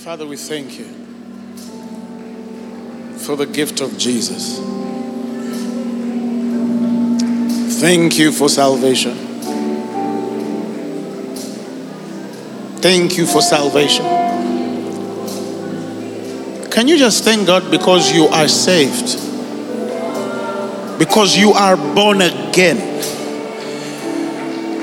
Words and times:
Father, 0.00 0.26
we 0.26 0.36
thank 0.38 0.78
you 0.78 0.86
for 3.18 3.36
the 3.36 3.44
gift 3.44 3.82
of 3.82 3.98
Jesus. 3.98 4.58
Thank 7.82 8.18
you 8.18 8.32
for 8.32 8.48
salvation. 8.48 9.14
Thank 12.78 13.18
you 13.18 13.26
for 13.26 13.42
salvation. 13.42 14.06
Can 16.70 16.88
you 16.88 16.96
just 16.96 17.22
thank 17.22 17.46
God 17.46 17.70
because 17.70 18.10
you 18.10 18.24
are 18.24 18.48
saved? 18.48 19.18
Because 20.98 21.36
you 21.36 21.52
are 21.52 21.76
born 21.76 22.22
again. 22.22 22.78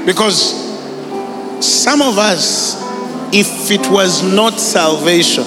Because 0.05 0.53
some 1.65 2.03
of 2.03 2.19
us, 2.19 2.76
if 3.33 3.71
it 3.71 3.91
was 3.91 4.23
not 4.23 4.59
salvation, 4.59 5.43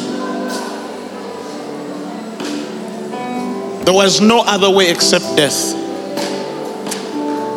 there 3.85 3.95
was 3.95 4.21
no 4.21 4.41
other 4.41 4.71
way 4.71 4.91
except 4.91 5.25
death. 5.37 5.75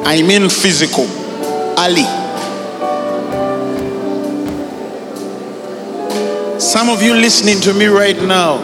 I 0.06 0.22
mean 0.22 0.50
physical. 0.50 1.06
Ali. 1.78 2.04
Some 6.60 6.90
of 6.90 7.02
you 7.02 7.14
listening 7.14 7.60
to 7.62 7.74
me 7.74 7.88
right 7.88 8.20
now, 8.22 8.62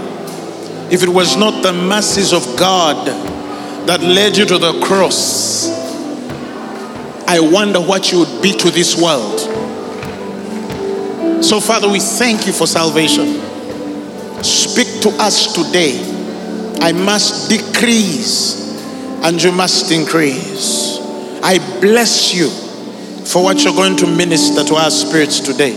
if 0.92 1.04
it 1.04 1.10
was 1.10 1.38
not 1.38 1.62
the 1.64 1.74
mercies 1.74 2.34
of 2.34 2.44
God 2.58 3.08
that 3.88 4.02
led 4.02 4.38
you 4.38 4.46
to 4.46 4.58
the 4.58 4.80
cross, 4.82 5.70
I 7.28 7.40
wonder 7.40 7.80
what 7.80 8.12
you 8.12 8.20
would 8.20 8.42
be 8.42 8.54
to 8.58 8.72
this 8.72 9.00
world. 9.00 9.49
So, 11.42 11.60
Father, 11.60 11.90
we 11.90 12.00
thank 12.00 12.46
you 12.46 12.54
for 12.54 12.68
salvation. 12.68 13.42
Speak 14.44 15.02
to 15.02 15.10
us 15.20 15.54
today. 15.54 15.98
I 16.82 16.92
must 16.92 17.50
decrease 17.50 18.60
and 19.24 19.42
you 19.42 19.52
must 19.52 19.92
increase. 19.92 20.98
I 21.42 21.58
bless 21.82 22.34
you 22.34 22.50
for 23.26 23.44
what 23.44 23.64
you're 23.64 23.74
going 23.74 23.96
to 23.98 24.08
minister 24.08 24.64
to 24.64 24.76
our 24.76 24.92
spirits 24.92 25.40
today. 25.40 25.72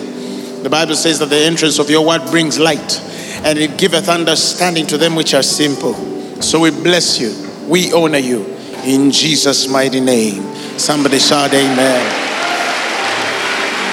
The 0.62 0.70
Bible 0.70 0.94
says 0.94 1.18
that 1.18 1.26
the 1.26 1.38
entrance 1.38 1.78
of 1.78 1.90
your 1.90 2.06
word 2.06 2.22
brings 2.30 2.58
light 2.58 3.00
and 3.44 3.58
it 3.58 3.78
giveth 3.78 4.08
understanding 4.08 4.86
to 4.88 4.98
them 4.98 5.14
which 5.14 5.34
are 5.34 5.42
simple. 5.42 5.94
So 6.40 6.60
we 6.60 6.70
bless 6.70 7.20
you. 7.20 7.34
We 7.68 7.92
honor 7.92 8.18
you 8.18 8.44
in 8.84 9.10
Jesus' 9.10 9.68
mighty 9.68 10.00
name. 10.00 10.42
Somebody 10.78 11.18
shout, 11.18 11.52
Amen. 11.52 12.22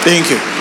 Thank 0.04 0.30
you. 0.32 0.59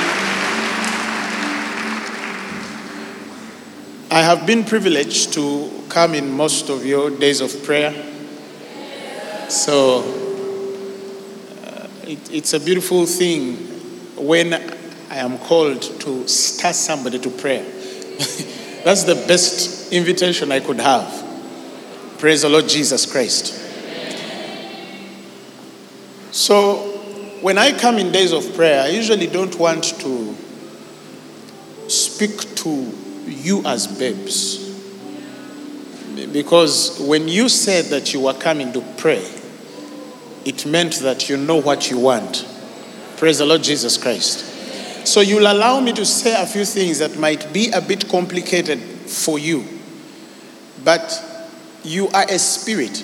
I 4.11 4.23
have 4.23 4.47
been 4.47 4.65
privileged 4.65 5.35
to 5.35 5.71
come 5.91 6.15
in 6.15 6.33
most 6.33 6.71
of 6.71 6.87
your 6.87 7.11
days 7.11 7.43
of 7.43 7.63
prayer. 7.63 7.93
So 9.51 9.99
uh, 11.67 11.89
it, 12.05 12.33
it's 12.33 12.55
a 12.55 12.61
beautiful 12.61 13.05
thing 13.05 13.57
when 14.17 14.55
I 14.55 15.17
am 15.17 15.37
called 15.37 15.83
to 15.83 16.27
start 16.27 16.75
somebody 16.75 17.19
to 17.19 17.29
prayer. 17.29 17.63
That's 18.85 19.05
the 19.05 19.15
best 19.29 19.93
invitation 19.93 20.53
I 20.53 20.61
could 20.61 20.81
have. 20.81 22.17
Praise 22.17 22.43
the 22.43 22.49
Lord 22.49 22.67
Jesus 22.67 23.05
Christ. 23.05 23.53
So 26.33 26.77
when 27.43 27.59
I 27.59 27.79
come 27.79 27.99
in 27.99 28.11
days 28.11 28.33
of 28.33 28.55
prayer, 28.55 28.85
I 28.85 28.89
usually 28.89 29.27
don't 29.27 29.55
want 29.59 29.85
to 30.01 30.35
speak 31.89 32.55
to 32.57 33.08
you 33.28 33.65
as 33.65 33.87
babes. 33.87 34.66
Because 36.33 36.99
when 37.00 37.28
you 37.28 37.49
said 37.49 37.87
that 37.87 38.12
you 38.12 38.21
were 38.21 38.34
coming 38.34 38.72
to 38.72 38.81
pray, 38.97 39.25
it 40.44 40.66
meant 40.66 40.97
that 40.97 41.28
you 41.28 41.37
know 41.37 41.61
what 41.61 41.91
you 41.91 41.99
want. 41.99 42.47
Praise 43.17 43.38
the 43.38 43.47
Lord 43.47 43.62
Jesus 43.62 43.97
Christ. 43.97 45.06
So 45.06 45.21
you'll 45.21 45.50
allow 45.50 45.81
me 45.81 45.93
to 45.93 46.05
say 46.05 46.41
a 46.41 46.47
few 46.47 46.65
things 46.65 46.99
that 46.99 47.19
might 47.19 47.53
be 47.53 47.71
a 47.71 47.81
bit 47.81 48.09
complicated 48.09 48.78
for 48.78 49.38
you. 49.38 49.65
But 50.84 51.22
you 51.83 52.09
are 52.09 52.27
a 52.28 52.38
spirit. 52.38 53.03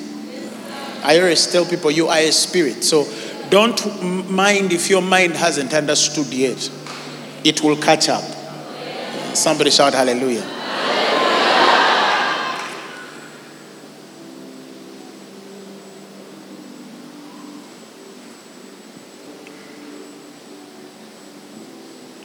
I 1.02 1.18
always 1.18 1.46
tell 1.46 1.64
people 1.64 1.90
you 1.90 2.08
are 2.08 2.18
a 2.18 2.30
spirit. 2.30 2.84
So 2.84 3.06
don't 3.50 4.30
mind 4.30 4.72
if 4.72 4.88
your 4.88 5.02
mind 5.02 5.34
hasn't 5.34 5.72
understood 5.74 6.32
yet. 6.32 6.70
It 7.44 7.62
will 7.62 7.76
catch 7.76 8.08
up. 8.08 8.24
Somebody 9.34 9.70
shout 9.70 9.94
hallelujah. 9.94 10.64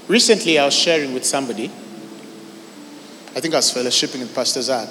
Recently, 0.07 0.57
I 0.57 0.65
was 0.65 0.73
sharing 0.73 1.13
with 1.13 1.23
somebody. 1.23 1.65
I 1.65 3.39
think 3.39 3.53
I 3.53 3.57
was 3.57 3.71
fellowshipping 3.71 4.19
with 4.19 4.33
Pastor 4.33 4.61
Zad. 4.63 4.89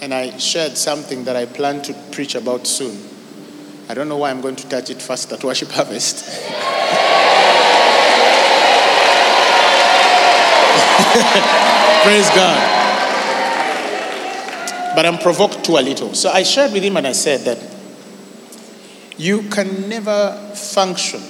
And 0.00 0.12
I 0.12 0.36
shared 0.38 0.76
something 0.76 1.24
that 1.24 1.36
I 1.36 1.46
plan 1.46 1.80
to 1.82 1.94
preach 2.10 2.34
about 2.34 2.66
soon. 2.66 3.08
I 3.88 3.94
don't 3.94 4.08
know 4.08 4.16
why 4.16 4.30
I'm 4.30 4.40
going 4.40 4.56
to 4.56 4.68
touch 4.68 4.90
it 4.90 5.00
first 5.00 5.32
at 5.32 5.44
Worship 5.44 5.70
Harvest. 5.70 6.24
Praise 12.02 12.28
God. 12.30 12.82
But 14.94 15.06
I'm 15.06 15.18
provoked 15.18 15.64
too 15.64 15.76
a 15.76 15.82
little. 15.82 16.14
So 16.14 16.30
I 16.30 16.42
shared 16.42 16.72
with 16.72 16.82
him 16.82 16.96
and 16.96 17.06
I 17.06 17.12
said 17.12 17.40
that 17.40 17.58
you 19.16 19.42
can 19.48 19.88
never 19.88 20.32
function, 20.54 21.20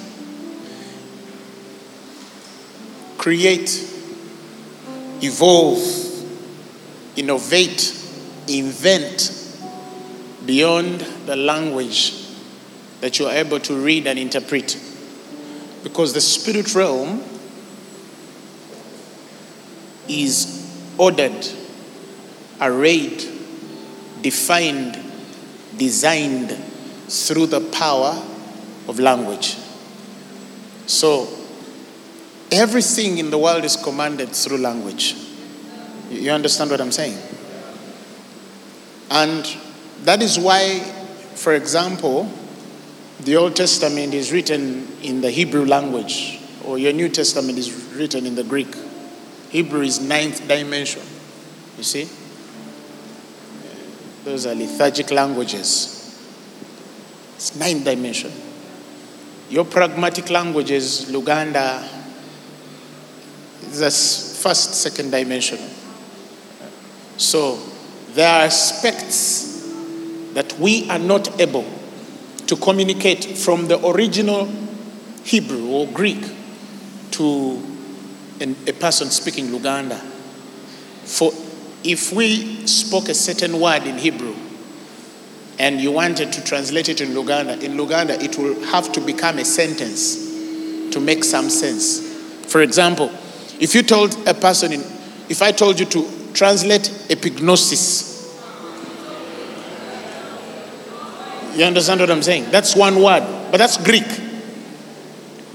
create, 3.19 3.70
evolve, 5.23 5.81
innovate, 7.17 7.99
invent 8.49 9.38
beyond 10.44 11.00
the 11.26 11.37
language 11.37 12.14
that 13.00 13.19
you 13.19 13.26
are 13.26 13.35
able 13.35 13.61
to 13.61 13.75
read 13.75 14.06
and 14.06 14.19
interpret. 14.19 14.79
Because 15.82 16.12
the 16.12 16.20
spirit 16.20 16.75
realm 16.75 17.23
is 20.12 20.94
ordered, 20.99 21.47
arrayed, 22.61 23.25
defined, 24.23 24.99
designed 25.76 26.50
through 27.09 27.47
the 27.47 27.61
power 27.61 28.23
of 28.88 28.99
language. 28.99 29.56
So, 30.87 31.29
everything 32.50 33.19
in 33.19 33.31
the 33.31 33.38
world 33.38 33.64
is 33.64 33.76
commanded 33.76 34.31
through 34.31 34.59
language. 34.59 35.17
You 36.11 36.31
understand 36.31 36.70
what 36.70 36.81
I'm 36.81 36.93
saying? 36.93 37.19
And 39.11 39.44
that 40.05 40.23
is 40.23 40.38
why, 40.38 40.81
for 41.35 41.55
example, 41.55 42.31
the 43.20 43.37
Old 43.37 43.56
Testament 43.56 44.14
is 44.14 44.32
written 44.32 44.88
in 45.03 45.20
the 45.20 45.31
Hebrew 45.31 45.64
language 45.64 46.41
or 46.64 46.79
your 46.79 46.93
New 46.93 47.09
Testament 47.09 47.59
is 47.59 47.73
written 47.94 48.26
in 48.26 48.35
the 48.35 48.44
Greek. 48.44 48.75
Hebrew 49.52 49.82
is 49.82 50.00
ninth 50.00 50.49
dimension. 50.49 51.02
You 51.76 51.84
see? 51.84 52.08
Those 54.25 54.46
are 54.46 54.54
lethargic 54.54 55.10
languages. 55.10 55.99
It's 57.37 57.54
ninth 57.54 57.84
dimension. 57.84 58.32
Your 59.50 59.66
pragmatic 59.66 60.31
languages, 60.31 61.04
Luganda, 61.10 61.87
is 63.69 64.40
first, 64.43 64.75
second 64.75 65.10
dimension. 65.10 65.58
So 67.19 67.58
there 68.14 68.28
are 68.28 68.46
aspects 68.46 69.70
that 70.32 70.58
we 70.58 70.88
are 70.88 70.99
not 70.99 71.38
able 71.38 71.66
to 72.46 72.56
communicate 72.56 73.22
from 73.22 73.69
the 73.69 73.87
original 73.87 74.46
Hebrew 75.25 75.69
or 75.69 75.88
Greek 75.88 76.25
to 77.10 77.72
an, 78.43 78.56
a 78.67 78.73
person 78.73 79.11
speaking 79.11 79.47
Luganda. 79.47 79.99
For 81.05 81.33
if 81.85 82.12
we 82.12 82.67
spoke 82.67 83.09
a 83.09 83.15
certain 83.15 83.59
word 83.59 83.85
in 83.85 83.99
Hebrew 83.99 84.35
and 85.59 85.81
you 85.81 85.93
wanted 85.93 86.33
to 86.33 86.44
translate 86.44 86.89
it 86.89 87.00
in 87.00 87.09
Luganda, 87.09 87.61
in 87.62 87.73
Luganda 87.73 88.21
it 88.23 88.37
will 88.39 88.61
have 88.67 88.93
to 88.93 89.00
become 89.00 89.39
a 89.39 89.44
sentence 89.44 90.31
to 90.93 91.00
make 91.00 91.25
some 91.25 91.49
sense. 91.49 92.00
For 92.50 92.61
example, 92.62 93.11
if 93.61 93.75
you 93.75 93.83
told 93.83 94.17
a 94.29 94.35
person, 94.35 94.73
in, 94.73 94.81
if 95.29 95.43
I 95.43 95.53
told 95.53 95.81
you 95.81 95.87
to 95.87 96.33
translate 96.35 96.83
epignosis, 97.09 98.11
you 101.56 101.65
understand 101.65 102.00
what 102.00 102.11
I'm 102.11 102.23
saying? 102.23 102.50
That's 102.50 102.75
one 102.75 103.03
word, 103.03 103.23
but 103.50 103.59
that's 103.59 103.83
Greek. 103.83 104.06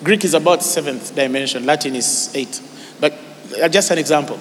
Greek 0.03 0.23
is 0.23 0.33
about 0.33 0.61
seventh 0.63 1.15
dimension, 1.15 1.65
Latin 1.65 1.95
is 1.95 2.31
eight. 2.35 2.61
Uh, 3.55 3.69
just 3.69 3.91
an 3.91 3.97
example. 3.97 4.39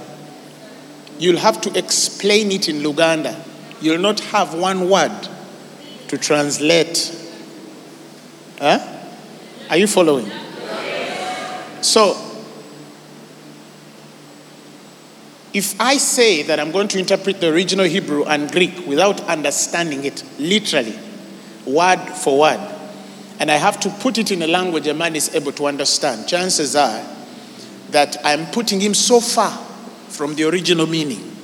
You'll 1.18 1.38
have 1.38 1.60
to 1.62 1.78
explain 1.78 2.50
it 2.52 2.68
in 2.68 2.76
Luganda. 2.76 3.42
You'll 3.80 4.00
not 4.00 4.20
have 4.20 4.54
one 4.54 4.90
word 4.90 5.28
to 6.08 6.18
translate. 6.18 7.14
Huh? 8.58 8.78
Are 9.70 9.76
you 9.76 9.86
following? 9.86 10.30
So, 11.80 12.16
if 15.52 15.80
I 15.80 15.96
say 15.96 16.42
that 16.42 16.60
I'm 16.60 16.70
going 16.70 16.88
to 16.88 16.98
interpret 16.98 17.40
the 17.40 17.52
original 17.52 17.86
Hebrew 17.86 18.24
and 18.24 18.50
Greek 18.50 18.86
without 18.86 19.20
understanding 19.22 20.04
it 20.04 20.22
literally, 20.38 20.98
word 21.64 22.00
for 22.10 22.40
word, 22.40 22.60
and 23.38 23.50
I 23.50 23.56
have 23.56 23.78
to 23.80 23.90
put 23.90 24.18
it 24.18 24.30
in 24.30 24.42
a 24.42 24.46
language 24.46 24.86
a 24.86 24.94
man 24.94 25.16
is 25.16 25.34
able 25.34 25.52
to 25.52 25.66
understand, 25.66 26.28
chances 26.28 26.76
are 26.76 27.15
that 27.90 28.16
I'm 28.24 28.46
putting 28.46 28.80
him 28.80 28.94
so 28.94 29.20
far 29.20 29.56
from 30.08 30.34
the 30.34 30.44
original 30.44 30.86
meaning 30.86 31.36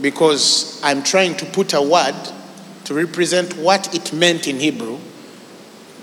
because 0.00 0.80
I'm 0.84 1.02
trying 1.02 1.36
to 1.36 1.46
put 1.46 1.72
a 1.72 1.82
word 1.82 2.14
to 2.84 2.94
represent 2.94 3.56
what 3.56 3.94
it 3.94 4.12
meant 4.12 4.46
in 4.46 4.60
Hebrew, 4.60 4.98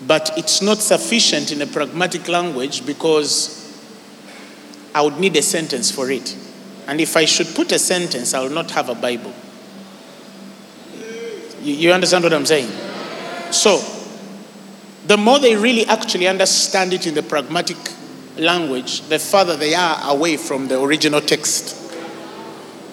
but 0.06 0.32
it's 0.38 0.62
not 0.62 0.80
sufficient 0.80 1.52
in 1.52 1.62
a 1.62 1.68
pragmatic 1.68 2.28
language 2.28 2.86
because 2.86 3.62
I 4.94 5.02
would 5.02 5.20
need 5.20 5.36
a 5.38 5.42
sentence 5.42 5.92
for 5.92 6.12
it. 6.12 6.36
And 6.88 7.02
if 7.02 7.18
I 7.18 7.26
should 7.26 7.48
put 7.56 7.72
a 7.72 7.80
sentence, 7.80 8.34
I 8.34 8.42
will 8.42 8.52
not 8.52 8.72
have 8.72 8.90
a 8.90 8.96
Bible. 8.96 9.34
You, 11.62 11.74
you 11.74 11.92
understand 11.92 12.24
what 12.24 12.34
I'm 12.34 12.46
saying? 12.46 12.70
So, 13.52 13.82
the 15.08 15.18
more 15.18 15.40
they 15.40 15.56
really 15.56 15.86
actually 15.86 16.28
understand 16.28 16.94
it 16.94 17.08
in 17.08 17.16
the 17.16 17.24
pragmatic 17.24 17.78
language, 18.38 19.02
the 19.02 19.20
further 19.20 19.56
they 19.56 19.74
are 19.74 20.00
away 20.04 20.38
from 20.38 20.68
the 20.68 20.82
original 20.82 21.22
text. 21.22 21.82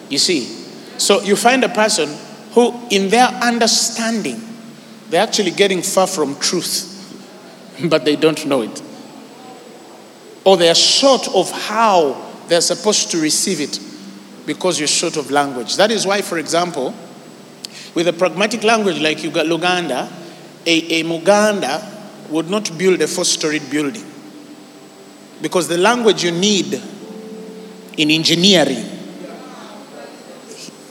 You 0.09 0.17
see? 0.17 0.45
So 0.97 1.21
you 1.21 1.35
find 1.35 1.63
a 1.63 1.69
person 1.69 2.09
who, 2.51 2.79
in 2.89 3.09
their 3.09 3.27
understanding, 3.27 4.41
they're 5.09 5.23
actually 5.23 5.51
getting 5.51 5.81
far 5.81 6.07
from 6.07 6.35
truth, 6.39 6.89
but 7.89 8.05
they 8.05 8.15
don't 8.15 8.45
know 8.45 8.61
it. 8.61 8.81
Or 10.45 10.57
they 10.57 10.69
are 10.69 10.75
short 10.75 11.27
of 11.33 11.51
how 11.51 12.31
they're 12.47 12.61
supposed 12.61 13.11
to 13.11 13.21
receive 13.21 13.61
it 13.61 13.79
because 14.45 14.79
you're 14.79 14.87
short 14.87 15.17
of 15.17 15.31
language. 15.31 15.77
That 15.77 15.91
is 15.91 16.05
why, 16.05 16.21
for 16.21 16.37
example, 16.37 16.93
with 17.95 18.07
a 18.07 18.13
pragmatic 18.13 18.63
language 18.63 18.99
like 18.99 19.23
you 19.23 19.31
got 19.31 19.45
Luganda, 19.45 20.11
a, 20.65 21.01
a 21.01 21.03
Muganda 21.03 21.89
would 22.29 22.49
not 22.49 22.77
build 22.77 23.01
a 23.01 23.07
four 23.07 23.25
storied 23.25 23.69
building. 23.69 24.12
Because 25.43 25.67
the 25.67 25.77
language 25.77 26.23
you 26.23 26.31
need 26.31 26.81
in 27.97 28.09
engineering, 28.09 28.85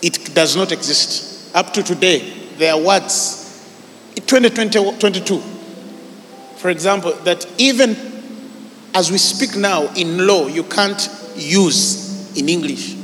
it 0.03 0.35
does 0.35 0.55
not 0.55 0.73
exist. 0.73 1.57
Up 1.57 1.73
to 1.73 1.83
today, 1.83 2.19
there 2.59 2.75
are 2.75 2.81
words, 2.81 3.67
2022, 4.15 5.41
for 6.59 6.69
example, 6.69 7.13
that 7.25 7.47
even 7.57 7.97
as 8.95 9.11
we 9.11 9.17
speak 9.17 9.57
now 9.57 9.91
in 9.95 10.27
law, 10.27 10.49
you 10.49 10.65
can't 10.65 11.09
use 11.35 12.37
in 12.37 12.51
English. 12.51 12.95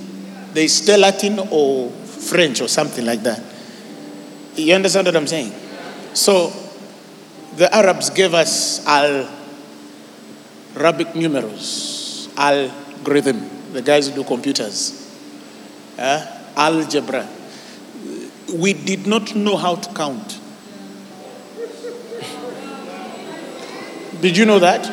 There 0.52 0.64
is 0.64 0.76
still 0.76 1.00
Latin 1.00 1.38
or 1.50 1.90
French 1.90 2.60
or 2.60 2.68
something 2.68 3.06
like 3.06 3.22
that. 3.22 3.42
You 4.54 4.74
understand 4.74 5.06
what 5.06 5.16
I'm 5.16 5.26
saying? 5.26 5.54
So, 6.12 6.52
the 7.56 7.74
Arabs 7.74 8.10
gave 8.10 8.34
us 8.34 8.84
al 8.86 9.37
Arabic 10.76 11.14
numerals, 11.14 12.28
algorithm, 12.36 13.48
the 13.72 13.82
guys 13.82 14.08
who 14.08 14.14
do 14.14 14.24
computers, 14.24 15.12
uh, 15.98 16.24
algebra. 16.56 17.28
We 18.54 18.72
did 18.72 19.06
not 19.06 19.34
know 19.34 19.56
how 19.56 19.74
to 19.76 19.94
count. 19.94 20.38
did 24.20 24.36
you 24.36 24.44
know 24.44 24.58
that? 24.58 24.90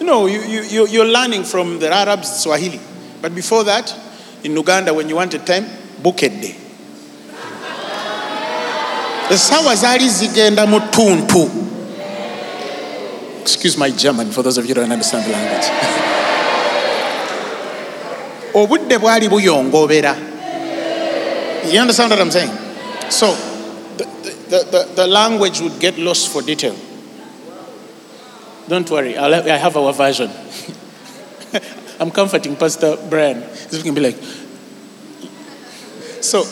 You 0.00 0.06
know, 0.06 0.26
you, 0.26 0.40
you, 0.40 0.86
you're 0.86 1.04
learning 1.06 1.44
from 1.44 1.78
the 1.78 1.90
Arabs 1.92 2.42
Swahili. 2.42 2.80
But 3.20 3.34
before 3.34 3.64
that, 3.64 3.94
in 4.44 4.52
Uganda, 4.52 4.94
when 4.94 5.08
you 5.08 5.16
wanted 5.16 5.44
time, 5.46 5.66
bukedde 6.02 6.68
essaawa 9.30 9.76
zaali 9.76 10.08
zigenda 10.08 10.66
mu 10.66 10.80
excuse 13.40 13.76
my 13.76 13.90
german 13.90 14.30
for 14.30 14.42
those 14.42 14.58
of 14.58 14.64
you 14.64 14.74
who 14.74 14.80
don't 14.80 14.92
understand 14.92 15.24
the 15.26 15.32
language. 15.32 15.68
Obudde 18.54 18.98
bwali 18.98 19.28
buyongobera 19.28 20.14
you 21.72 21.80
understand 21.80 22.10
what 22.10 22.20
i'm 22.20 22.30
saying? 22.30 22.50
So 23.10 23.34
the, 23.96 24.04
the, 24.48 24.64
the, 24.70 24.92
the 24.96 25.06
language 25.06 25.60
would 25.60 25.78
get 25.80 25.98
lost 25.98 26.28
for 26.28 26.42
detail. 26.42 26.76
Don't 28.68 28.90
worry 28.90 29.16
I'll, 29.16 29.34
i 29.34 29.56
have 29.56 29.76
our 29.76 29.92
version. 29.92 30.30
I'm 32.00 32.10
comforting 32.10 32.56
pastor 32.56 32.96
brian. 33.08 33.42
He's 33.70 33.82
going 33.82 33.94
to 33.94 34.00
be 34.00 34.12
like 34.12 34.18
so 36.20 36.44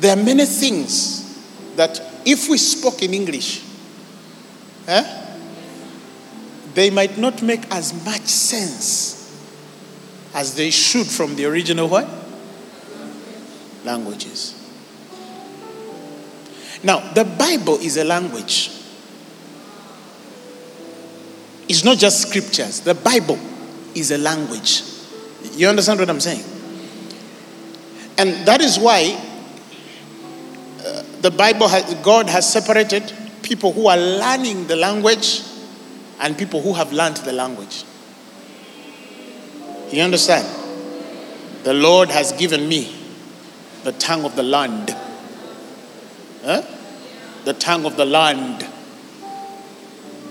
There 0.00 0.16
are 0.16 0.22
many 0.24 0.46
things 0.46 1.26
that 1.76 2.00
if 2.24 2.48
we 2.48 2.58
spoke 2.58 3.02
in 3.02 3.14
English, 3.14 3.62
eh, 4.86 5.26
they 6.74 6.90
might 6.90 7.18
not 7.18 7.42
make 7.42 7.62
as 7.70 7.92
much 8.04 8.22
sense 8.22 9.16
as 10.34 10.54
they 10.54 10.70
should 10.70 11.06
from 11.06 11.36
the 11.36 11.44
original 11.46 11.88
what? 11.88 12.08
Languages. 13.84 14.56
Now, 16.82 17.12
the 17.12 17.24
Bible 17.24 17.76
is 17.76 17.96
a 17.96 18.04
language. 18.04 18.70
It's 21.68 21.84
not 21.84 21.98
just 21.98 22.28
scriptures. 22.28 22.80
The 22.80 22.94
Bible 22.94 23.38
is 23.94 24.10
a 24.10 24.18
language. 24.18 24.82
You 25.52 25.68
understand 25.68 26.00
what 26.00 26.08
I'm 26.08 26.20
saying? 26.20 26.44
And 28.18 28.46
that 28.46 28.60
is 28.60 28.78
why 28.78 29.18
the 31.20 31.30
Bible, 31.30 31.68
has, 31.68 31.94
God 31.96 32.28
has 32.28 32.50
separated 32.50 33.12
people 33.42 33.72
who 33.72 33.88
are 33.88 33.96
learning 33.96 34.66
the 34.66 34.76
language 34.76 35.42
and 36.18 36.36
people 36.36 36.62
who 36.62 36.72
have 36.74 36.92
learned 36.92 37.16
the 37.18 37.32
language. 37.32 37.84
You 39.90 40.02
understand? 40.02 40.46
The 41.64 41.74
Lord 41.74 42.08
has 42.10 42.32
given 42.32 42.68
me 42.68 42.94
the 43.82 43.92
tongue 43.92 44.24
of 44.24 44.36
the 44.36 44.42
land. 44.42 44.96
Huh? 46.44 46.62
The 47.44 47.54
tongue 47.54 47.84
of 47.84 47.96
the 47.96 48.04
land. 48.06 48.66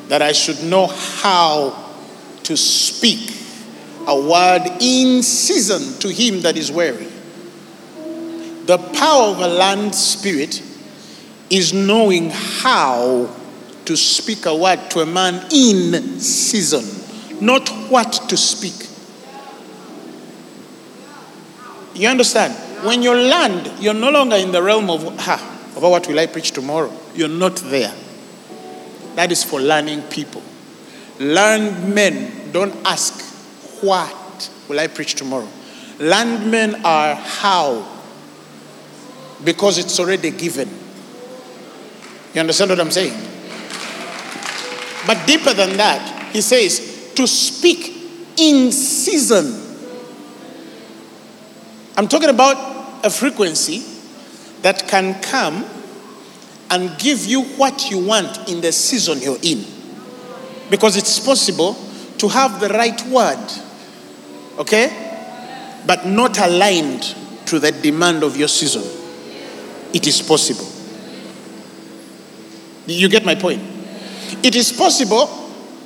That 0.08 0.22
I 0.24 0.32
should 0.32 0.64
know 0.64 0.88
how 0.88 1.94
to 2.44 2.58
speak 2.58 3.36
a 4.08 4.20
word 4.20 4.64
in 4.80 5.22
season 5.22 6.00
to 6.00 6.12
him 6.12 6.42
that 6.42 6.58
is 6.58 6.72
weary. 6.72 7.08
The 8.66 8.78
power 8.96 9.28
of 9.30 9.40
a 9.40 9.48
land 9.48 9.94
spirit 9.94 10.64
is 11.50 11.74
knowing 11.74 12.30
how 12.30 13.30
to 13.86 13.98
speak 13.98 14.46
a 14.46 14.56
word 14.56 14.80
to 14.92 15.00
a 15.00 15.06
man 15.06 15.46
in 15.52 16.20
season, 16.20 16.86
not 17.44 17.68
what 17.90 18.12
to 18.30 18.38
speak. 18.38 18.88
You 21.96 22.08
understand? 22.08 22.54
When 22.86 23.02
you 23.02 23.14
land, 23.14 23.72
you're 23.82 23.94
no 23.94 24.10
longer 24.12 24.36
in 24.36 24.52
the 24.52 24.62
realm 24.62 24.90
of, 24.90 25.04
ha, 25.20 25.74
about 25.76 25.90
what 25.90 26.08
will 26.08 26.20
I 26.20 26.28
preach 26.28 26.52
tomorrow? 26.52 26.94
You're 27.14 27.28
not 27.28 27.56
there. 27.58 27.94
That 29.16 29.32
is 29.32 29.44
for 29.44 29.60
learning 29.60 30.04
people. 30.04 30.44
Learned 31.20 31.94
men 31.94 32.52
don't 32.54 32.76
ask, 32.86 33.22
what 33.82 34.50
will 34.70 34.80
I 34.80 34.88
preach 34.88 35.16
tomorrow? 35.16 35.48
Learned 36.00 36.50
men 36.50 36.86
are 36.86 37.16
how, 37.16 37.86
because 39.44 39.78
it's 39.78 40.00
already 40.00 40.32
given. 40.32 40.70
You 42.34 42.42
understand 42.42 42.70
what 42.70 42.80
I'm 42.80 42.92
saying? 42.92 43.14
But 45.08 45.26
deeper 45.26 45.54
than 45.54 45.78
that, 45.78 46.32
he 46.32 46.42
says, 46.42 47.12
to 47.16 47.28
speak 47.28 47.96
in 48.38 48.72
season. 48.72 49.66
I'm 51.98 52.08
talking 52.08 52.30
about 52.30 53.06
a 53.06 53.10
frequency 53.10 53.84
that 54.62 54.88
can 54.88 55.22
come 55.22 55.66
and 56.70 56.98
give 57.00 57.26
you 57.26 57.44
what 57.44 57.90
you 57.90 58.06
want 58.06 58.48
in 58.50 58.62
the 58.62 58.72
season 58.72 59.20
you're 59.20 59.40
in. 59.42 59.66
Because 60.70 60.96
it's 60.98 61.20
possible 61.20 61.76
to 62.20 62.28
have 62.28 62.60
the 62.60 62.70
right 62.70 63.02
word, 63.08 63.52
okay, 64.60 65.82
but 65.88 66.06
not 66.06 66.38
aligned 66.38 67.16
to 67.48 67.58
the 67.58 67.72
demand 67.72 68.24
of 68.24 68.38
your 68.38 68.48
season. 68.48 68.84
It 69.94 70.06
is 70.06 70.22
possible. 70.22 70.79
You 72.90 73.10
get 73.10 73.26
my 73.26 73.36
point? 73.36 73.62
It 74.44 74.56
is 74.56 74.72
possible, 74.72 75.30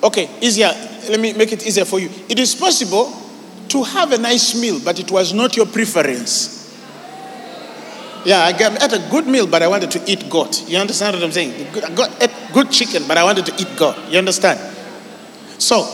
okay, 0.04 0.30
easier, 0.42 0.72
let 1.10 1.20
me 1.20 1.34
make 1.34 1.52
it 1.52 1.66
easier 1.66 1.86
for 1.86 2.00
you. 2.00 2.10
It 2.30 2.40
is 2.40 2.56
possible 2.56 3.12
to 3.70 3.84
have 3.84 4.12
a 4.12 4.18
nice 4.18 4.60
meal, 4.60 4.80
but 4.84 5.00
it 5.00 5.12
was 5.12 5.34
not 5.34 5.56
your 5.56 5.66
preference. 5.66 6.62
Yeah, 8.26 8.40
I 8.40 8.50
ate 8.52 8.94
a 8.94 9.08
good 9.10 9.28
meal, 9.28 9.48
but 9.48 9.62
I 9.62 9.68
wanted 9.68 9.92
to 9.92 10.12
eat 10.12 10.30
goat. 10.30 10.64
You 10.70 10.78
understand 10.78 11.16
what 11.16 11.24
I'm 11.24 11.32
saying? 11.32 11.68
I 11.84 11.94
got 11.94 12.54
good 12.54 12.72
chicken, 12.72 13.04
but 13.08 13.18
I 13.18 13.24
wanted 13.24 13.46
to 13.48 13.54
eat 13.62 13.76
goat. 13.76 13.98
You 14.10 14.18
understand? 14.18 14.60
So, 15.58 15.86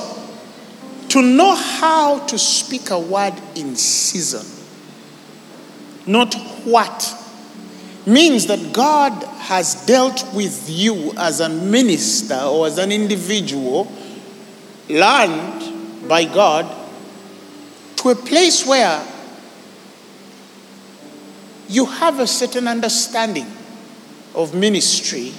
to 1.09 1.21
know 1.23 1.55
how 1.55 2.19
to 2.27 2.37
speak 2.37 2.91
a 2.91 2.99
word 2.99 3.33
in 3.55 3.75
season, 3.75 4.45
not 6.05 6.35
what, 6.65 7.15
means 8.05 8.47
that 8.47 8.73
God 8.73 9.23
has 9.23 9.85
dealt 9.85 10.33
with 10.33 10.69
you 10.69 11.13
as 11.17 11.39
a 11.39 11.49
minister 11.49 12.39
or 12.41 12.67
as 12.67 12.77
an 12.77 12.91
individual, 12.91 13.91
learned 14.89 16.07
by 16.07 16.25
God, 16.25 16.65
to 17.97 18.09
a 18.09 18.15
place 18.15 18.65
where 18.65 19.05
you 21.67 21.85
have 21.85 22.19
a 22.19 22.27
certain 22.27 22.67
understanding 22.67 23.45
of 24.33 24.55
ministry 24.55 25.33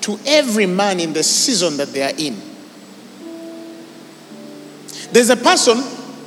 to 0.00 0.18
every 0.24 0.66
man 0.66 1.00
in 1.00 1.12
the 1.12 1.22
season 1.22 1.76
that 1.76 1.92
they 1.92 2.02
are 2.02 2.14
in. 2.16 2.40
There's 5.12 5.30
a 5.30 5.36
person 5.36 5.78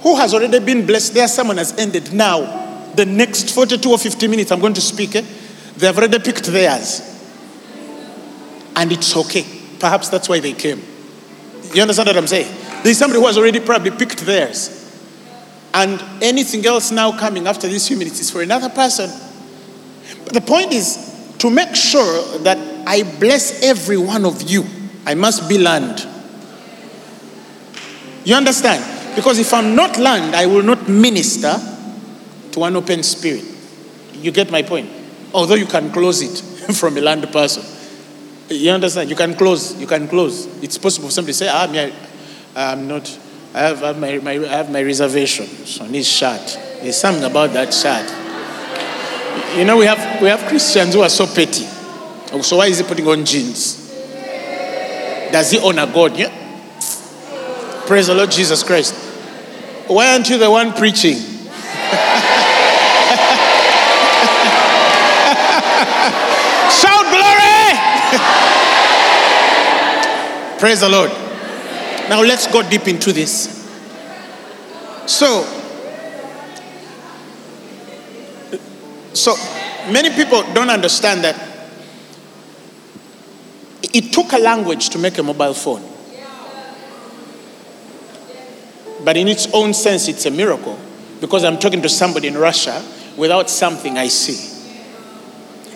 who 0.01 0.15
has 0.15 0.33
already 0.33 0.59
been 0.59 0.85
blessed. 0.85 1.13
Their 1.13 1.27
sermon 1.27 1.57
has 1.57 1.77
ended. 1.77 2.13
Now, 2.13 2.58
the 2.99 3.05
next 3.05 3.51
42 3.51 3.89
or 3.89 3.97
50 3.97 4.27
minutes 4.27 4.51
I'm 4.51 4.59
going 4.59 4.73
to 4.73 4.81
speak, 4.81 5.15
eh, 5.15 5.23
they 5.77 5.87
have 5.87 5.97
already 5.97 6.19
picked 6.19 6.43
theirs. 6.43 6.99
And 8.75 8.91
it's 8.91 9.15
okay. 9.15 9.45
Perhaps 9.79 10.09
that's 10.09 10.27
why 10.27 10.41
they 10.41 10.51
came. 10.51 10.83
You 11.73 11.81
understand 11.81 12.07
what 12.07 12.17
I'm 12.17 12.27
saying? 12.27 12.53
There's 12.83 12.97
somebody 12.97 13.21
who 13.21 13.27
has 13.27 13.37
already 13.37 13.61
probably 13.61 13.91
picked 13.91 14.19
theirs. 14.25 14.75
And 15.73 16.03
anything 16.21 16.65
else 16.65 16.91
now 16.91 17.17
coming 17.17 17.47
after 17.47 17.69
these 17.69 17.87
few 17.87 17.95
minutes 17.95 18.19
is 18.19 18.29
for 18.29 18.41
another 18.41 18.67
person. 18.67 19.09
But 20.25 20.33
the 20.33 20.41
point 20.41 20.73
is 20.73 21.33
to 21.37 21.49
make 21.49 21.75
sure 21.75 22.39
that 22.39 22.57
I 22.85 23.03
bless 23.17 23.63
every 23.63 23.97
one 23.97 24.25
of 24.25 24.41
you, 24.41 24.65
I 25.05 25.13
must 25.13 25.47
be 25.47 25.57
learned. 25.57 26.05
You 28.25 28.35
understand? 28.35 29.15
Because 29.15 29.39
if 29.39 29.53
I'm 29.53 29.73
not 29.73 29.97
learned, 29.97 30.35
I 30.35 30.47
will 30.47 30.63
not 30.63 30.89
minister 30.89 31.55
to 32.51 32.63
an 32.63 32.75
open 32.75 33.03
spirit. 33.03 33.45
You 34.13 34.31
get 34.31 34.51
my 34.51 34.61
point? 34.61 34.89
Although 35.33 35.55
you 35.55 35.65
can 35.65 35.91
close 35.91 36.21
it 36.21 36.73
from 36.75 36.97
a 36.97 37.01
learned 37.01 37.31
person. 37.31 37.63
You 38.49 38.71
understand? 38.71 39.09
You 39.09 39.15
can 39.15 39.35
close. 39.35 39.79
You 39.79 39.87
can 39.87 40.07
close. 40.07 40.47
It's 40.63 40.77
possible 40.77 41.07
for 41.07 41.13
somebody 41.13 41.33
to 41.33 41.37
say, 41.37 41.49
ah, 41.49 41.67
me, 41.71 41.79
I, 41.79 42.71
I'm 42.71 42.87
not 42.87 43.19
I 43.53 43.61
have, 43.61 43.83
I 43.83 43.87
have, 43.87 43.99
my, 43.99 44.17
my, 44.19 44.31
I 44.31 44.57
have 44.57 44.71
my 44.71 44.83
reservations 44.83 45.79
on 45.79 45.91
this 45.91 46.07
shirt. 46.07 46.57
There's 46.81 46.97
something 46.97 47.23
about 47.23 47.51
that 47.53 47.73
shirt. 47.73 48.07
You 49.57 49.65
know, 49.65 49.77
we 49.77 49.85
have, 49.85 50.21
we 50.21 50.27
have 50.27 50.47
Christians 50.47 50.93
who 50.93 51.01
are 51.01 51.09
so 51.09 51.25
petty. 51.25 51.65
So 52.43 52.57
why 52.57 52.67
is 52.67 52.77
he 52.77 52.83
putting 52.83 53.07
on 53.07 53.25
jeans? 53.25 53.89
Does 55.31 55.49
he 55.49 55.57
honor 55.59 55.87
God? 55.87 56.15
Yeah? 56.15 56.29
Praise 57.87 58.05
the 58.05 58.13
Lord 58.13 58.29
Jesus 58.29 58.61
Christ. 58.61 58.93
Why 59.87 60.13
aren't 60.13 60.29
you 60.29 60.37
the 60.37 60.51
one 60.51 60.71
preaching? 60.73 61.15
Shout 66.69 67.05
glory! 67.09 67.49
Praise 70.59 70.81
the 70.81 70.89
Lord. 70.89 71.09
Now 72.09 72.21
let's 72.21 72.45
go 72.51 72.67
deep 72.69 72.85
into 72.89 73.13
this. 73.13 73.55
So, 75.05 75.43
so 79.13 79.35
many 79.89 80.09
people 80.09 80.43
don't 80.53 80.69
understand 80.69 81.23
that 81.23 81.35
it 83.93 84.11
took 84.11 84.33
a 84.33 84.37
language 84.37 84.89
to 84.89 84.99
make 84.99 85.17
a 85.17 85.23
mobile 85.23 85.53
phone. 85.53 85.81
But 89.05 89.15
in 89.15 89.29
its 89.29 89.47
own 89.53 89.73
sense, 89.73 90.09
it's 90.09 90.25
a 90.25 90.31
miracle 90.31 90.77
because 91.21 91.45
I'm 91.45 91.57
talking 91.57 91.81
to 91.83 91.89
somebody 91.89 92.27
in 92.27 92.37
Russia 92.37 92.83
without 93.15 93.49
something 93.49 93.97
I 93.97 94.09
see. 94.09 94.57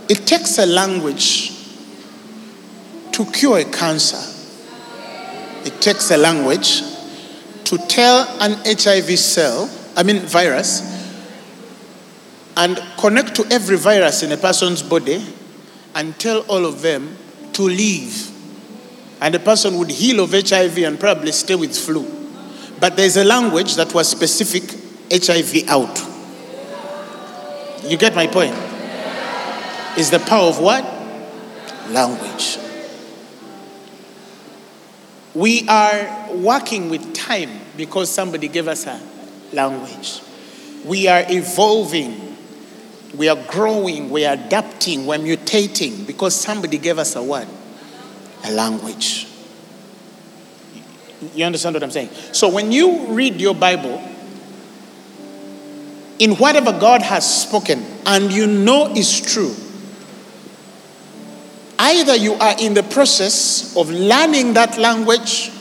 It 0.10 0.28
takes 0.28 0.58
a 0.58 0.66
language 0.66 1.52
to 3.14 3.26
cure 3.32 3.60
a 3.60 3.64
cancer. 3.66 4.33
It 5.66 5.82
takes 5.82 6.12
a 6.12 6.18
language 6.18 6.82
to 7.66 7.78
tell 7.88 8.28
an 8.42 8.54
HIV 8.66 9.18
cell, 9.18 9.70
I 9.96 10.04
mean 10.04 10.20
virus, 10.20 10.92
and 12.56 12.82
connect 12.98 13.36
to 13.36 13.46
every 13.52 13.78
virus 13.78 14.24
in 14.24 14.32
a 14.32 14.38
person's 14.38 14.84
body 14.84 15.24
and 15.96 16.18
tell 16.20 16.40
all 16.42 16.66
of 16.66 16.82
them 16.82 17.18
to 17.54 17.64
leave. 17.64 18.30
And 19.22 19.34
the 19.34 19.40
person 19.40 19.78
would 19.80 19.90
heal 19.90 20.24
of 20.24 20.32
HIV 20.32 20.80
and 20.80 21.00
probably 21.00 21.32
stay 21.32 21.56
with 21.56 21.78
flu. 21.78 22.06
But 22.80 22.98
there's 22.98 23.18
a 23.18 23.24
language 23.24 23.76
that 23.76 23.94
was 23.94 24.10
specific 24.10 24.64
HIV 25.12 25.70
out. 25.70 25.98
You 27.86 27.98
get 27.98 28.16
my 28.16 28.28
point? 28.28 28.56
Is 29.98 30.10
the 30.10 30.20
power 30.20 30.50
of 30.50 30.60
what? 30.60 30.84
Language. 31.90 32.58
We 35.36 35.68
are 35.68 36.32
working 36.32 36.90
with 36.90 37.14
time 37.14 37.50
because 37.76 38.10
somebody 38.10 38.48
gave 38.48 38.68
us 38.68 38.86
a 38.86 39.02
language. 39.52 40.22
We 40.86 41.08
are 41.08 41.24
evolving. 41.28 42.38
We 43.18 43.30
are 43.30 43.44
growing. 43.48 44.10
We 44.10 44.26
are 44.26 44.34
adapting. 44.34 45.06
We're 45.06 45.18
mutating 45.18 46.06
because 46.06 46.36
somebody 46.36 46.78
gave 46.78 47.00
us 47.00 47.16
a 47.16 47.24
word, 47.24 47.48
a 48.44 48.52
language. 48.52 49.28
You 51.34 51.46
understand 51.46 51.76
what 51.76 51.84
I'm 51.84 51.92
saying? 51.92 52.10
So 52.32 52.50
when 52.50 52.72
you 52.72 53.08
read 53.08 53.40
your 53.40 53.56
Bible, 53.56 54.02
in 56.20 56.36
whatever 56.36 56.72
God 56.72 57.02
has 57.02 57.42
spoken 57.44 57.84
and 58.06 58.32
you 58.32 58.46
know 58.46 58.94
is 58.96 59.20
true, 59.20 59.56
Either 61.80 62.16
you 62.16 62.34
are 62.36 62.56
in 62.60 62.74
the 62.74 62.84
process 62.84 63.76
of 63.76 63.90
learning 63.90 64.54
that 64.54 64.78
language 64.78 65.52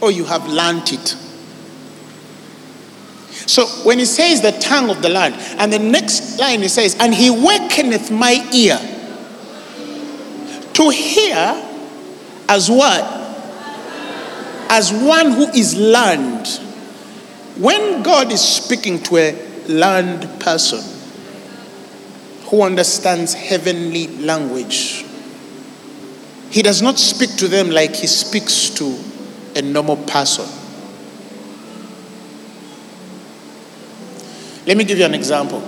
or 0.00 0.10
you 0.10 0.24
have 0.24 0.46
learned 0.46 0.92
it. 0.92 1.16
So 3.46 3.64
when 3.84 3.98
he 3.98 4.04
says 4.04 4.42
the 4.42 4.52
tongue 4.52 4.90
of 4.90 5.02
the 5.02 5.08
land, 5.08 5.34
and 5.58 5.72
the 5.72 5.78
next 5.78 6.38
line 6.38 6.62
he 6.62 6.68
says, 6.68 6.96
and 6.98 7.14
he 7.14 7.30
wakeneth 7.30 8.10
my 8.10 8.46
ear 8.52 8.78
to 10.74 10.90
hear 10.90 11.62
as 12.48 12.70
what? 12.70 13.02
As 14.68 14.92
one 14.92 15.32
who 15.32 15.48
is 15.48 15.74
learned. 15.76 16.46
When 17.56 18.02
God 18.02 18.30
is 18.30 18.42
speaking 18.42 19.02
to 19.04 19.16
a 19.16 19.64
learned 19.68 20.40
person 20.40 20.82
who 22.50 22.62
understands 22.62 23.32
heavenly 23.32 24.08
language, 24.18 25.05
he 26.50 26.62
does 26.62 26.82
not 26.82 26.98
speak 26.98 27.36
to 27.36 27.48
them 27.48 27.70
like 27.70 27.94
he 27.94 28.06
speaks 28.06 28.70
to 28.70 28.98
a 29.56 29.62
normal 29.62 29.96
person. 29.96 30.46
Let 34.66 34.76
me 34.76 34.84
give 34.84 34.98
you 34.98 35.04
an 35.04 35.14
example. 35.14 35.60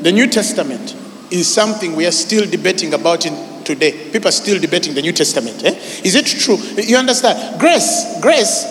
The 0.00 0.12
New 0.12 0.26
Testament 0.26 0.96
is 1.30 1.52
something 1.52 1.94
we 1.94 2.06
are 2.06 2.12
still 2.12 2.48
debating 2.48 2.94
about 2.94 3.26
in 3.26 3.64
today. 3.64 4.10
People 4.10 4.28
are 4.28 4.32
still 4.32 4.60
debating 4.60 4.94
the 4.94 5.02
New 5.02 5.12
Testament. 5.12 5.64
Eh? 5.64 5.74
Is 6.04 6.14
it 6.14 6.26
true? 6.26 6.56
You 6.82 6.96
understand? 6.96 7.58
Grace, 7.60 8.18
grace. 8.20 8.66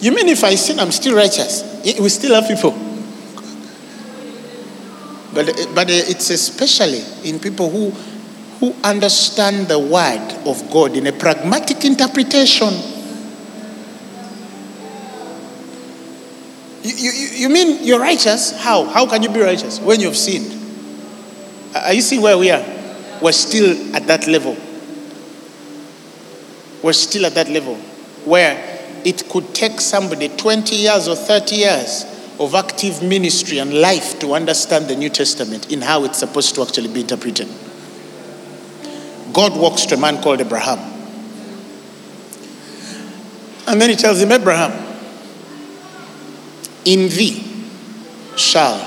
You 0.00 0.12
mean 0.12 0.28
if 0.28 0.44
I 0.44 0.54
sin, 0.54 0.78
I'm 0.78 0.92
still 0.92 1.16
righteous? 1.16 1.64
We 1.98 2.08
still 2.08 2.34
have 2.34 2.48
people. 2.48 2.72
But, 5.34 5.46
but 5.74 5.90
it's 5.90 6.30
especially 6.30 7.02
in 7.28 7.38
people 7.38 7.70
who, 7.70 7.92
who 8.60 8.74
understand 8.82 9.68
the 9.68 9.78
word 9.78 10.42
of 10.44 10.70
God 10.70 10.96
in 10.96 11.06
a 11.06 11.12
pragmatic 11.12 11.84
interpretation. 11.84 12.74
You, 16.82 16.94
you, 16.94 17.28
you 17.32 17.48
mean 17.48 17.84
you're 17.84 18.00
righteous? 18.00 18.60
How? 18.60 18.84
How 18.84 19.06
can 19.06 19.22
you 19.22 19.28
be 19.28 19.40
righteous 19.40 19.80
when 19.80 20.00
you've 20.00 20.16
sinned? 20.16 20.54
Are 21.74 21.92
you 21.92 22.00
seeing 22.00 22.22
where 22.22 22.36
we 22.36 22.50
are? 22.50 22.64
We're 23.22 23.32
still 23.32 23.94
at 23.94 24.06
that 24.06 24.26
level. 24.26 24.56
We're 26.82 26.92
still 26.92 27.26
at 27.26 27.34
that 27.34 27.48
level 27.48 27.76
where 28.24 28.78
it 29.04 29.28
could 29.28 29.54
take 29.54 29.80
somebody 29.80 30.28
20 30.28 30.74
years 30.74 31.08
or 31.08 31.14
30 31.14 31.56
years 31.56 32.04
of 32.40 32.54
active 32.54 33.02
ministry 33.02 33.58
and 33.58 33.72
life 33.74 34.18
to 34.20 34.34
understand 34.34 34.88
the 34.88 34.96
New 34.96 35.10
Testament 35.10 35.72
in 35.72 35.82
how 35.82 36.04
it's 36.04 36.18
supposed 36.18 36.54
to 36.54 36.62
actually 36.62 36.92
be 36.92 37.00
interpreted. 37.00 37.48
God 39.32 39.56
walks 39.56 39.86
to 39.86 39.94
a 39.94 39.98
man 39.98 40.22
called 40.22 40.40
Abraham. 40.40 40.78
And 43.66 43.80
then 43.80 43.90
he 43.90 43.96
tells 43.96 44.20
him, 44.20 44.32
Abraham, 44.32 44.72
in 46.84 47.08
thee 47.10 47.44
shall 48.36 48.80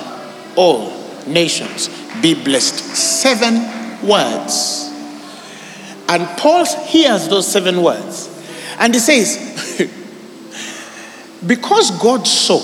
all 0.55 0.91
nations 1.27 1.89
be 2.21 2.33
blessed. 2.33 2.79
Seven 2.95 4.07
words. 4.07 4.89
And 6.10 6.27
Paul 6.38 6.65
hears 6.86 7.27
those 7.29 7.48
seven 7.48 7.83
words. 7.83 8.27
And 8.79 8.93
he 8.93 9.00
says, 9.00 9.38
Because 11.45 11.91
God 12.00 12.27
saw 12.27 12.60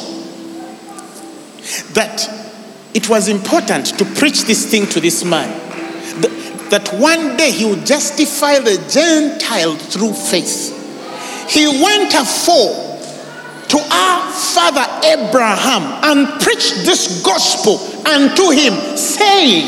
that 1.94 2.30
it 2.94 3.10
was 3.10 3.28
important 3.28 3.98
to 3.98 4.06
preach 4.06 4.44
this 4.44 4.70
thing 4.70 4.88
to 4.88 5.00
this 5.00 5.24
man, 5.24 5.50
that 6.70 6.90
one 6.94 7.38
day 7.38 7.52
he 7.52 7.66
would 7.66 7.86
justify 7.86 8.60
the 8.60 8.78
Gentile 8.90 9.76
through 9.76 10.14
faith, 10.14 10.74
he 11.50 11.68
went 11.68 12.14
afore 12.14 12.88
to 13.68 13.78
our 13.78 14.32
father 14.32 14.86
Abraham 15.04 15.84
and 16.04 16.42
preached 16.42 16.86
this 16.86 17.22
gospel 17.24 17.78
unto 18.08 18.50
him, 18.52 18.74
saying, 18.96 19.68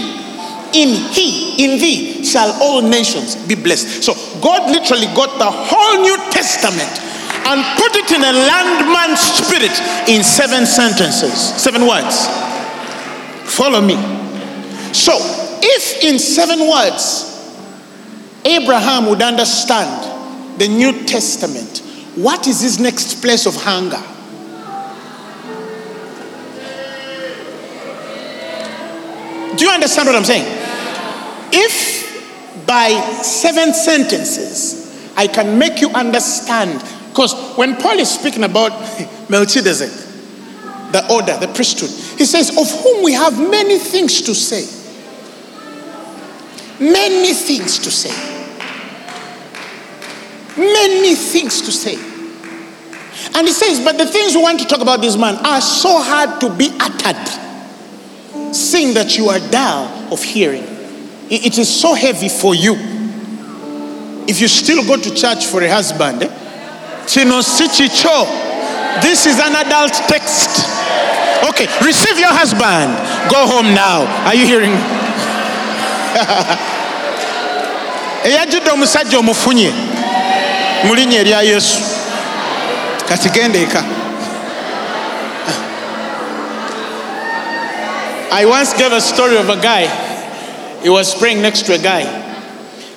In 0.74 0.96
he, 1.12 1.64
in 1.64 1.80
thee 1.80 2.24
shall 2.24 2.52
all 2.62 2.82
nations 2.82 3.36
be 3.48 3.56
blessed. 3.56 4.04
So 4.04 4.14
God 4.42 4.72
literally 4.72 5.08
got 5.16 5.38
the 5.38 5.50
whole 5.50 6.02
New 6.02 6.18
Testament 6.32 6.90
and 7.50 7.64
put 7.78 7.96
it 7.96 8.12
in 8.12 8.22
a 8.22 8.34
landman 8.34 9.18
spirit 9.18 9.74
in 10.08 10.24
seven 10.24 10.66
sentences, 10.66 11.34
seven 11.34 11.88
words. 11.88 12.28
Follow 13.50 13.82
me. 13.82 13.96
So, 14.94 15.18
if 15.62 16.04
in 16.04 16.20
seven 16.20 16.60
words 16.68 17.26
Abraham 18.46 19.08
would 19.08 19.22
understand 19.22 20.60
the 20.60 20.68
New 20.68 21.06
Testament, 21.06 21.80
what 22.16 22.48
is 22.48 22.62
his 22.62 22.80
next 22.80 23.22
place 23.22 23.46
of 23.46 23.56
hunger? 23.56 24.02
Do 29.56 29.66
you 29.66 29.72
understand 29.72 30.08
what 30.08 30.16
I'm 30.16 30.24
saying? 30.24 30.46
If 31.52 32.66
by 32.66 32.90
seven 33.24 33.74
sentences 33.74 35.14
I 35.18 35.28
can 35.28 35.60
make 35.60 35.82
you 35.82 35.90
understand, 35.90 36.82
because 37.10 37.34
when 37.58 37.76
Paul 37.76 38.00
is 38.00 38.10
speaking 38.10 38.46
about 38.46 38.72
Melchizedek, 39.30 39.92
the 40.94 41.06
order, 41.12 41.38
the 41.38 41.52
priesthood, 41.54 41.90
he 42.18 42.26
says, 42.26 42.58
Of 42.58 42.72
whom 42.84 43.04
we 43.04 43.14
have 43.14 43.38
many 43.38 43.78
things 43.80 44.22
to 44.22 44.34
say. 44.34 44.79
Many 46.80 47.34
things 47.34 47.80
to 47.80 47.92
say. 47.92 48.14
Many 50.58 51.16
things 51.16 51.62
to 51.62 51.72
say. 51.72 51.96
And 53.36 53.48
he 53.48 53.54
says, 53.54 53.84
But 53.84 53.98
the 53.98 54.06
things 54.06 54.36
we 54.36 54.42
want 54.42 54.60
to 54.60 54.66
talk 54.66 54.82
about 54.82 55.02
this 55.02 55.18
man 55.18 55.36
are 55.46 55.62
so 55.62 56.02
hard 56.02 56.40
to 56.42 56.50
be 56.56 56.70
uttered, 56.80 58.54
seeing 58.56 58.94
that 58.94 59.18
you 59.18 59.30
are 59.30 59.40
dull 59.52 60.14
of 60.14 60.24
hearing. 60.24 60.64
It 61.30 61.58
is 61.58 61.70
so 61.70 61.94
heavy 61.94 62.30
for 62.30 62.56
you. 62.56 62.76
If 64.28 64.42
you 64.42 64.48
still 64.48 64.86
go 64.86 64.96
to 65.02 65.14
church 65.14 65.46
for 65.46 65.62
a 65.62 65.70
husband, 65.70 66.22
this 69.02 69.26
is 69.26 69.40
an 69.40 69.56
adult 69.56 69.94
text. 70.08 70.66
Okay, 71.50 71.68
receive 71.86 72.20
your 72.20 72.34
husband. 72.34 72.94
Go 73.32 73.48
home 73.48 73.74
now. 73.74 74.06
Are 74.26 74.36
you 74.36 74.46
hearing? 74.46 74.99
Eyajjudde 78.24 78.72
omusajja 78.72 79.20
omufunye 79.20 79.72
mu 80.84 80.96
linnya 80.96 81.20
erya 81.20 81.42
yesu. 81.42 81.78
Kati 83.10 83.30
genda 83.30 83.60
eka 83.60 83.84
I 88.32 88.46
once 88.46 88.74
gave 88.78 88.94
a 88.94 89.02
story 89.02 89.38
of 89.38 89.50
a 89.50 89.56
guy. 89.60 89.88
He 90.84 90.90
was 90.90 91.16
praying 91.16 91.42
next 91.42 91.66
to 91.66 91.74
a 91.74 91.78
guy, 91.78 92.04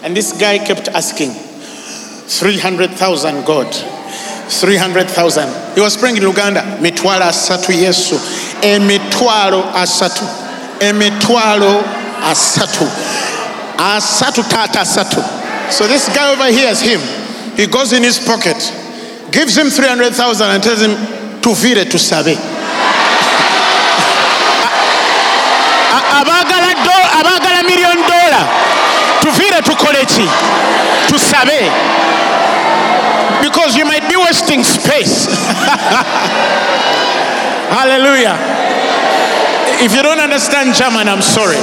and 0.04 0.16
this 0.16 0.32
guy 0.38 0.58
kept 0.58 0.88
asking, 0.88 1.30
300,000 1.30 3.44
God, 3.44 3.74
300,000. 3.74 5.74
He 5.74 5.80
was 5.80 5.96
praying 5.96 6.18
in 6.18 6.22
Uganda, 6.22 6.62
mitwalo 6.80 7.24
asatu 7.24 7.72
Yesu, 7.72 8.20
emitwalo 8.62 9.64
asatu, 9.74 10.24
emitwalo 10.80 11.82
asatu, 12.30 12.86
asatu 13.78 14.42
tata 14.48 14.80
asatu. 14.80 15.22
So 15.72 15.86
this 15.86 16.08
guy 16.14 16.32
over 16.32 16.50
here 16.50 16.68
is 16.70 16.80
him. 16.80 17.00
He 17.56 17.66
goes 17.66 17.92
in 17.92 18.02
his 18.02 18.18
pocket, 18.18 18.56
gives 19.30 19.56
him 19.56 19.68
300,000 19.70 20.50
and 20.50 20.62
tells 20.62 20.80
him, 20.80 20.90
tuvire 21.40 21.84
tusabe. 21.84 22.36
abagala 27.12 27.62
million 27.66 27.96
dollar. 28.06 28.46
Tuvire 29.20 29.62
ki 30.06 30.26
tusabe. 31.08 31.70
Because 33.42 33.76
you 33.76 33.84
might 33.84 34.08
be 34.08 34.16
wasting 34.16 34.62
space. 34.62 35.26
Hallelujah. 37.72 38.62
If 39.82 39.96
you 39.96 40.02
don't 40.02 40.20
understand 40.20 40.74
german 40.76 41.08
i'm 41.08 41.22
sorry 41.22 41.58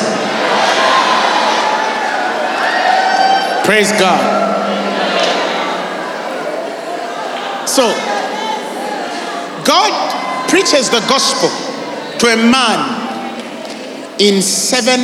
praise 3.70 3.92
god 3.94 4.40
So, 7.70 7.88
God 9.64 10.50
preaches 10.50 10.90
the 10.90 11.02
gospel 11.02 11.50
to 12.18 12.28
a 12.34 12.36
man 12.36 12.82
in 14.20 14.42
seven 14.42 15.00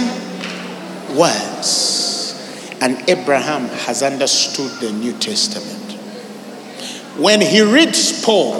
words. 1.15 2.34
And 2.82 3.08
Abraham 3.08 3.67
has 3.86 4.01
understood 4.01 4.71
the 4.82 4.91
New 4.91 5.13
Testament. 5.19 5.91
When 7.17 7.39
he 7.39 7.62
reads 7.62 8.25
Paul, 8.25 8.60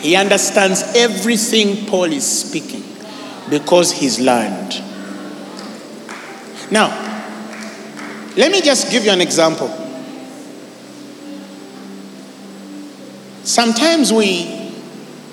he 0.00 0.16
understands 0.16 0.82
everything 0.96 1.86
Paul 1.86 2.12
is 2.12 2.26
speaking 2.26 2.82
because 3.48 3.92
he's 3.92 4.18
learned. 4.18 4.72
Now, 6.72 7.13
let 8.36 8.50
me 8.50 8.60
just 8.60 8.90
give 8.90 9.04
you 9.04 9.12
an 9.12 9.20
example. 9.20 9.68
Sometimes 13.44 14.12
we 14.12 14.72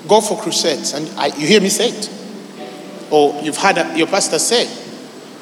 go 0.06 0.20
for 0.20 0.38
crusades, 0.38 0.92
and 0.92 1.08
I, 1.18 1.26
you 1.28 1.46
hear 1.46 1.60
me 1.60 1.68
say 1.68 1.88
it, 1.88 2.10
or 3.10 3.40
you've 3.42 3.56
had 3.56 3.78
a, 3.78 3.96
your 3.96 4.06
pastor 4.06 4.38
say. 4.38 4.70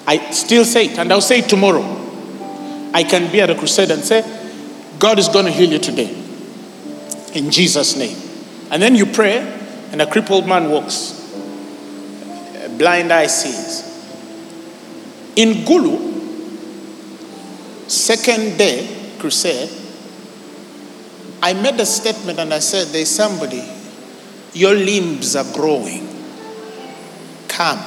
I 0.07 0.31
still 0.31 0.65
say 0.65 0.87
it, 0.87 0.99
and 0.99 1.13
I'll 1.13 1.21
say 1.21 1.41
it 1.41 1.49
tomorrow. 1.49 1.83
I 2.95 3.05
can 3.05 3.31
be 3.31 3.41
at 3.41 3.51
a 3.51 3.55
crusade 3.55 3.91
and 3.91 4.03
say, 4.03 4.23
God 4.99 5.19
is 5.19 5.29
going 5.29 5.47
to 5.47 5.53
heal 5.53 5.71
you 5.71 5.79
today. 5.79 6.11
In 7.35 7.51
Jesus' 7.51 7.97
name. 7.97 8.17
And 8.71 8.83
then 8.83 8.95
you 8.95 9.07
pray, 9.07 9.39
and 9.93 10.01
a 10.01 10.07
crippled 10.07 10.47
man 10.47 10.71
walks, 10.71 11.33
a 12.65 12.69
blind 12.69 13.13
eye 13.13 13.27
sees. 13.27 13.83
In 15.37 15.65
Gulu, 15.65 16.10
second 17.91 18.57
day 18.57 19.15
crusade, 19.19 19.69
I 21.43 21.55
made 21.55 21.81
a 21.81 21.87
statement 21.87 22.39
and 22.39 22.53
I 22.53 22.59
said, 22.59 22.89
There's 22.89 23.09
somebody, 23.09 23.63
your 24.53 24.75
limbs 24.75 25.37
are 25.37 25.51
growing. 25.55 26.07
Come. 27.49 27.81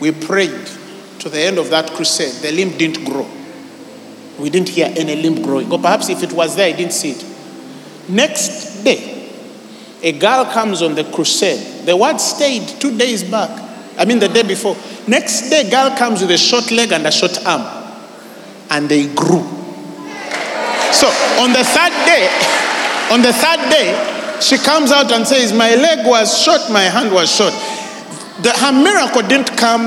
We 0.00 0.12
prayed 0.12 0.68
to 1.20 1.28
the 1.28 1.40
end 1.40 1.58
of 1.58 1.70
that 1.70 1.90
crusade. 1.92 2.42
The 2.42 2.52
limb 2.52 2.76
didn't 2.76 3.04
grow. 3.04 3.28
We 4.38 4.50
didn't 4.50 4.70
hear 4.70 4.92
any 4.96 5.16
limb 5.16 5.42
growing. 5.42 5.70
Or 5.72 5.78
perhaps 5.78 6.08
if 6.08 6.22
it 6.22 6.32
was 6.32 6.56
there, 6.56 6.68
I 6.68 6.76
didn't 6.76 6.92
see 6.92 7.12
it. 7.12 7.24
Next 8.08 8.82
day, 8.82 9.30
a 10.02 10.12
girl 10.12 10.44
comes 10.46 10.82
on 10.82 10.94
the 10.94 11.04
crusade. 11.04 11.86
The 11.86 11.96
word 11.96 12.20
stayed 12.20 12.66
two 12.80 12.96
days 12.96 13.22
back. 13.22 13.50
I 13.98 14.04
mean, 14.04 14.18
the 14.18 14.28
day 14.28 14.42
before. 14.42 14.76
Next 15.06 15.48
day, 15.48 15.70
girl 15.70 15.96
comes 15.96 16.20
with 16.20 16.30
a 16.30 16.38
short 16.38 16.70
leg 16.70 16.92
and 16.92 17.06
a 17.06 17.12
short 17.12 17.38
arm. 17.46 17.81
And 18.72 18.88
they 18.88 19.06
grew. 19.14 19.44
So 20.92 21.06
on 21.38 21.52
the 21.52 21.62
third 21.62 21.92
day, 22.04 22.26
on 23.12 23.22
the 23.22 23.32
third 23.32 23.70
day, 23.70 24.38
she 24.40 24.56
comes 24.56 24.90
out 24.90 25.12
and 25.12 25.26
says, 25.26 25.52
My 25.52 25.74
leg 25.74 26.06
was 26.06 26.42
short, 26.42 26.62
my 26.70 26.82
hand 26.82 27.12
was 27.12 27.34
short. 27.34 27.52
The, 28.42 28.50
her 28.56 28.72
miracle 28.72 29.22
didn't 29.22 29.56
come 29.56 29.84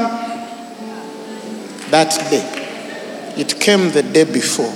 that 1.90 2.12
day, 2.30 2.46
it 3.38 3.60
came 3.60 3.92
the 3.92 4.04
day 4.04 4.24
before. 4.24 4.74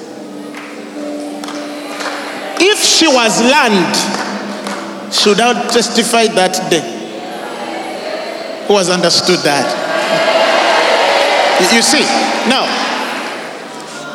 If 2.62 2.84
she 2.84 3.08
was 3.08 3.42
learned, 3.42 3.96
she 5.14 5.30
would 5.30 5.40
have 5.40 5.72
testified 5.72 6.32
that 6.32 6.70
day. 6.70 6.98
Who 8.68 8.78
has 8.78 8.90
understood 8.90 9.40
that? 9.40 9.66
You 11.74 11.82
see, 11.82 12.04
now, 12.48 12.68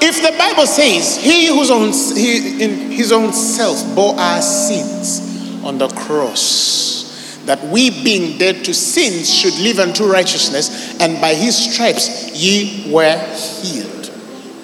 if 0.05 0.21
the 0.21 0.37
Bible 0.37 0.67
says 0.67 1.17
he 1.17 1.47
whose 1.47 1.71
own 1.71 1.93
he 2.17 2.62
in 2.62 2.90
his 2.93 3.11
own 3.11 3.33
self 3.33 3.95
bore 3.95 4.14
our 4.19 4.43
sins 4.43 5.64
on 5.64 5.79
the 5.79 5.88
cross, 5.88 7.40
that 7.47 7.62
we 7.64 7.90
being 8.05 8.38
dead 8.38 8.64
to 8.67 8.75
sins 8.75 9.33
should 9.33 9.59
live 9.59 9.79
unto 9.79 10.05
righteousness, 10.05 11.01
and 11.01 11.21
by 11.21 11.35
his 11.35 11.57
stripes 11.57 12.33
ye 12.35 12.93
were 12.93 13.17
healed. 13.62 14.07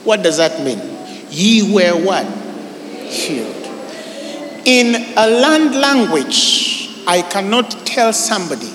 What 0.04 0.22
does 0.22 0.36
that 0.36 0.60
mean? 0.62 0.78
Ye 1.30 1.74
were 1.74 2.04
what? 2.04 2.26
Healed. 3.10 3.56
In 4.66 4.94
a 5.16 5.26
land 5.26 5.74
language, 5.74 6.90
I 7.06 7.22
cannot 7.22 7.70
tell 7.86 8.12
somebody 8.12 8.70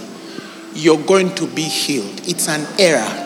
you're 0.73 1.03
going 1.03 1.33
to 1.35 1.47
be 1.47 1.61
healed. 1.61 2.21
It's 2.27 2.49
an 2.49 2.65
error. 2.79 3.24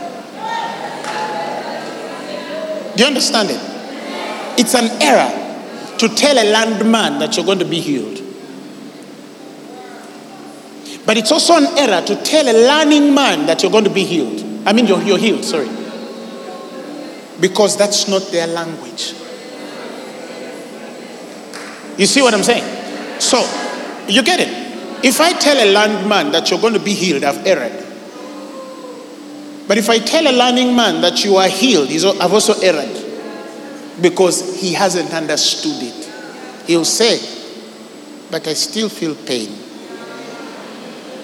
Do 2.99 3.05
you 3.05 3.07
understand 3.07 3.49
it? 3.49 4.59
It's 4.59 4.75
an 4.75 5.01
error 5.01 5.97
to 5.99 6.09
tell 6.09 6.37
a 6.37 6.43
landman 6.51 7.19
that 7.19 7.37
you're 7.37 7.45
going 7.45 7.59
to 7.59 7.65
be 7.65 7.79
healed. 7.79 8.17
But 11.05 11.15
it's 11.15 11.31
also 11.31 11.55
an 11.55 11.77
error 11.77 12.05
to 12.05 12.21
tell 12.23 12.45
a 12.45 12.51
learning 12.51 13.15
man 13.15 13.45
that 13.45 13.63
you're 13.63 13.71
going 13.71 13.85
to 13.85 13.89
be 13.89 14.03
healed. 14.03 14.43
I 14.67 14.73
mean, 14.73 14.85
you're, 14.85 15.01
you're 15.01 15.17
healed, 15.17 15.45
sorry. 15.45 15.69
Because 17.39 17.77
that's 17.77 18.09
not 18.09 18.23
their 18.33 18.47
language. 18.47 19.13
You 21.97 22.05
see 22.05 22.21
what 22.21 22.33
I'm 22.33 22.43
saying? 22.43 23.21
So, 23.21 23.39
you 24.09 24.23
get 24.23 24.41
it. 24.41 25.05
If 25.05 25.21
I 25.21 25.31
tell 25.39 25.55
a 25.55 25.71
landman 25.71 26.33
that 26.33 26.51
you're 26.51 26.59
going 26.59 26.73
to 26.73 26.81
be 26.81 26.95
healed, 26.95 27.23
I've 27.23 27.47
erred. 27.47 27.88
But 29.69 29.77
if 29.77 29.87
I 29.87 29.99
tell 29.99 30.25
a 30.27 30.33
learning 30.35 30.75
man 30.75 30.99
that 31.01 31.23
you 31.23 31.35
are 31.35 31.47
healed, 31.47 31.89
I've 32.19 32.33
also 32.33 32.59
erred. 32.59 33.05
Because 34.01 34.59
he 34.59 34.73
hasn't 34.73 35.13
understood 35.13 35.83
it. 35.83 36.65
He'll 36.65 36.83
say, 36.83 37.19
But 38.31 38.47
I 38.47 38.53
still 38.55 38.89
feel 38.89 39.13
pain. 39.13 39.55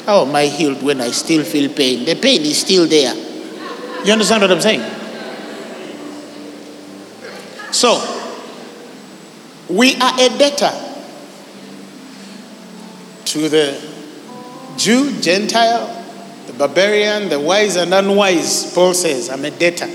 How 0.06 0.28
am 0.28 0.36
I 0.36 0.46
healed 0.46 0.84
when 0.84 1.02
I 1.02 1.10
still 1.10 1.44
feel 1.44 1.74
pain? 1.74 2.06
The 2.06 2.14
pain 2.14 2.42
is 2.42 2.60
still 2.60 2.86
there. 2.86 3.16
You 4.06 4.14
understand 4.14 4.44
what 4.44 4.52
I'm 4.52 4.62
saying? 4.62 4.84
So, 7.72 7.98
we 9.70 9.96
are 9.96 10.14
a 10.20 10.30
debtor 10.38 10.72
to 13.26 13.50
the 13.50 13.82
Jew, 14.78 15.20
Gentile, 15.20 15.95
barbarian, 16.58 17.30
the 17.30 17.40
wise 17.40 17.76
and 17.76 17.94
unwise. 17.94 18.74
Paul 18.74 18.94
says, 18.94 19.30
I'm 19.30 19.46
a 19.46 19.52
debtor. 19.52 19.90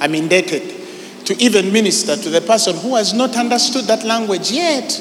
I'm 0.00 0.14
indebted 0.14 1.26
to 1.26 1.36
even 1.42 1.72
minister 1.72 2.16
to 2.16 2.30
the 2.30 2.40
person 2.40 2.76
who 2.76 2.96
has 2.96 3.12
not 3.12 3.36
understood 3.36 3.84
that 3.86 4.04
language 4.04 4.50
yet. 4.50 5.00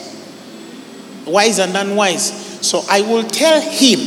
Wise 1.26 1.60
and 1.60 1.76
unwise. 1.76 2.32
So 2.66 2.84
I 2.90 3.02
will 3.02 3.24
tell 3.24 3.62
him, 3.62 4.00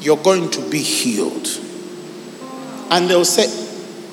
You're 0.00 0.22
going 0.22 0.50
to 0.50 0.70
be 0.70 0.80
healed. 0.80 1.46
And 2.90 3.08
they'll 3.08 3.24
say, 3.24 3.46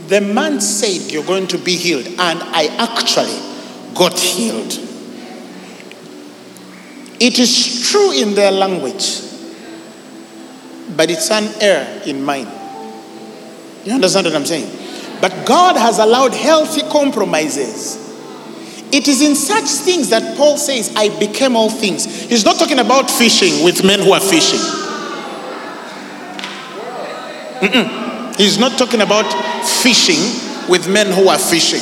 The 0.08 0.22
man 0.22 0.60
said 0.62 1.12
you're 1.12 1.26
going 1.26 1.48
to 1.48 1.58
be 1.58 1.76
healed, 1.76 2.08
and 2.08 2.40
I 2.42 2.68
actually 2.78 3.96
got 3.96 4.18
healed. 4.18 4.74
It 7.20 7.38
is 7.38 7.88
true 7.90 8.12
in 8.14 8.34
their 8.34 8.52
language, 8.52 9.22
but 11.02 11.10
it's 11.10 11.32
an 11.32 11.50
error 11.60 12.04
in 12.06 12.24
mine. 12.24 12.46
You 13.86 13.94
understand 13.94 14.28
what 14.28 14.36
I'm 14.36 14.46
saying? 14.46 14.70
But 15.20 15.48
God 15.48 15.76
has 15.76 15.98
allowed 15.98 16.32
healthy 16.32 16.82
compromises. 16.92 17.98
It 18.92 19.08
is 19.08 19.24
in 19.24 19.34
such 19.34 19.66
things 19.66 20.12
that 20.12 20.38
Paul 20.38 20.58
says, 20.58 20.94
I 20.96 21.10
became 21.18 21.56
all 21.56 21.72
things. 21.72 22.06
He's 22.06 22.46
not 22.46 22.60
talking 22.60 22.78
about 22.78 23.10
fishing 23.10 23.66
with 23.66 23.84
men 23.84 24.00
who 24.00 24.12
are 24.12 24.20
fishing. 24.20 24.60
Mm-mm. 27.62 28.36
He's 28.38 28.60
not 28.60 28.78
talking 28.78 29.02
about 29.02 29.26
fishing 29.82 30.70
with 30.70 30.88
men 30.88 31.08
who 31.08 31.30
are 31.30 31.40
fishing. 31.40 31.82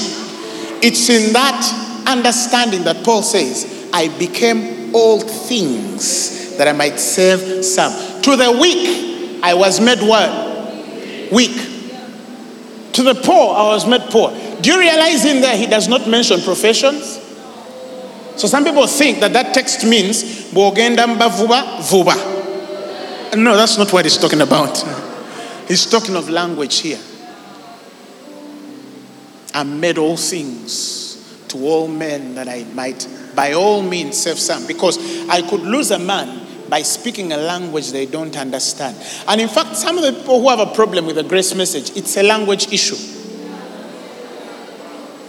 It's 0.82 1.10
in 1.10 1.34
that 1.34 2.06
understanding 2.08 2.86
that 2.86 3.04
Paul 3.04 3.24
says, 3.24 3.90
I 3.92 4.18
became 4.18 4.96
all 4.96 5.20
things 5.20 6.56
that 6.56 6.70
I 6.70 6.72
might 6.72 6.98
save 7.02 7.66
some. 7.66 7.92
To 8.22 8.36
the 8.36 8.58
weak, 8.62 9.08
I 9.42 9.54
was 9.54 9.80
made 9.80 10.00
what? 10.00 11.32
Weak. 11.32 11.56
To 12.94 13.04
the 13.04 13.14
poor, 13.14 13.56
I 13.56 13.64
was 13.74 13.88
made 13.88 14.02
poor. 14.10 14.32
Do 14.62 14.72
you 14.72 14.80
realize 14.80 15.26
in 15.26 15.42
there 15.42 15.56
he 15.56 15.68
does 15.68 15.88
not 15.88 16.08
mention 16.08 16.42
professions? 16.42 17.18
So 18.36 18.48
some 18.48 18.64
people 18.64 18.88
think 18.88 19.20
that 19.20 19.34
that 19.34 19.54
text 19.54 19.86
means 19.86 20.24
bogenda 20.52 21.06
vuba. 21.18 22.16
No, 23.38 23.56
that's 23.56 23.78
not 23.78 23.92
what 23.94 24.06
he's 24.06 24.18
talking 24.18 24.42
about. 24.42 24.78
He's 25.68 25.86
talking 25.86 26.16
of 26.16 26.30
language 26.30 26.80
here. 26.80 27.00
I 29.54 29.64
made 29.64 29.98
all 29.98 30.18
things 30.18 31.46
to 31.50 31.58
all 31.66 31.88
men 31.88 32.36
that 32.36 32.48
I 32.48 32.64
might 32.74 33.08
by 33.36 33.54
all 33.54 33.82
means 33.82 34.18
save 34.18 34.40
some. 34.40 34.66
Because 34.68 34.98
I 35.30 35.42
could 35.42 35.62
lose 35.62 35.92
a 35.92 36.00
man 36.00 36.46
by 36.70 36.82
speaking 36.82 37.32
a 37.34 37.38
language 37.38 37.92
they 37.92 38.06
don't 38.06 38.36
understand. 38.38 38.96
And 39.28 39.42
in 39.42 39.48
fact, 39.48 39.76
some 39.76 39.98
of 39.98 40.04
the 40.04 40.14
people 40.14 40.42
who 40.42 40.50
have 40.50 40.60
a 40.60 40.74
problem 40.74 41.06
with 41.06 41.16
the 41.16 41.24
grace 41.24 41.54
message, 41.56 41.96
it's 41.98 42.16
a 42.18 42.24
language 42.24 42.72
issue. 42.72 42.96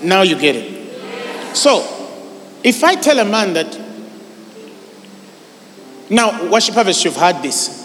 Now 0.02 0.22
you 0.22 0.38
get 0.38 0.56
it. 0.56 1.56
So, 1.56 1.80
if 2.62 2.84
I 2.84 2.94
tell 2.94 3.18
a 3.18 3.24
man 3.24 3.54
that, 3.54 3.78
now, 6.08 6.50
worship 6.50 6.74
harvest, 6.74 7.04
you've 7.04 7.16
heard 7.16 7.42
this. 7.42 7.78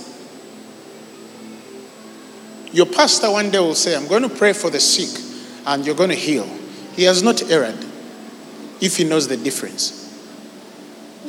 Your 2.72 2.86
pastor 2.86 3.32
one 3.32 3.52
day 3.52 3.60
will 3.60 3.76
say, 3.76 3.96
I'm 3.96 4.08
going 4.08 4.24
to 4.24 4.30
pray 4.30 4.54
for 4.54 4.70
the 4.70 4.80
sick 4.80 5.24
and 5.66 5.86
you're 5.86 5.96
going 5.96 6.10
to 6.10 6.16
heal. 6.16 6.46
He 6.94 7.04
has 7.04 7.24
not 7.24 7.50
erred 7.50 7.86
if 8.82 8.98
he 8.98 9.04
knows 9.04 9.28
the 9.28 9.38
difference 9.38 10.05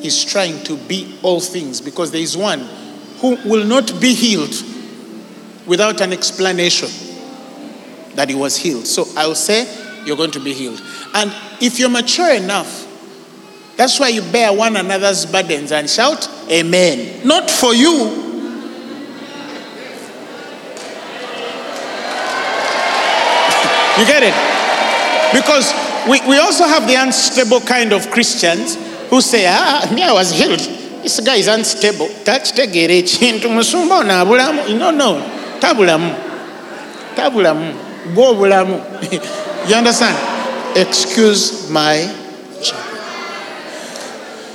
is 0.06 0.24
trying 0.24 0.62
to 0.64 0.76
be 0.76 1.18
all 1.22 1.40
things 1.40 1.80
because 1.80 2.10
there 2.10 2.20
is 2.20 2.36
one 2.36 2.60
who 3.20 3.36
will 3.44 3.64
not 3.64 4.00
be 4.00 4.14
healed 4.14 4.54
without 5.66 6.00
an 6.00 6.12
explanation 6.12 6.88
that 8.14 8.28
he 8.28 8.34
was 8.34 8.56
healed. 8.56 8.86
So 8.86 9.06
I'll 9.16 9.34
say, 9.34 9.66
You're 10.04 10.16
going 10.16 10.30
to 10.32 10.40
be 10.40 10.54
healed. 10.54 10.80
And 11.14 11.34
if 11.60 11.78
you're 11.78 11.90
mature 11.90 12.32
enough, 12.34 12.84
that's 13.76 14.00
why 14.00 14.08
you 14.08 14.22
bear 14.22 14.52
one 14.52 14.76
another's 14.76 15.26
burdens 15.26 15.72
and 15.72 15.88
shout, 15.88 16.28
Amen. 16.50 17.26
Not 17.26 17.50
for 17.50 17.74
you. 17.74 17.88
you 23.98 24.06
get 24.06 24.22
it? 24.22 24.34
Because 25.34 25.72
we, 26.08 26.20
we 26.28 26.38
also 26.38 26.64
have 26.64 26.86
the 26.86 26.94
unstable 26.94 27.60
kind 27.60 27.92
of 27.92 28.10
Christians 28.10 28.76
who 29.10 29.20
say, 29.20 29.46
ah, 29.48 29.88
me, 29.94 30.02
I 30.02 30.12
was 30.12 30.32
healed. 30.32 30.60
This 31.02 31.20
guy 31.20 31.36
is 31.36 31.48
unstable. 31.48 32.08
takitegeera 32.24 32.94
ekintu 33.02 33.50
musumba 33.50 33.98
ono 33.98 34.14
abulamu 34.14 34.78
no 34.78 34.90
no 34.90 35.22
tabulamu 35.60 36.14
tabulamu 37.16 37.74
gwobulamu 38.14 38.82
you 39.68 39.74
understand 39.76 40.16
excuse 40.76 41.70
my 41.70 41.96
children. 42.60 42.96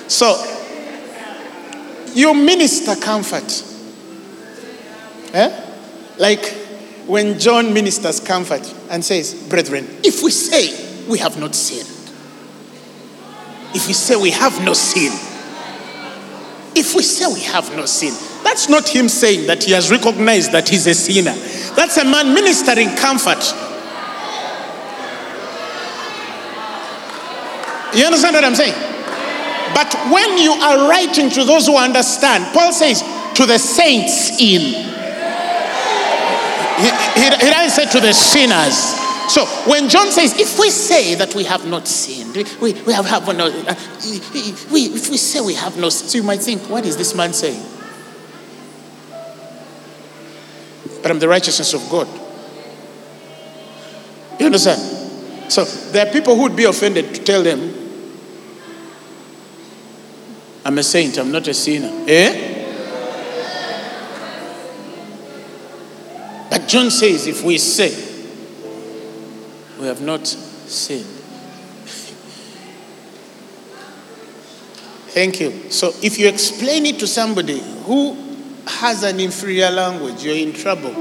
So, 0.07 0.35
you 2.13 2.33
minister 2.33 2.95
comfort. 2.95 3.63
Eh? 5.33 5.67
Like 6.17 6.45
when 7.07 7.39
John 7.39 7.73
ministers 7.73 8.19
comfort 8.19 8.61
and 8.89 9.03
says, 9.03 9.33
Brethren, 9.49 9.87
if 10.03 10.21
we 10.21 10.31
say 10.31 11.07
we 11.07 11.17
have 11.19 11.39
not 11.39 11.55
sinned, 11.55 11.89
if 13.73 13.87
we 13.87 13.93
say 13.93 14.15
we 14.15 14.31
have 14.31 14.63
no 14.63 14.73
sin, 14.73 15.11
if 16.75 16.95
we 16.95 17.03
say 17.03 17.25
we 17.33 17.41
have 17.41 17.75
no 17.75 17.85
sin, 17.85 18.13
that's 18.43 18.69
not 18.69 18.87
him 18.87 19.07
saying 19.09 19.47
that 19.47 19.63
he 19.63 19.71
has 19.71 19.91
recognized 19.91 20.51
that 20.51 20.69
he's 20.69 20.87
a 20.87 20.93
sinner. 20.93 21.33
That's 21.75 21.97
a 21.97 22.05
man 22.05 22.33
ministering 22.33 22.95
comfort. 22.95 23.41
You 27.95 28.05
understand 28.05 28.35
what 28.35 28.45
I'm 28.45 28.55
saying? 28.55 28.73
But 29.73 29.93
when 30.11 30.37
you 30.37 30.51
are 30.53 30.89
writing 30.89 31.29
to 31.31 31.43
those 31.43 31.67
who 31.67 31.77
understand, 31.77 32.53
Paul 32.53 32.71
says, 32.71 33.01
to 33.35 33.45
the 33.45 33.57
saints 33.57 34.39
in. 34.39 34.61
He, 36.81 36.89
he, 37.19 37.23
he 37.23 37.49
doesn't 37.49 37.71
say 37.71 37.85
to 37.91 37.99
the 37.99 38.13
sinners. 38.13 39.00
So 39.31 39.45
when 39.65 39.87
John 39.87 40.11
says, 40.11 40.37
if 40.37 40.59
we 40.59 40.69
say 40.69 41.15
that 41.15 41.33
we 41.35 41.45
have 41.45 41.65
not 41.65 41.87
sinned, 41.87 42.35
we, 42.59 42.73
we 42.73 42.91
have, 42.91 43.05
have 43.05 43.25
no, 43.27 43.45
uh, 43.47 43.75
we, 44.69 44.87
if 44.87 45.09
we 45.09 45.15
say 45.15 45.39
we 45.39 45.53
have 45.53 45.77
no 45.77 45.87
so 45.87 46.17
you 46.17 46.23
might 46.25 46.41
think, 46.41 46.69
what 46.69 46.85
is 46.85 46.97
this 46.97 47.15
man 47.15 47.31
saying? 47.31 47.63
But 51.01 51.11
I'm 51.11 51.19
the 51.19 51.29
righteousness 51.29 51.73
of 51.73 51.89
God. 51.89 52.09
You 54.37 54.47
understand? 54.47 54.81
So 55.49 55.63
there 55.63 56.05
are 56.05 56.11
people 56.11 56.35
who 56.35 56.41
would 56.41 56.57
be 56.57 56.65
offended 56.65 57.15
to 57.15 57.23
tell 57.23 57.41
them, 57.41 57.73
I'm 60.65 60.77
a 60.77 60.83
saint, 60.83 61.17
I'm 61.17 61.31
not 61.31 61.47
a 61.47 61.53
sinner. 61.53 62.03
Eh? 62.05 62.57
But 66.49 66.67
John 66.67 66.91
says, 66.91 67.27
if 67.27 67.45
we 67.45 67.57
say 67.57 68.10
we 69.81 69.87
have 69.87 69.99
not 69.99 70.27
sinned. 70.27 71.05
Thank 75.09 75.41
you. 75.41 75.71
So 75.71 75.91
if 76.03 76.19
you 76.19 76.29
explain 76.29 76.85
it 76.85 76.99
to 76.99 77.07
somebody 77.07 77.59
who 77.85 78.15
has 78.67 79.03
an 79.03 79.19
inferior 79.19 79.71
language, 79.71 80.23
you're 80.23 80.35
in 80.37 80.53
trouble. 80.53 80.91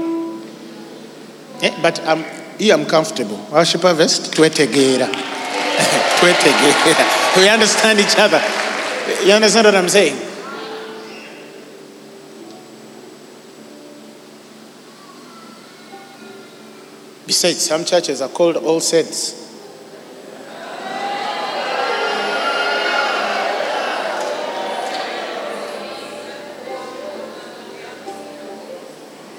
Eh? 1.61 1.77
But 1.81 2.01
I'm, 2.07 2.25
here 2.57 2.73
I'm 2.73 2.87
comfortable. 2.87 3.37
Worship 3.51 3.81
Harvest, 3.81 4.33
twetegera. 4.33 5.07
twetegera. 6.17 7.37
We 7.37 7.47
understand 7.49 7.99
each 7.99 8.17
other. 8.17 8.41
You 9.23 9.33
understand 9.33 9.65
what 9.65 9.75
I'm 9.75 9.89
saying? 9.89 10.30
Besides, 17.31 17.61
some 17.61 17.85
churches 17.85 18.21
are 18.21 18.27
called 18.27 18.57
All 18.57 18.81
Saints. 18.81 19.35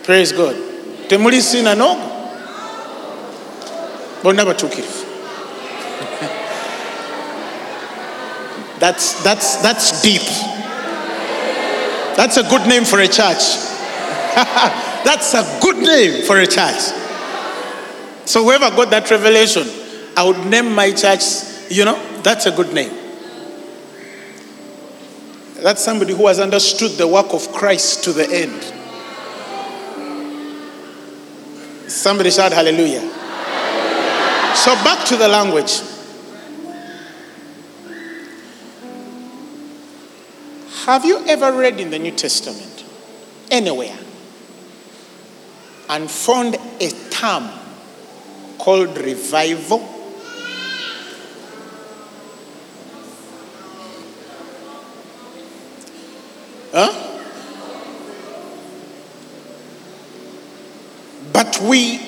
Praise 0.04 0.32
God. 0.32 0.56
Temuli 1.06 1.42
sina 1.42 1.74
no? 1.74 1.96
Bonna 4.22 4.46
batuukirivu. 4.46 5.04
That's, 8.80 9.22
that's, 9.22 9.56
that's 9.56 10.00
deep. 10.00 10.22
That's 12.16 12.38
a 12.38 12.42
good 12.42 12.66
name 12.66 12.84
for 12.86 13.00
a 13.00 13.06
church. 13.06 13.44
that's 15.04 15.34
a 15.34 15.58
good 15.60 15.76
name 15.76 16.22
for 16.24 16.38
a 16.38 16.46
church. 16.46 17.01
So 18.24 18.44
whoever 18.44 18.70
got 18.70 18.90
that 18.90 19.10
revelation, 19.10 19.66
I 20.16 20.24
would 20.24 20.46
name 20.46 20.74
my 20.74 20.92
church, 20.92 21.22
you 21.70 21.84
know, 21.84 22.00
that's 22.22 22.46
a 22.46 22.52
good 22.52 22.72
name. 22.72 22.92
That's 25.62 25.82
somebody 25.82 26.14
who 26.14 26.26
has 26.26 26.40
understood 26.40 26.92
the 26.92 27.06
work 27.06 27.32
of 27.32 27.52
Christ 27.52 28.04
to 28.04 28.12
the 28.12 28.28
end. 28.28 28.62
Somebody 31.90 32.30
shout 32.30 32.52
hallelujah. 32.52 33.00
hallelujah. 33.00 34.56
So 34.56 34.74
back 34.76 35.06
to 35.08 35.16
the 35.16 35.28
language. 35.28 35.80
Have 40.86 41.04
you 41.04 41.24
ever 41.28 41.52
read 41.52 41.78
in 41.78 41.90
the 41.90 41.98
New 41.98 42.10
Testament 42.10 42.84
anywhere 43.52 43.96
and 45.88 46.10
found 46.10 46.56
a 46.80 46.90
term 47.10 47.48
called 48.62 48.96
revival? 48.96 49.80
Huh? 56.70 57.18
But 61.32 61.60
we 61.62 62.00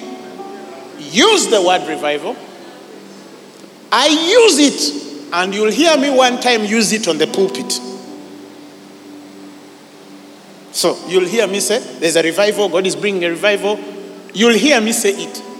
use 1.00 1.48
the 1.48 1.60
word 1.60 1.88
revival. 1.88 2.36
I 3.90 4.06
use 4.06 4.58
it, 4.60 5.32
and 5.32 5.52
you'll 5.52 5.72
hear 5.72 5.98
me 5.98 6.10
one 6.10 6.40
time 6.40 6.64
use 6.64 6.92
it 6.92 7.08
on 7.08 7.18
the 7.18 7.26
pulpit. 7.26 7.72
So 10.70 10.96
you'll 11.08 11.26
hear 11.26 11.48
me 11.48 11.58
say, 11.58 11.80
There's 11.98 12.14
a 12.14 12.22
revival, 12.22 12.68
God 12.68 12.86
is 12.86 12.94
bringing 12.94 13.24
a 13.24 13.30
revival. 13.30 13.76
You'll 14.32 14.54
hear 14.54 14.80
me 14.80 14.92
say 14.92 15.14
it. 15.16 15.53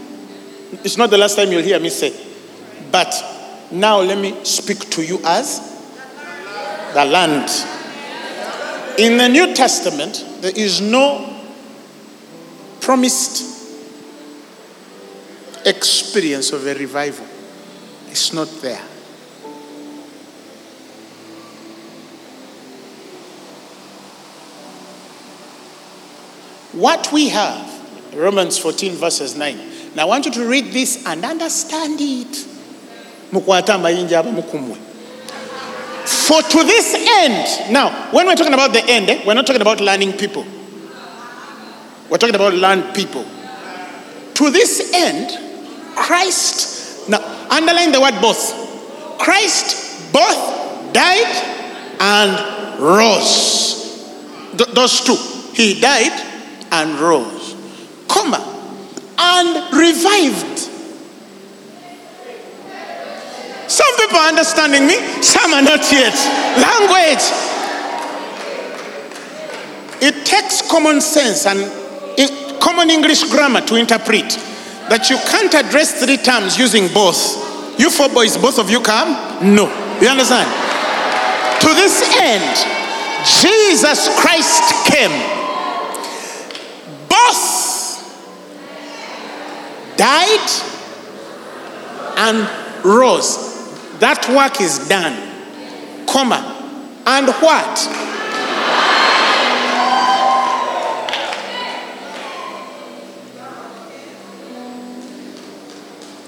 It's 0.83 0.97
not 0.97 1.11
the 1.11 1.19
last 1.19 1.37
time 1.37 1.53
you'll 1.53 1.63
hear 1.63 1.79
me 1.79 1.91
say. 1.91 2.13
But 2.91 3.15
now 3.71 4.01
let 4.01 4.19
me 4.19 4.45
speak 4.45 4.91
to 4.91 5.05
you 5.05 5.21
as 5.25 5.61
the 6.95 7.05
land. 7.05 7.51
In 8.99 9.19
the 9.19 9.29
New 9.29 9.55
Testament, 9.55 10.25
there 10.41 10.53
is 10.55 10.81
no 10.81 11.43
promised 12.81 13.55
experience 15.67 16.53
of 16.53 16.67
a 16.67 16.75
revival. 16.75 17.27
It's 18.09 18.33
not 18.33 18.49
there. 18.63 18.83
What 26.73 27.13
we 27.13 27.29
have, 27.29 28.15
Romans 28.15 28.59
14, 28.59 28.95
verses 28.95 29.37
9. 29.37 29.74
Now 29.95 30.03
I 30.03 30.05
want 30.07 30.27
you 30.27 30.33
to 30.33 30.47
read 30.49 30.67
this 30.73 31.05
and 31.07 31.25
understand 31.25 31.99
it. 32.01 32.37
For 36.05 36.43
to 36.43 36.65
this 36.65 36.95
end, 36.95 37.73
now, 37.73 38.11
when 38.13 38.27
we're 38.27 38.35
talking 38.35 38.55
about 38.55 38.73
the 38.73 38.85
end, 38.85 39.09
eh, 39.09 39.23
we're 39.27 39.35
not 39.35 39.47
talking 39.47 39.63
about 39.63 39.81
learning 39.81 40.13
people. 40.15 40.45
We're 42.11 42.19
talking 42.19 42.35
about 42.35 42.55
learned 42.55 42.95
people. 42.95 43.25
To 44.35 44.51
this 44.51 44.93
end, 44.93 45.97
Christ, 45.97 47.09
now 47.09 47.21
underline 47.51 47.93
the 47.93 48.01
word 48.01 48.21
both. 48.21 49.19
Christ 49.19 50.13
both 50.13 50.93
died 50.93 51.55
and 52.01 52.81
rose. 52.81 54.05
Th- 54.57 54.71
those 54.71 55.01
two. 55.01 55.17
He 55.55 55.81
died 55.81 56.13
and 56.73 56.99
rose, 56.99 57.55
comma, 58.09 58.54
and 59.19 59.73
revived. 59.73 60.71
Some 63.69 63.97
people 63.97 64.19
are 64.19 64.29
understanding 64.29 64.87
me, 64.87 64.97
some 65.23 65.53
are 65.53 65.63
not 65.63 65.81
yet. 65.91 66.15
Language. 66.59 67.25
It 70.03 70.27
takes 70.27 70.63
common 70.71 71.01
sense 71.01 71.47
and 71.47 71.65
common 72.61 72.91
English 72.91 73.25
grammar 73.31 73.61
to 73.63 73.77
interpret 73.77 74.39
that 74.89 75.09
you 75.11 75.17
can't 75.29 75.53
address 75.55 76.03
three 76.05 76.17
terms 76.17 76.59
using 76.59 76.89
both. 76.93 77.43
You 77.79 77.91
four 77.91 78.09
boys, 78.09 78.37
both 78.37 78.59
of 78.59 78.71
you 78.71 78.81
come? 78.81 79.13
No. 79.55 79.69
You 80.01 80.09
understand? 80.09 80.49
To 81.61 81.69
this 81.75 82.05
end, 82.21 82.45
Jesus 83.25 84.09
Christ 84.21 84.65
came 84.85 85.13
died 89.97 90.51
and 92.17 92.85
rose. 92.85 93.53
That 93.99 94.29
work 94.29 94.61
is 94.61 94.89
done. 94.89 96.07
Comma. 96.07 96.51
And 97.07 97.29
what? 97.29 97.77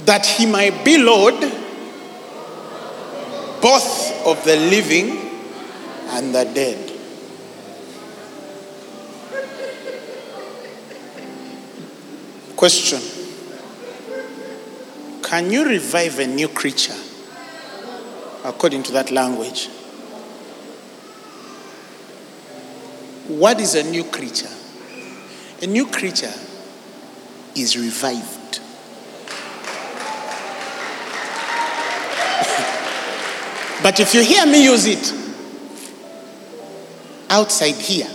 That 0.05 0.24
he 0.24 0.46
might 0.46 0.85
be 0.85 0.98
Lord 0.98 1.35
both 3.61 4.26
of 4.26 4.44
the 4.44 4.57
living 4.57 5.18
and 6.11 6.35
the 6.35 6.44
dead. 6.44 6.92
Question 12.57 13.15
Can 15.26 15.50
you 15.50 15.64
revive 15.68 16.20
a 16.20 16.26
new 16.28 16.46
creature 16.46 16.94
according 18.44 18.84
to 18.84 18.92
that 18.92 19.10
language? 19.10 19.66
What 23.26 23.60
is 23.60 23.74
a 23.74 23.82
new 23.82 24.04
creature? 24.04 24.48
A 25.62 25.66
new 25.66 25.88
creature 25.88 26.32
is 27.56 27.76
revived. 27.76 28.60
but 33.82 33.98
if 33.98 34.14
you 34.14 34.22
hear 34.22 34.46
me 34.46 34.62
use 34.62 34.86
it 34.86 35.12
outside 37.28 37.74
here, 37.74 38.06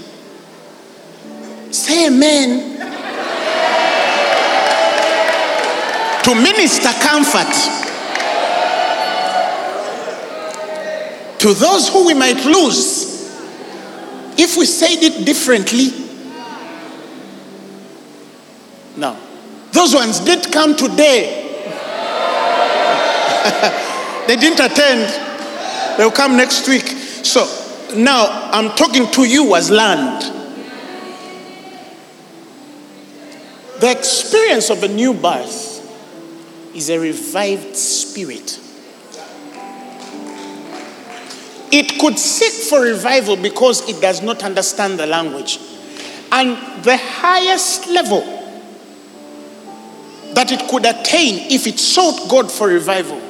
say 1.72 2.08
amen. 2.08 2.91
To 6.24 6.36
minister 6.36 6.90
comfort 7.02 7.52
to 11.40 11.54
those 11.56 11.90
who 11.90 12.06
we 12.06 12.14
might 12.14 12.46
lose 12.46 13.12
if 14.38 14.56
we 14.58 14.66
said 14.66 15.02
it 15.02 15.26
differently. 15.26 15.90
Now, 18.96 19.18
those 19.72 19.96
ones 19.96 20.20
did 20.20 20.52
come 20.52 20.76
today. 20.76 21.48
they 24.28 24.36
didn't 24.36 24.60
attend. 24.60 25.98
They'll 25.98 26.12
come 26.12 26.38
next 26.38 26.68
week. 26.68 26.86
So 27.24 27.48
now 27.96 28.50
I'm 28.52 28.76
talking 28.76 29.10
to 29.12 29.24
you 29.24 29.56
as 29.56 29.72
land. 29.72 30.22
The 33.80 33.92
experience 33.92 34.70
of 34.70 34.84
a 34.84 34.88
new 34.88 35.16
birth 35.16 35.71
is 36.76 36.90
a 36.90 37.00
revived 37.00 37.76
spirit. 37.76 38.60
It 41.72 42.00
could 42.00 42.20
seek 42.20 42.52
for 42.70 42.82
revival 42.82 43.38
because 43.38 43.88
it 43.88 44.02
does 44.02 44.22
not 44.22 44.44
understand 44.44 45.00
the 45.00 45.08
language. 45.08 45.60
And 46.32 46.84
the 46.84 46.98
highest 46.98 47.88
level 47.88 48.22
that 50.34 50.52
it 50.52 50.70
could 50.70 50.86
attain 50.86 51.52
if 51.52 51.68
it 51.68 51.80
sought 51.80 52.30
God 52.30 52.52
for 52.52 52.68
revival 52.68 53.22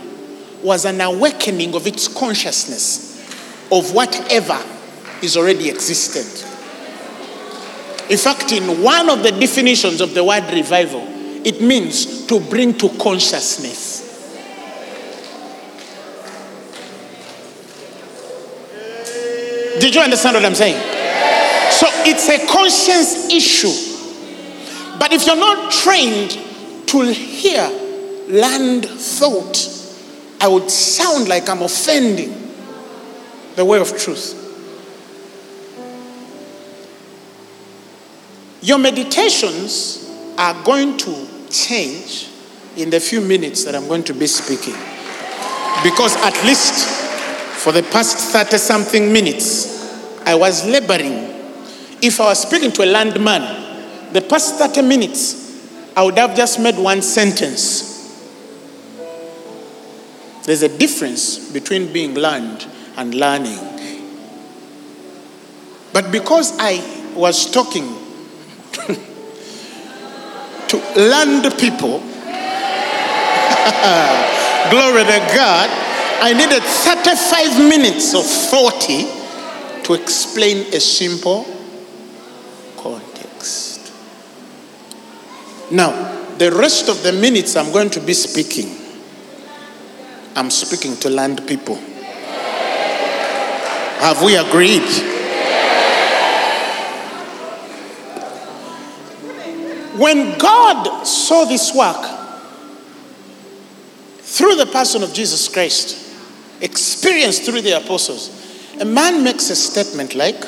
was 0.64 0.86
an 0.86 1.02
awakening 1.02 1.74
of 1.76 1.88
its 1.88 2.08
consciousness 2.08 3.12
of 3.72 3.94
whatever 3.94 4.60
is 5.22 5.38
already 5.38 5.70
existent. 5.70 6.48
In 8.10 8.18
fact, 8.18 8.52
in 8.52 8.84
one 8.84 9.10
of 9.10 9.24
the 9.24 9.32
definitions 9.32 10.02
of 10.02 10.14
the 10.14 10.24
word 10.24 10.44
revival, 10.52 11.04
it 11.46 11.62
means 11.62 12.21
to 12.32 12.40
bring 12.40 12.74
to 12.78 12.88
consciousness. 12.98 14.08
Did 19.82 19.94
you 19.94 20.00
understand 20.00 20.36
what 20.36 20.46
I'm 20.46 20.56
saying? 20.56 20.80
So 21.72 21.88
it's 22.06 22.30
a 22.30 22.48
conscience 22.48 23.30
issue. 23.30 23.74
But 24.98 25.12
if 25.12 25.28
you're 25.28 25.36
not 25.36 25.74
trained 25.74 26.32
to 26.88 27.02
hear 27.12 27.68
land 28.30 28.86
thought, 28.86 29.68
I 30.40 30.48
would 30.48 30.72
sound 30.72 31.28
like 31.28 31.50
I'm 31.50 31.62
offending 31.62 32.54
the 33.58 33.66
way 33.66 33.82
of 33.82 33.90
truth. 33.98 34.38
Your 38.62 38.78
meditations 38.78 40.10
are 40.38 40.64
going 40.64 40.98
to 41.00 41.31
change 41.52 42.30
in 42.78 42.90
the 42.90 43.00
few 43.00 43.22
minutes 43.22 43.64
that 43.66 43.76
I'm 43.76 43.88
going 43.88 44.04
to 44.06 44.14
be 44.14 44.28
speaking. 44.28 44.76
Because 45.84 46.16
at 46.18 46.34
least 46.46 46.88
for 47.60 47.72
the 47.72 47.84
past 47.84 48.18
30 48.32 48.58
something 48.58 49.12
minutes, 49.12 50.22
I 50.26 50.36
was 50.36 50.66
laboring. 50.66 51.30
If 52.02 52.20
I 52.20 52.26
was 52.26 52.42
speaking 52.42 52.72
to 52.74 52.84
a 52.84 52.90
landman, 52.90 54.14
the 54.14 54.22
past 54.22 54.56
30 54.56 54.82
minutes, 54.82 55.42
I 55.96 56.04
would 56.04 56.18
have 56.18 56.36
just 56.36 56.60
made 56.60 56.78
one 56.78 57.02
sentence. 57.02 57.90
There's 60.44 60.64
a 60.64 60.78
difference 60.78 61.52
between 61.52 61.92
being 61.94 62.16
learned 62.16 62.66
and 62.98 63.14
learning. 63.14 63.60
But 65.94 66.12
because 66.12 66.58
I 66.58 67.14
was 67.16 67.52
talking 67.52 67.98
to 70.72 70.78
land 70.96 71.44
people, 71.60 72.00
glory 74.72 75.04
to 75.04 75.20
God, 75.36 75.70
I 76.24 76.34
needed 76.34 76.64
35 76.64 77.60
minutes 77.68 78.14
of 78.16 78.26
40 78.26 79.84
to 79.84 79.94
explain 79.94 80.74
a 80.74 80.80
simple 80.80 81.46
context. 82.78 83.92
Now, 85.72 85.92
the 86.38 86.52
rest 86.52 86.88
of 86.88 87.04
the 87.04 87.12
minutes 87.12 87.58
I'm 87.58 87.74
going 87.74 87.90
to 87.90 88.00
be 88.00 88.14
speaking, 88.14 88.74
I'm 90.38 90.50
speaking 90.50 90.96
to 91.02 91.10
land 91.10 91.46
people. 91.48 91.76
Have 94.00 94.24
we 94.24 94.38
agreed? 94.38 95.21
When 100.02 100.36
God 100.40 101.04
saw 101.04 101.46
this 101.46 101.76
work 101.76 102.04
through 104.22 104.56
the 104.56 104.66
person 104.66 105.04
of 105.04 105.14
Jesus 105.14 105.48
Christ, 105.48 105.96
experienced 106.60 107.44
through 107.44 107.62
the 107.62 107.78
apostles, 107.78 108.32
a 108.80 108.86
man 108.86 109.24
makes 109.24 109.52
a 109.52 109.56
statement 109.56 110.16
like, 110.16 110.44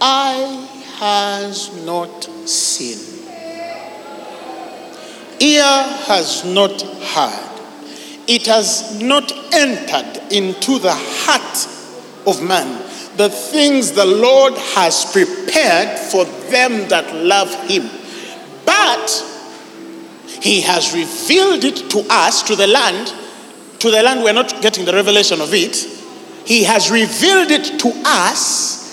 Eye 0.00 0.68
has 1.00 1.84
not 1.84 2.22
seen, 2.48 3.26
ear 5.40 5.82
has 6.06 6.44
not 6.44 6.80
heard, 6.80 7.60
it 8.28 8.46
has 8.46 9.02
not 9.02 9.32
entered 9.52 10.32
into 10.32 10.78
the 10.78 10.94
heart 10.94 11.66
of 12.24 12.40
man 12.40 12.88
the 13.20 13.28
things 13.28 13.92
the 13.92 14.06
Lord 14.06 14.54
has 14.54 15.04
prepared 15.12 15.98
for 15.98 16.24
them 16.50 16.88
that 16.88 17.14
love 17.14 17.52
him. 17.68 17.82
But 18.64 19.10
he 20.40 20.62
has 20.62 20.94
revealed 20.94 21.64
it 21.64 21.90
to 21.90 22.06
us, 22.08 22.42
to 22.44 22.56
the 22.56 22.66
land. 22.66 23.12
To 23.80 23.90
the 23.90 24.02
land, 24.02 24.22
we're 24.22 24.32
not 24.32 24.62
getting 24.62 24.86
the 24.86 24.94
revelation 24.94 25.42
of 25.42 25.52
it. 25.52 25.76
He 26.46 26.64
has 26.64 26.90
revealed 26.90 27.50
it 27.50 27.78
to 27.80 27.92
us 28.06 28.88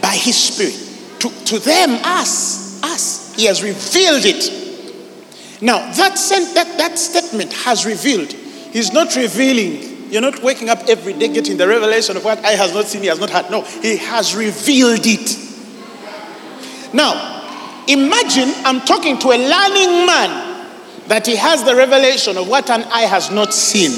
by 0.00 0.14
his 0.16 0.36
spirit. 0.36 1.20
To, 1.20 1.30
to 1.44 1.60
them, 1.60 2.00
us, 2.02 2.82
us. 2.82 3.32
He 3.36 3.44
has 3.44 3.62
revealed 3.62 4.24
it. 4.24 5.62
Now, 5.62 5.92
that, 5.92 6.18
sent, 6.18 6.52
that, 6.56 6.78
that 6.78 6.98
statement 6.98 7.52
has 7.52 7.86
revealed. 7.86 8.32
He's 8.32 8.92
not 8.92 9.14
revealing 9.14 9.91
you're 10.12 10.20
not 10.20 10.42
waking 10.42 10.68
up 10.68 10.78
every 10.88 11.14
day 11.14 11.28
getting 11.28 11.56
the 11.56 11.66
revelation 11.66 12.18
of 12.18 12.24
what 12.24 12.38
eye 12.44 12.52
has 12.52 12.74
not 12.74 12.84
seen, 12.84 13.00
he 13.00 13.06
has 13.06 13.18
not 13.18 13.30
heard. 13.30 13.50
No, 13.50 13.62
he 13.62 13.96
has 13.96 14.36
revealed 14.36 15.06
it. 15.06 15.38
Now, 16.92 17.82
imagine 17.88 18.52
I'm 18.66 18.82
talking 18.82 19.18
to 19.20 19.28
a 19.28 19.38
learning 19.38 20.06
man 20.06 20.68
that 21.08 21.26
he 21.26 21.34
has 21.36 21.64
the 21.64 21.74
revelation 21.74 22.36
of 22.36 22.46
what 22.46 22.68
an 22.68 22.82
eye 22.82 23.06
has 23.06 23.30
not 23.30 23.54
seen. 23.54 23.90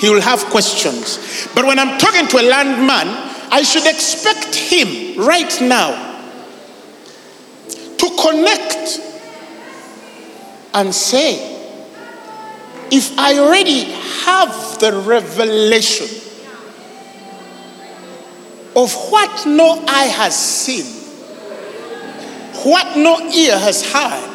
He 0.00 0.08
will 0.08 0.22
have 0.22 0.42
questions. 0.46 1.46
But 1.54 1.66
when 1.66 1.78
I'm 1.78 1.98
talking 1.98 2.26
to 2.26 2.38
a 2.38 2.44
learned 2.48 2.86
man, 2.86 3.06
I 3.52 3.62
should 3.64 3.86
expect 3.86 4.54
him 4.54 5.18
right 5.18 5.60
now 5.60 5.90
to 7.98 8.16
connect 8.18 8.98
and 10.72 10.94
say, 10.94 11.53
if 12.96 13.18
I 13.18 13.38
already 13.40 13.90
have 14.24 14.78
the 14.78 14.92
revelation 15.04 16.06
of 18.76 18.94
what 19.10 19.46
no 19.46 19.82
eye 19.88 20.06
has 20.06 20.36
seen, 20.36 20.84
what 22.62 22.96
no 22.96 23.18
ear 23.32 23.58
has 23.58 23.84
heard, 23.84 24.30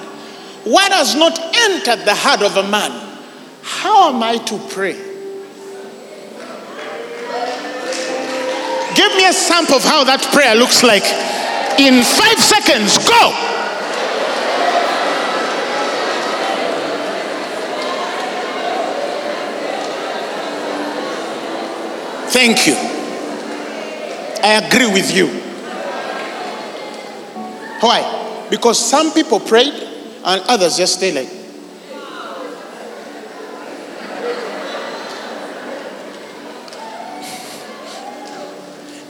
what 0.65 0.91
has 0.91 1.15
not 1.15 1.39
entered 1.39 2.03
the 2.03 2.13
heart 2.13 2.41
of 2.41 2.57
a 2.57 2.69
man, 2.69 2.91
how 3.61 4.13
am 4.13 4.21
I 4.21 4.37
to 4.37 4.57
pray? 4.69 4.93
Give 8.93 9.15
me 9.15 9.25
a 9.25 9.31
sample 9.31 9.75
of 9.75 9.83
how 9.85 10.03
that 10.03 10.21
prayer 10.33 10.55
looks 10.55 10.83
like. 10.83 11.05
In 11.79 12.03
five 12.03 12.37
seconds, 12.37 12.97
go. 13.07 13.58
Thank 22.31 22.67
you. 22.67 22.75
I 24.43 24.61
agree 24.63 24.85
with 24.93 25.15
you. 25.15 25.27
Why? 27.79 28.47
Because 28.51 28.77
some 28.77 29.11
people 29.13 29.39
prayed 29.39 29.73
and 30.23 30.41
others 30.47 30.77
just 30.77 30.95
stay 30.95 31.11
like. 31.11 31.29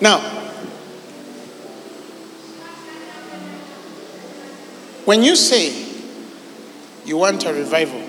Now, 0.02 0.20
when 5.04 5.24
you 5.24 5.36
say 5.36 5.74
you 7.04 7.18
want 7.18 7.46
a 7.46 7.54
revival, 7.54 8.02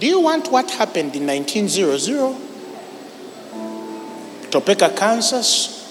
do 0.00 0.06
you 0.06 0.20
want 0.20 0.50
what 0.50 0.70
happened 0.70 1.14
in 1.14 1.26
1900? 1.26 2.43
Topeka, 4.54 4.90
Kansas? 4.90 5.82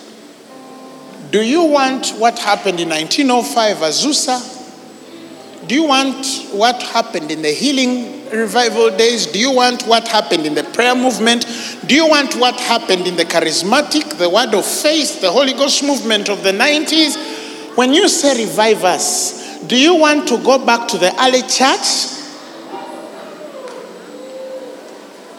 Do 1.31 1.41
you 1.43 1.65
want 1.65 2.11
what 2.11 2.39
happened 2.39 2.79
in 2.79 2.87
1905, 2.87 3.77
Azusa? 3.77 5.67
Do 5.67 5.75
you 5.75 5.83
want 5.83 6.25
what 6.53 6.81
happened 6.81 7.29
in 7.29 7.41
the 7.41 7.51
healing 7.51 8.29
revival 8.29 8.95
days? 8.95 9.25
Do 9.25 9.37
you 9.37 9.51
want 9.51 9.83
what 9.83 10.07
happened 10.07 10.45
in 10.45 10.55
the 10.55 10.63
prayer 10.63 10.95
movement? 10.95 11.45
Do 11.87 11.93
you 11.93 12.07
want 12.07 12.35
what 12.35 12.57
happened 12.57 13.05
in 13.05 13.17
the 13.17 13.25
charismatic, 13.25 14.17
the 14.17 14.29
word 14.29 14.53
of 14.53 14.65
faith, 14.65 15.19
the 15.19 15.29
Holy 15.29 15.51
Ghost 15.51 15.83
movement 15.83 16.29
of 16.29 16.41
the 16.43 16.53
90s? 16.53 17.75
When 17.75 17.91
you 17.91 18.07
say 18.07 18.45
revive 18.45 18.85
us, 18.85 19.61
do 19.67 19.75
you 19.75 19.95
want 19.95 20.29
to 20.29 20.37
go 20.41 20.65
back 20.65 20.87
to 20.87 20.97
the 20.97 21.13
early 21.21 21.41
church? 21.41 22.13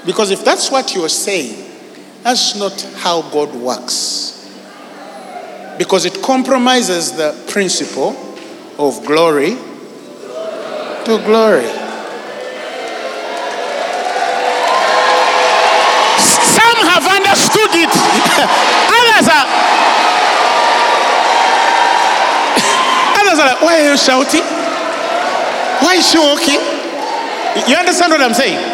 Because 0.04 0.30
if 0.30 0.44
that's 0.44 0.70
what 0.70 0.94
you're 0.94 1.08
saying, 1.08 1.63
that's 2.24 2.56
not 2.56 2.80
how 2.96 3.20
God 3.20 3.54
works. 3.54 4.32
Because 5.76 6.06
it 6.06 6.22
compromises 6.22 7.12
the 7.12 7.34
principle 7.48 8.16
of 8.78 9.04
glory 9.04 9.50
to 11.04 11.20
glory. 11.26 11.68
Some 16.16 16.80
have 16.88 17.04
understood 17.04 17.76
it, 17.76 17.92
others 17.92 19.28
are. 19.28 19.44
Others 23.20 23.38
are 23.38 23.46
like, 23.52 23.60
why 23.60 23.82
are 23.82 23.90
you 23.90 23.96
shouting? 23.98 24.44
Why 25.84 25.96
is 25.96 26.08
she 26.08 26.18
walking? 26.18 26.60
You 27.68 27.76
understand 27.76 28.12
what 28.12 28.22
I'm 28.22 28.32
saying? 28.32 28.73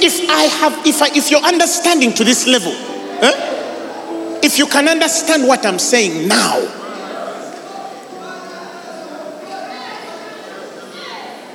If, 0.00 0.28
I 0.30 0.42
have, 0.44 0.86
if, 0.86 1.02
I, 1.02 1.08
if 1.14 1.30
you're 1.30 1.40
understanding 1.40 2.12
to 2.14 2.24
this 2.24 2.46
level, 2.46 2.72
eh? 2.72 4.40
if 4.42 4.58
you 4.58 4.66
can 4.66 4.88
understand 4.88 5.46
what 5.46 5.66
I'm 5.66 5.78
saying 5.78 6.28
now, 6.28 6.60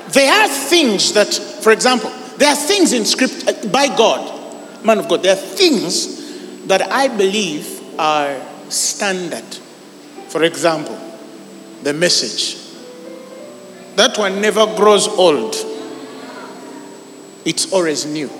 there 0.08 0.32
are 0.32 0.48
things 0.48 1.12
that, 1.14 1.34
for 1.34 1.72
example, 1.72 2.10
there 2.36 2.50
are 2.50 2.56
things 2.56 2.92
in 2.92 3.04
script 3.04 3.44
uh, 3.48 3.68
by 3.68 3.88
God, 3.88 4.84
man 4.84 4.98
of 4.98 5.08
God, 5.08 5.22
there 5.22 5.32
are 5.32 5.40
things 5.40 6.66
that 6.66 6.90
I 6.90 7.08
believe 7.08 7.82
are 7.98 8.40
standard. 8.68 9.44
For 10.28 10.42
example, 10.42 10.98
the 11.82 11.92
message. 11.92 12.60
That 13.96 14.18
one 14.18 14.40
never 14.40 14.66
grows 14.74 15.06
old. 15.06 15.54
It's 17.44 17.72
always 17.72 18.06
new. 18.06 18.30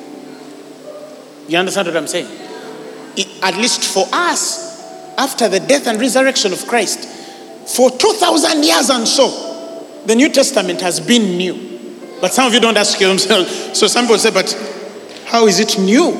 You 1.46 1.58
understand 1.58 1.88
what 1.88 1.96
I'm 1.96 2.06
saying? 2.06 2.26
It, 3.16 3.28
at 3.42 3.56
least 3.56 3.82
for 3.84 4.06
us, 4.12 5.14
after 5.18 5.48
the 5.48 5.60
death 5.60 5.86
and 5.86 6.00
resurrection 6.00 6.52
of 6.52 6.66
Christ, 6.66 7.08
for 7.68 7.90
2,000 7.90 8.64
years 8.64 8.90
and 8.90 9.06
so, 9.06 10.02
the 10.06 10.14
New 10.14 10.30
Testament 10.30 10.80
has 10.80 11.00
been 11.00 11.36
new. 11.36 12.16
But 12.20 12.32
some 12.32 12.46
of 12.46 12.54
you 12.54 12.60
don't 12.60 12.76
ask 12.76 13.00
yourself. 13.00 13.48
So 13.74 13.86
some 13.86 14.04
people 14.04 14.18
say, 14.18 14.30
but 14.30 14.52
how 15.26 15.46
is 15.46 15.60
it 15.60 15.78
new? 15.78 16.12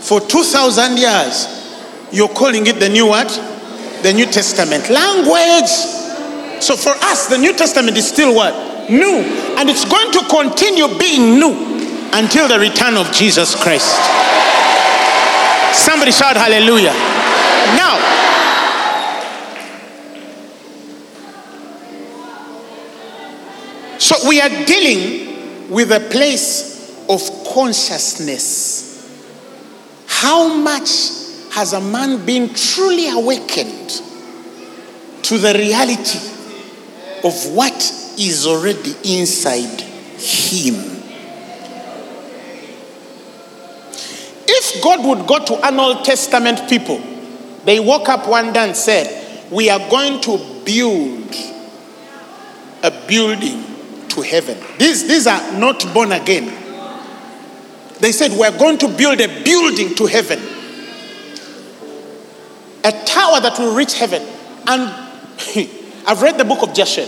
For 0.00 0.20
2,000 0.20 0.96
years, 0.96 1.46
you're 2.10 2.28
calling 2.28 2.66
it 2.66 2.80
the 2.80 2.88
new 2.88 3.06
what? 3.06 3.28
The 4.02 4.12
New 4.12 4.26
Testament. 4.26 4.88
Language. 4.88 5.68
So 6.60 6.74
for 6.74 6.94
us, 7.04 7.28
the 7.28 7.38
New 7.38 7.52
Testament 7.52 7.96
is 7.96 8.08
still 8.08 8.34
what? 8.34 8.90
New. 8.90 9.20
And 9.58 9.68
it's 9.68 9.84
going 9.84 10.10
to 10.12 10.26
continue 10.28 10.98
being 10.98 11.38
new 11.38 11.79
until 12.12 12.48
the 12.48 12.58
return 12.58 12.96
of 12.96 13.12
Jesus 13.12 13.54
Christ. 13.60 13.96
Somebody 15.72 16.12
shout 16.12 16.36
hallelujah. 16.36 16.92
Now, 17.76 17.98
so 23.98 24.28
we 24.28 24.40
are 24.40 24.48
dealing 24.66 25.70
with 25.70 25.92
a 25.92 26.00
place 26.10 27.06
of 27.08 27.20
consciousness. 27.54 28.88
How 30.06 30.52
much 30.52 30.90
has 31.52 31.72
a 31.72 31.80
man 31.80 32.24
been 32.26 32.52
truly 32.54 33.08
awakened 33.08 33.90
to 35.22 35.38
the 35.38 35.54
reality 35.54 36.18
of 37.24 37.54
what 37.54 37.74
is 38.18 38.46
already 38.46 38.94
inside 39.04 39.80
him? 39.80 40.99
If 44.62 44.82
God 44.82 45.06
would 45.06 45.26
go 45.26 45.42
to 45.42 45.66
an 45.66 45.80
Old 45.80 46.04
Testament 46.04 46.68
people, 46.68 47.00
they 47.64 47.80
woke 47.80 48.10
up 48.10 48.28
one 48.28 48.52
day 48.52 48.68
and 48.68 48.76
said, 48.76 49.50
We 49.50 49.70
are 49.70 49.78
going 49.88 50.20
to 50.20 50.36
build 50.66 51.34
a 52.82 52.90
building 53.08 53.64
to 54.08 54.20
heaven. 54.20 54.58
These, 54.78 55.08
these 55.08 55.26
are 55.26 55.58
not 55.58 55.82
born 55.94 56.12
again. 56.12 56.52
They 58.00 58.12
said, 58.12 58.32
We're 58.32 58.56
going 58.58 58.76
to 58.78 58.88
build 58.88 59.18
a 59.22 59.42
building 59.42 59.94
to 59.94 60.04
heaven, 60.04 60.38
a 62.84 62.92
tower 63.06 63.40
that 63.40 63.56
will 63.58 63.74
reach 63.74 63.94
heaven. 63.94 64.20
And 64.68 64.82
I've 66.06 66.20
read 66.20 66.36
the 66.36 66.44
book 66.44 66.62
of 66.62 66.74
Jasher. 66.74 67.06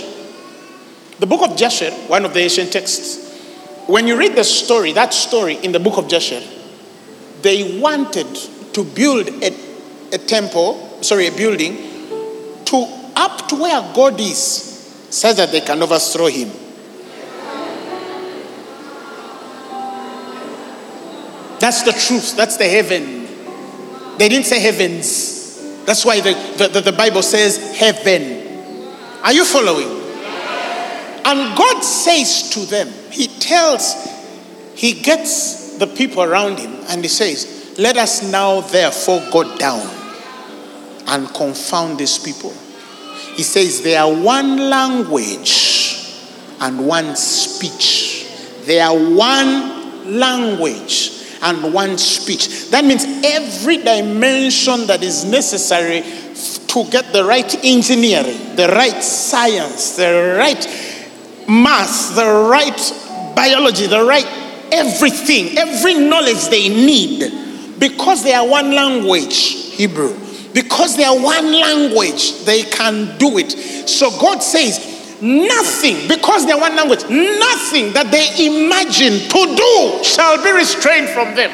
The 1.19 1.27
book 1.27 1.43
of 1.43 1.55
Jasher, 1.59 1.91
one 2.09 2.25
of 2.25 2.33
the 2.33 2.41
ancient 2.41 2.73
texts, 2.73 3.31
when 3.89 4.07
you 4.07 4.17
read 4.17 4.37
the 4.37 4.45
story, 4.45 4.93
that 4.93 5.13
story 5.13 5.57
in 5.57 5.73
the 5.73 5.81
book 5.81 5.99
of 5.99 6.09
Jasher, 6.09 6.41
they 7.43 7.81
wanted 7.81 8.35
to 8.75 8.85
build 8.85 9.29
a, 9.29 9.55
a 10.13 10.19
temple, 10.19 11.03
sorry, 11.03 11.27
a 11.27 11.33
building, 11.33 11.77
to 12.65 12.87
up 13.17 13.49
to 13.49 13.57
where 13.57 13.81
God 13.95 14.21
is, 14.21 14.39
so 15.11 15.33
that 15.33 15.51
they 15.51 15.61
can 15.61 15.83
overthrow 15.83 16.27
him. 16.27 16.51
That's 21.63 21.83
the 21.83 21.93
truth. 21.93 22.37
That's 22.37 22.57
the 22.57 22.65
heaven. 22.65 24.19
They 24.19 24.29
didn't 24.29 24.47
say 24.47 24.59
heavens. 24.59 25.85
That's 25.85 26.05
why 26.05 26.21
the, 26.21 26.33
the, 26.73 26.81
the, 26.81 26.93
Bible 26.93 27.23
says 27.23 27.79
heaven. 27.79 28.89
Are 29.23 29.33
you 29.33 29.45
following? 29.45 29.89
And 31.25 31.57
God 31.57 31.83
says 31.83 32.51
to 32.51 32.61
them, 32.67 32.89
He 33.13 33.29
tells, 33.29 33.95
He 34.75 34.95
gets 34.95 35.62
the 35.83 35.95
people 35.97 36.23
around 36.23 36.61
Him 36.61 36.73
and 36.89 37.03
He 37.03 37.09
says, 37.09 37.75
Let 37.77 37.97
us 37.97 38.23
now 38.31 38.61
therefore 38.61 39.21
go 39.33 39.57
down 39.57 39.85
and 41.09 41.29
confound 41.35 41.99
these 41.99 42.19
people. 42.19 42.53
He 43.35 43.43
says, 43.43 43.83
They 43.83 43.97
are 43.97 44.13
one 44.13 44.71
language 44.71 46.15
and 46.61 46.87
one 46.87 47.17
speech. 47.17 48.29
They 48.65 48.79
are 48.81 48.97
one 48.97 50.17
language 50.19 51.25
and 51.43 51.75
one 51.75 51.99
speech. 51.99 52.71
That 52.71 52.85
means 52.85 53.05
every 53.25 53.79
dimension 53.79 54.87
that 54.87 55.03
is 55.03 55.25
necessary 55.25 56.03
to 56.69 56.91
get 56.91 57.13
the 57.13 57.25
right 57.25 57.53
engineering, 57.65 58.55
the 58.55 58.69
right 58.69 59.03
science, 59.03 59.97
the 59.97 60.37
right 60.39 60.65
math, 61.49 62.15
the 62.15 62.49
right 62.49 63.35
biology, 63.35 63.89
the 63.89 64.05
right 64.05 64.42
everything, 64.73 65.59
every 65.59 65.95
knowledge 65.95 66.49
they 66.49 66.69
need, 66.69 67.79
because 67.79 68.25
they 68.25 68.33
are 68.33 68.49
one 68.49 68.75
language, 68.75 69.37
Hebrew. 69.77 70.19
Because 70.55 70.97
they 70.97 71.05
are 71.05 71.19
one 71.19 71.53
language, 71.53 72.45
they 72.45 72.63
can 72.63 73.17
do 73.19 73.39
it. 73.39 73.53
So 73.89 74.11
God 74.19 74.43
says, 74.43 74.91
Nothing, 75.23 76.09
because 76.09 76.47
they're 76.47 76.59
one 76.59 76.75
language, 76.75 77.03
nothing 77.09 77.93
that 77.93 78.11
they 78.11 78.45
imagine 78.45 79.21
to 79.31 79.55
do 79.55 80.03
shall 80.03 80.43
be 80.43 80.51
restrained 80.51 81.09
from 81.11 81.37
them. 81.37 81.53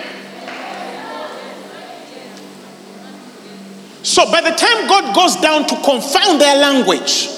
So 4.03 4.25
by 4.33 4.41
the 4.41 4.57
time 4.57 4.89
God 4.89 5.15
goes 5.15 5.37
down 5.37 5.67
to 5.67 5.77
confound 5.83 6.41
their 6.41 6.57
language, 6.57 7.29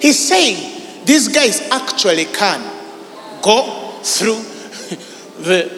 He's 0.00 0.18
saying 0.18 1.04
these 1.04 1.28
guys 1.28 1.60
actually 1.70 2.24
can 2.24 2.60
go 3.42 4.00
through 4.02 4.42
the, 5.38 5.70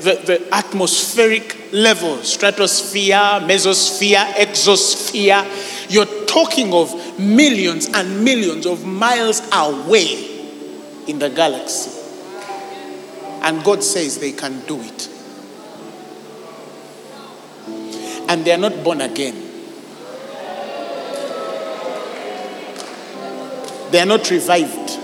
the, 0.00 0.22
the 0.26 0.48
atmospheric 0.52 1.72
level 1.72 2.18
stratosphere, 2.18 3.40
mesosphere, 3.42 4.24
exosphere. 4.34 5.90
You're 5.90 6.26
talking 6.26 6.72
of 6.72 7.18
millions 7.18 7.86
and 7.88 8.24
millions 8.24 8.66
of 8.66 8.84
miles 8.84 9.40
away 9.52 10.30
in 11.06 11.18
the 11.18 11.30
galaxy. 11.30 11.90
And 13.42 13.62
God 13.62 13.82
says 13.82 14.18
they 14.18 14.32
can 14.32 14.60
do 14.66 14.80
it. 14.80 15.08
And 18.28 18.44
they 18.44 18.52
are 18.52 18.58
not 18.58 18.82
born 18.82 19.02
again. 19.02 19.34
They 23.90 24.00
are 24.00 24.06
not 24.06 24.28
revived. 24.30 25.03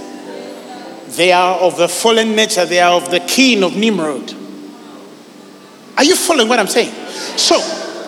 They 1.16 1.32
are 1.32 1.58
of 1.58 1.76
the 1.76 1.88
fallen 1.88 2.36
nature. 2.36 2.64
They 2.64 2.78
are 2.80 2.92
of 2.92 3.10
the 3.10 3.18
kin 3.20 3.62
of 3.64 3.76
Nimrod. 3.76 4.32
Are 5.96 6.04
you 6.04 6.14
following 6.14 6.48
what 6.48 6.60
I'm 6.60 6.68
saying? 6.68 6.94
So, 7.36 7.56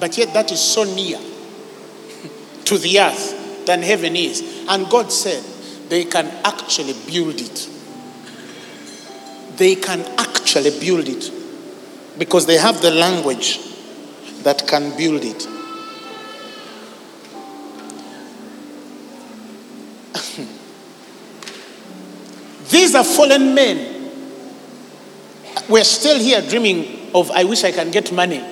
But 0.00 0.18
yet, 0.18 0.34
that 0.34 0.50
is 0.50 0.60
so 0.60 0.82
near 0.82 1.18
to 2.64 2.78
the 2.78 2.98
earth 2.98 3.64
than 3.64 3.82
heaven 3.82 4.16
is. 4.16 4.42
And 4.68 4.90
God 4.90 5.12
said, 5.12 5.44
they 5.88 6.04
can 6.04 6.26
actually 6.44 6.94
build 7.06 7.40
it. 7.40 7.68
They 9.56 9.76
can 9.76 10.00
actually 10.18 10.78
build 10.80 11.08
it 11.08 11.30
because 12.18 12.46
they 12.46 12.56
have 12.56 12.80
the 12.80 12.90
language 12.90 13.60
that 14.42 14.66
can 14.66 14.96
build 14.96 15.22
it. 15.24 15.46
These 22.70 22.94
are 22.94 23.04
fallen 23.04 23.54
men. 23.54 24.10
We're 25.68 25.84
still 25.84 26.18
here 26.18 26.40
dreaming 26.42 27.10
of, 27.14 27.30
I 27.30 27.44
wish 27.44 27.64
I 27.64 27.72
can 27.72 27.90
get 27.90 28.12
money 28.12 28.42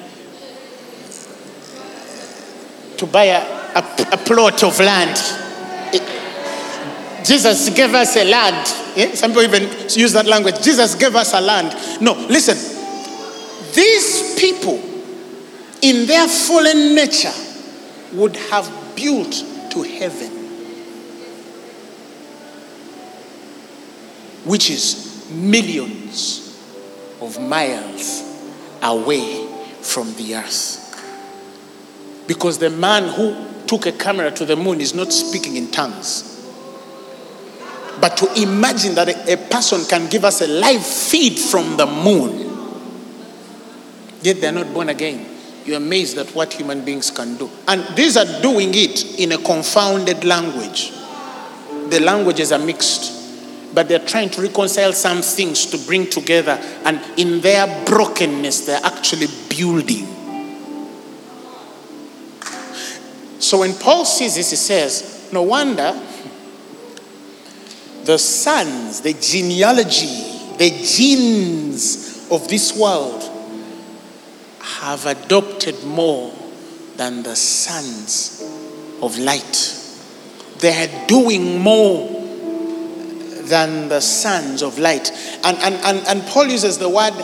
to 2.96 3.06
buy 3.06 3.24
a, 3.24 3.42
a, 3.74 3.80
a 4.12 4.16
plot 4.16 4.62
of 4.62 4.78
land. 4.78 5.18
Jesus 7.24 7.70
gave 7.70 7.94
us 7.94 8.16
a 8.16 8.24
land. 8.24 8.96
Yeah? 8.96 9.14
Some 9.14 9.30
people 9.32 9.44
even 9.44 9.62
use 9.90 10.12
that 10.12 10.26
language. 10.26 10.62
Jesus 10.62 10.94
gave 10.94 11.14
us 11.14 11.32
a 11.34 11.40
land. 11.40 11.74
No, 12.00 12.14
listen. 12.28 12.56
These 13.74 14.38
people, 14.38 14.80
in 15.80 16.06
their 16.06 16.28
fallen 16.28 16.94
nature, 16.94 17.32
would 18.12 18.36
have 18.36 18.70
built 18.94 19.32
to 19.70 19.82
heaven, 19.82 20.30
which 24.44 24.70
is 24.70 25.26
millions 25.30 26.58
of 27.20 27.40
miles 27.40 28.22
away 28.82 29.46
from 29.80 30.14
the 30.16 30.34
earth. 30.34 30.78
Because 32.26 32.58
the 32.58 32.70
man 32.70 33.08
who 33.08 33.66
took 33.66 33.86
a 33.86 33.92
camera 33.92 34.30
to 34.30 34.44
the 34.44 34.56
moon 34.56 34.80
is 34.80 34.94
not 34.94 35.12
speaking 35.12 35.56
in 35.56 35.70
tongues. 35.70 36.31
But 38.00 38.16
to 38.18 38.42
imagine 38.42 38.94
that 38.94 39.28
a, 39.28 39.36
person 39.48 39.84
can 39.84 40.08
give 40.08 40.24
us 40.24 40.40
a 40.40 40.46
live 40.46 40.84
feed 40.84 41.38
from 41.38 41.76
the 41.76 41.86
moon, 41.86 42.50
yet 44.22 44.40
they're 44.40 44.52
not 44.52 44.72
born 44.72 44.88
again. 44.88 45.28
You're 45.64 45.76
amazed 45.76 46.18
at 46.18 46.34
what 46.34 46.52
human 46.52 46.84
beings 46.84 47.10
can 47.10 47.36
do. 47.36 47.48
And 47.68 47.84
these 47.96 48.16
are 48.16 48.40
doing 48.42 48.70
it 48.74 49.20
in 49.20 49.32
a 49.32 49.38
confounded 49.38 50.24
language. 50.24 50.92
The 51.88 52.00
languages 52.00 52.50
are 52.50 52.58
mixed, 52.58 53.74
but 53.74 53.88
they're 53.88 54.04
trying 54.04 54.30
to 54.30 54.42
reconcile 54.42 54.92
some 54.92 55.22
things 55.22 55.66
to 55.66 55.78
bring 55.78 56.08
together. 56.08 56.58
And 56.84 57.00
in 57.16 57.40
their 57.40 57.84
brokenness, 57.84 58.66
they're 58.66 58.80
actually 58.82 59.28
building. 59.48 60.08
So 63.38 63.58
when 63.58 63.74
Paul 63.74 64.04
sees 64.04 64.34
this, 64.34 64.50
he 64.50 64.56
says, 64.56 65.28
No 65.32 65.42
wonder 65.42 66.00
the 68.04 68.18
sons, 68.18 69.00
the 69.00 69.12
genealogy, 69.14 70.32
the 70.58 70.70
genes 70.84 72.28
of 72.30 72.48
this 72.48 72.76
world 72.76 73.22
have 74.60 75.06
adopted 75.06 75.82
more 75.84 76.32
than 76.96 77.22
the 77.22 77.36
sons 77.36 78.42
of 79.00 79.18
light. 79.18 79.78
They 80.58 80.84
are 80.84 81.06
doing 81.06 81.60
more 81.60 82.08
than 83.42 83.88
the 83.88 84.00
sons 84.00 84.62
of 84.62 84.78
light. 84.78 85.10
And, 85.44 85.56
and, 85.58 85.74
and, 85.76 86.06
and 86.06 86.22
Paul 86.28 86.46
uses 86.46 86.78
the 86.78 86.88
word 86.88 87.14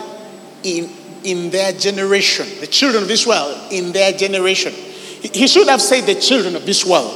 in, 0.63 0.91
in 1.25 1.51
their 1.51 1.73
generation, 1.73 2.47
the 2.61 2.67
children 2.67 3.03
of 3.03 3.09
this 3.09 3.27
world, 3.27 3.73
in 3.73 3.93
their 3.93 4.13
generation. 4.13 4.73
He 4.73 5.47
should 5.49 5.69
have 5.69 5.81
said 5.81 6.07
the 6.07 6.21
children 6.21 6.57
of 6.57 6.67
this 6.67 6.85
world. 6.85 7.15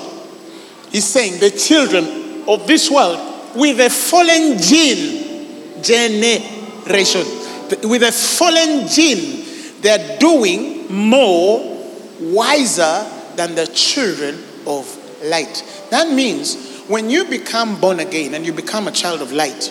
He's 0.90 1.06
saying 1.06 1.40
the 1.40 1.50
children 1.50 2.44
of 2.48 2.66
this 2.66 2.90
world 2.90 3.31
with 3.54 3.80
a 3.80 3.90
fallen 3.90 4.58
gene 4.58 5.82
generation. 5.82 7.26
With 7.88 8.02
a 8.02 8.12
fallen 8.12 8.86
gene, 8.88 9.44
they're 9.80 10.18
doing 10.18 10.92
more 10.92 11.60
wiser 12.20 13.06
than 13.36 13.54
the 13.54 13.66
children 13.66 14.42
of 14.66 14.86
light. 15.24 15.62
That 15.90 16.12
means 16.12 16.82
when 16.88 17.10
you 17.10 17.24
become 17.24 17.80
born 17.80 18.00
again 18.00 18.34
and 18.34 18.44
you 18.44 18.52
become 18.52 18.88
a 18.88 18.92
child 18.92 19.22
of 19.22 19.32
light, 19.32 19.62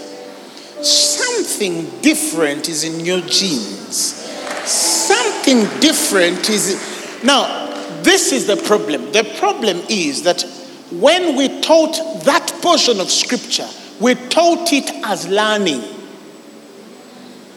something 0.82 2.02
different 2.02 2.70
is 2.70 2.84
in 2.84 3.06
your 3.06 3.22
genes. 3.22 4.18
Something 4.66 5.64
different 5.80 6.50
is. 6.50 7.24
Now, 7.24 7.68
this 8.04 8.32
is 8.32 8.48
the 8.48 8.58
problem. 8.58 9.12
The 9.12 9.24
problem 9.38 9.78
is 9.90 10.24
that 10.24 10.44
when 10.92 11.36
we 11.36 11.62
taught 11.62 12.24
that 12.26 12.48
portion 12.62 13.00
of 13.00 13.10
scripture, 13.10 13.68
we 14.00 14.16
taught 14.16 14.74
it 14.74 14.89
as 15.06 15.28
learning, 15.28 15.84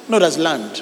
not 0.09 0.23
as 0.23 0.39
learned. 0.39 0.77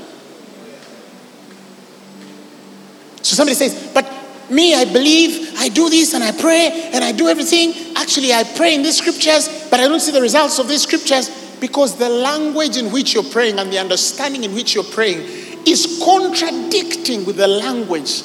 So 3.22 3.36
somebody 3.36 3.54
says, 3.54 3.92
but 3.94 4.06
me, 4.50 4.74
I 4.74 4.84
believe, 4.84 5.54
I 5.58 5.68
do 5.68 5.88
this 5.88 6.12
and 6.12 6.22
I 6.22 6.32
pray 6.32 6.90
and 6.92 7.02
I 7.02 7.12
do 7.12 7.28
everything. 7.28 7.96
Actually, 7.96 8.32
I 8.32 8.44
pray 8.44 8.74
in 8.74 8.82
these 8.82 8.98
scriptures, 8.98 9.68
but 9.70 9.80
I 9.80 9.88
don't 9.88 10.00
see 10.00 10.12
the 10.12 10.20
results 10.20 10.58
of 10.58 10.68
these 10.68 10.82
scriptures 10.82 11.30
because 11.60 11.96
the 11.96 12.08
language 12.08 12.76
in 12.76 12.90
which 12.90 13.14
you're 13.14 13.22
praying 13.22 13.58
and 13.58 13.72
the 13.72 13.78
understanding 13.78 14.44
in 14.44 14.52
which 14.52 14.74
you're 14.74 14.84
praying 14.84 15.20
is 15.66 16.02
contradicting 16.04 17.24
with 17.24 17.36
the 17.36 17.46
language 17.46 18.22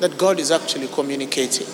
that 0.00 0.16
God 0.18 0.38
is 0.38 0.50
actually 0.50 0.88
communicating. 0.88 1.66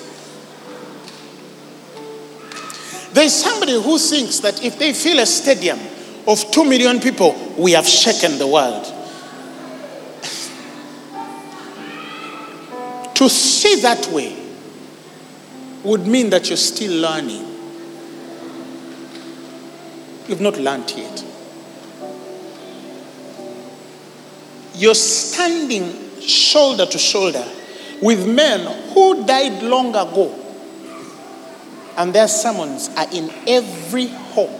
There's 3.12 3.34
somebody 3.34 3.72
who 3.72 3.98
thinks 3.98 4.38
that 4.40 4.64
if 4.64 4.78
they 4.78 4.92
fill 4.92 5.18
a 5.18 5.26
stadium 5.26 5.80
of 6.28 6.48
two 6.52 6.64
million 6.64 7.00
people, 7.00 7.34
we 7.58 7.72
have 7.72 7.86
shaken 7.86 8.38
the 8.38 8.46
world. 8.46 8.84
to 13.14 13.28
see 13.28 13.80
that 13.80 14.06
way 14.12 14.36
would 15.82 16.06
mean 16.06 16.30
that 16.30 16.48
you're 16.48 16.56
still 16.56 17.00
learning. 17.00 17.46
You've 20.28 20.40
not 20.40 20.56
learned 20.58 20.92
yet. 20.96 21.24
You're 24.74 24.94
standing 24.94 26.20
shoulder 26.20 26.86
to 26.86 26.98
shoulder 26.98 27.44
with 28.00 28.26
men 28.26 28.60
who 28.94 29.26
died 29.26 29.62
long 29.62 29.90
ago 29.90 30.39
and 32.00 32.14
their 32.14 32.28
sermons 32.28 32.88
are 32.96 33.06
in 33.12 33.30
every 33.46 34.06
home. 34.06 34.58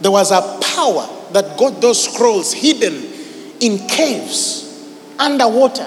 There 0.00 0.12
was 0.12 0.30
a 0.30 0.40
power 0.62 1.08
that 1.32 1.58
got 1.58 1.80
those 1.80 2.04
scrolls 2.04 2.52
hidden 2.52 2.94
in 3.58 3.88
caves, 3.88 4.94
underwater, 5.18 5.86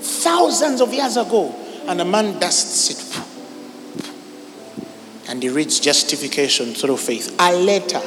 thousands 0.00 0.80
of 0.80 0.92
years 0.92 1.16
ago. 1.16 1.54
And 1.86 2.00
a 2.00 2.04
man 2.04 2.40
dusts 2.40 2.90
it. 2.90 2.98
And 5.28 5.40
he 5.40 5.48
reads 5.48 5.78
justification 5.78 6.74
through 6.74 6.96
faith. 6.96 7.36
A 7.38 7.52
letter. 7.52 8.02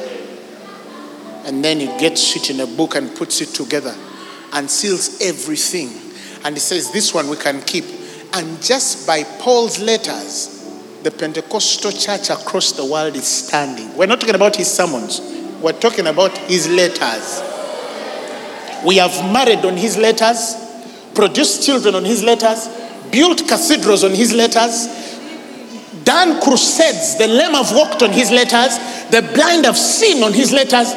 And 1.46 1.64
then 1.64 1.80
he 1.80 1.86
gets 1.98 2.36
it 2.36 2.50
in 2.50 2.60
a 2.60 2.66
book 2.66 2.94
and 2.94 3.16
puts 3.16 3.40
it 3.40 3.54
together 3.54 3.94
and 4.52 4.70
seals 4.70 5.18
everything. 5.22 5.88
And 6.44 6.54
he 6.54 6.60
says, 6.60 6.92
This 6.92 7.14
one 7.14 7.30
we 7.30 7.38
can 7.38 7.62
keep 7.62 7.95
and 8.36 8.62
just 8.62 9.06
by 9.06 9.22
Paul's 9.40 9.80
letters, 9.80 10.52
the 11.02 11.10
Pentecostal 11.10 11.90
church 11.90 12.28
across 12.28 12.72
the 12.72 12.84
world 12.84 13.16
is 13.16 13.26
standing. 13.26 13.96
We're 13.96 14.06
not 14.06 14.20
talking 14.20 14.34
about 14.34 14.56
his 14.56 14.70
sermons, 14.70 15.20
we're 15.62 15.72
talking 15.72 16.06
about 16.06 16.36
his 16.36 16.68
letters. 16.68 17.42
We 18.84 18.96
have 18.96 19.32
married 19.32 19.64
on 19.64 19.78
his 19.78 19.96
letters, 19.96 20.54
produced 21.14 21.64
children 21.64 21.94
on 21.94 22.04
his 22.04 22.22
letters, 22.22 22.68
built 23.10 23.48
cathedrals 23.48 24.04
on 24.04 24.10
his 24.10 24.34
letters, 24.34 24.86
done 26.04 26.42
crusades. 26.42 27.16
The 27.16 27.28
lame 27.28 27.52
have 27.52 27.72
walked 27.72 28.02
on 28.02 28.12
his 28.12 28.30
letters, 28.30 28.76
the 29.10 29.22
blind 29.34 29.64
have 29.64 29.78
seen 29.78 30.22
on 30.22 30.34
his 30.34 30.52
letters. 30.52 30.92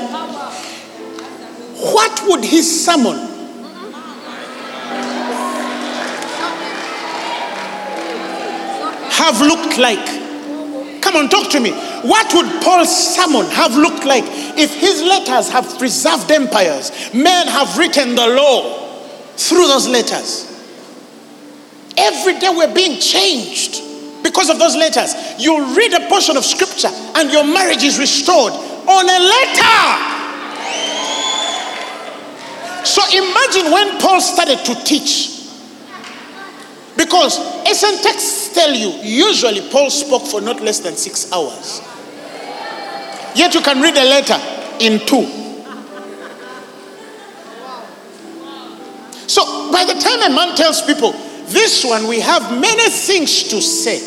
What 1.93 2.21
would 2.27 2.43
his 2.43 2.85
sermon 2.85 3.28
have 9.19 9.41
looked 9.41 9.77
like? 9.77 11.01
Come 11.01 11.15
on, 11.15 11.29
talk 11.29 11.51
to 11.51 11.59
me. 11.59 11.71
What 11.71 12.33
would 12.33 12.61
Paul's 12.63 13.15
sermon 13.15 13.45
have 13.51 13.75
looked 13.75 14.05
like 14.05 14.23
if 14.57 14.73
his 14.73 15.01
letters 15.01 15.49
have 15.49 15.77
preserved 15.77 16.31
empires? 16.31 16.91
Men 17.13 17.47
have 17.47 17.77
written 17.77 18.15
the 18.15 18.27
law 18.27 18.87
through 19.35 19.67
those 19.67 19.87
letters. 19.87 20.45
Every 21.97 22.39
day 22.39 22.49
we're 22.49 22.73
being 22.73 22.99
changed 22.99 23.83
because 24.23 24.49
of 24.49 24.57
those 24.59 24.75
letters. 24.75 25.13
You 25.37 25.75
read 25.75 25.93
a 25.93 26.07
portion 26.07 26.37
of 26.37 26.45
scripture 26.45 26.89
and 27.15 27.31
your 27.31 27.43
marriage 27.43 27.83
is 27.83 27.99
restored 27.99 28.53
on 28.53 29.05
a 29.05 29.19
letter. 29.19 30.15
So 32.85 33.01
imagine 33.11 33.71
when 33.71 33.99
Paul 33.99 34.21
started 34.21 34.63
to 34.65 34.75
teach. 34.85 35.38
Because 36.99 37.39
ancient 37.65 38.03
texts 38.03 38.53
tell 38.53 38.73
you, 38.73 38.89
usually 39.01 39.61
Paul 39.71 39.89
spoke 39.89 40.27
for 40.27 40.41
not 40.41 40.59
less 40.59 40.81
than 40.81 40.97
six 40.97 41.31
hours. 41.31 41.79
Yet 43.33 43.53
you 43.53 43.61
can 43.61 43.81
read 43.81 43.95
a 43.95 44.03
letter 44.03 44.37
in 44.81 44.99
two. 45.07 45.23
So 49.27 49.71
by 49.71 49.85
the 49.85 49.93
time 49.93 50.29
a 50.29 50.35
man 50.35 50.57
tells 50.57 50.81
people, 50.81 51.13
this 51.45 51.85
one 51.85 52.05
we 52.05 52.19
have 52.19 52.59
many 52.59 52.89
things 52.89 53.43
to 53.43 53.61
say. 53.61 54.01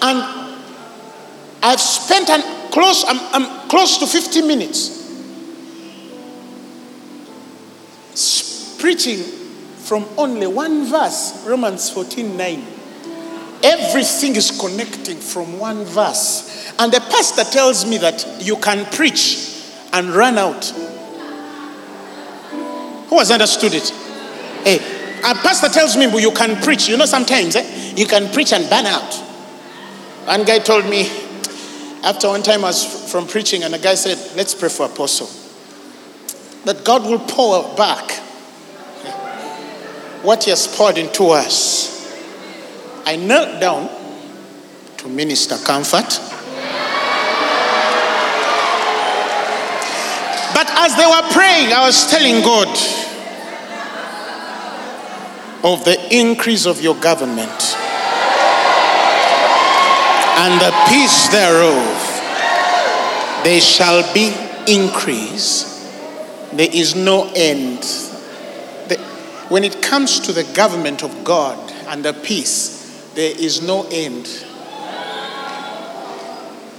And 0.00 0.56
I've 1.62 1.78
spent 1.78 2.30
an 2.30 2.70
close, 2.70 3.04
I'm, 3.06 3.18
I'm 3.34 3.68
close 3.68 3.98
to 3.98 4.06
50 4.06 4.40
minutes 4.40 4.99
preaching 8.80 9.22
from 9.78 10.06
only 10.16 10.46
one 10.46 10.86
verse, 10.86 11.44
Romans 11.46 11.90
14 11.90 12.36
9. 12.36 12.64
Everything 13.62 14.36
is 14.36 14.58
connecting 14.58 15.16
from 15.18 15.58
one 15.58 15.84
verse. 15.84 16.72
And 16.78 16.92
the 16.92 17.00
pastor 17.00 17.44
tells 17.44 17.84
me 17.84 17.98
that 17.98 18.24
you 18.40 18.56
can 18.56 18.86
preach 18.86 19.64
and 19.92 20.10
run 20.10 20.38
out. 20.38 20.64
Who 23.08 23.18
has 23.18 23.30
understood 23.30 23.74
it? 23.74 23.90
Hey, 24.64 24.76
a 25.18 25.34
pastor 25.34 25.68
tells 25.68 25.96
me, 25.96 26.06
you 26.20 26.30
can 26.30 26.62
preach. 26.62 26.88
You 26.88 26.96
know, 26.96 27.06
sometimes 27.06 27.56
eh, 27.56 27.94
you 27.96 28.06
can 28.06 28.32
preach 28.32 28.52
and 28.52 28.68
burn 28.70 28.86
out. 28.86 29.14
One 30.26 30.44
guy 30.44 30.60
told 30.60 30.84
me, 30.88 31.10
after 32.04 32.28
one 32.28 32.42
time 32.42 32.60
I 32.60 32.68
was 32.68 33.10
from 33.10 33.26
preaching, 33.26 33.64
and 33.64 33.74
the 33.74 33.78
guy 33.78 33.94
said, 33.94 34.36
Let's 34.36 34.54
pray 34.54 34.68
for 34.68 34.86
Apostle. 34.86 35.39
That 36.64 36.84
God 36.84 37.04
will 37.04 37.18
pour 37.20 37.74
back 37.76 38.12
what 40.22 40.44
He 40.44 40.50
has 40.50 40.68
poured 40.68 40.98
into 40.98 41.28
us. 41.28 41.90
I 43.06 43.16
knelt 43.16 43.60
down 43.60 43.88
to 44.98 45.08
minister 45.08 45.56
comfort. 45.56 46.20
But 50.52 50.68
as 50.68 50.94
they 50.96 51.06
were 51.06 51.32
praying, 51.32 51.72
I 51.72 51.86
was 51.86 52.10
telling 52.10 52.42
God 52.42 52.68
of 55.64 55.84
the 55.84 55.96
increase 56.14 56.66
of 56.66 56.82
your 56.82 56.94
government 56.96 57.76
and 60.40 60.60
the 60.60 60.72
peace 60.88 61.28
thereof. 61.28 62.06
There 63.44 63.60
shall 63.60 64.02
be 64.12 64.34
increase. 64.66 65.69
There 66.52 66.68
is 66.70 66.94
no 66.94 67.30
end 67.34 67.84
when 69.50 69.64
it 69.64 69.82
comes 69.82 70.20
to 70.20 70.32
the 70.32 70.44
government 70.54 71.02
of 71.02 71.24
God 71.24 71.58
and 71.88 72.04
the 72.04 72.12
peace, 72.12 73.10
there 73.16 73.36
is 73.36 73.60
no 73.60 73.84
end. 73.90 74.28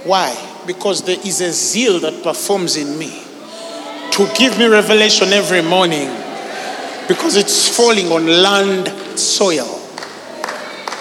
Why? 0.04 0.34
Because 0.66 1.02
there 1.02 1.18
is 1.22 1.42
a 1.42 1.52
zeal 1.52 2.00
that 2.00 2.22
performs 2.22 2.78
in 2.78 2.98
me 2.98 3.22
to 4.12 4.26
give 4.38 4.58
me 4.58 4.64
revelation 4.68 5.34
every 5.34 5.60
morning 5.60 6.08
because 7.08 7.36
it's 7.36 7.76
falling 7.76 8.10
on 8.10 8.26
land 8.26 8.88
soil. 9.20 9.66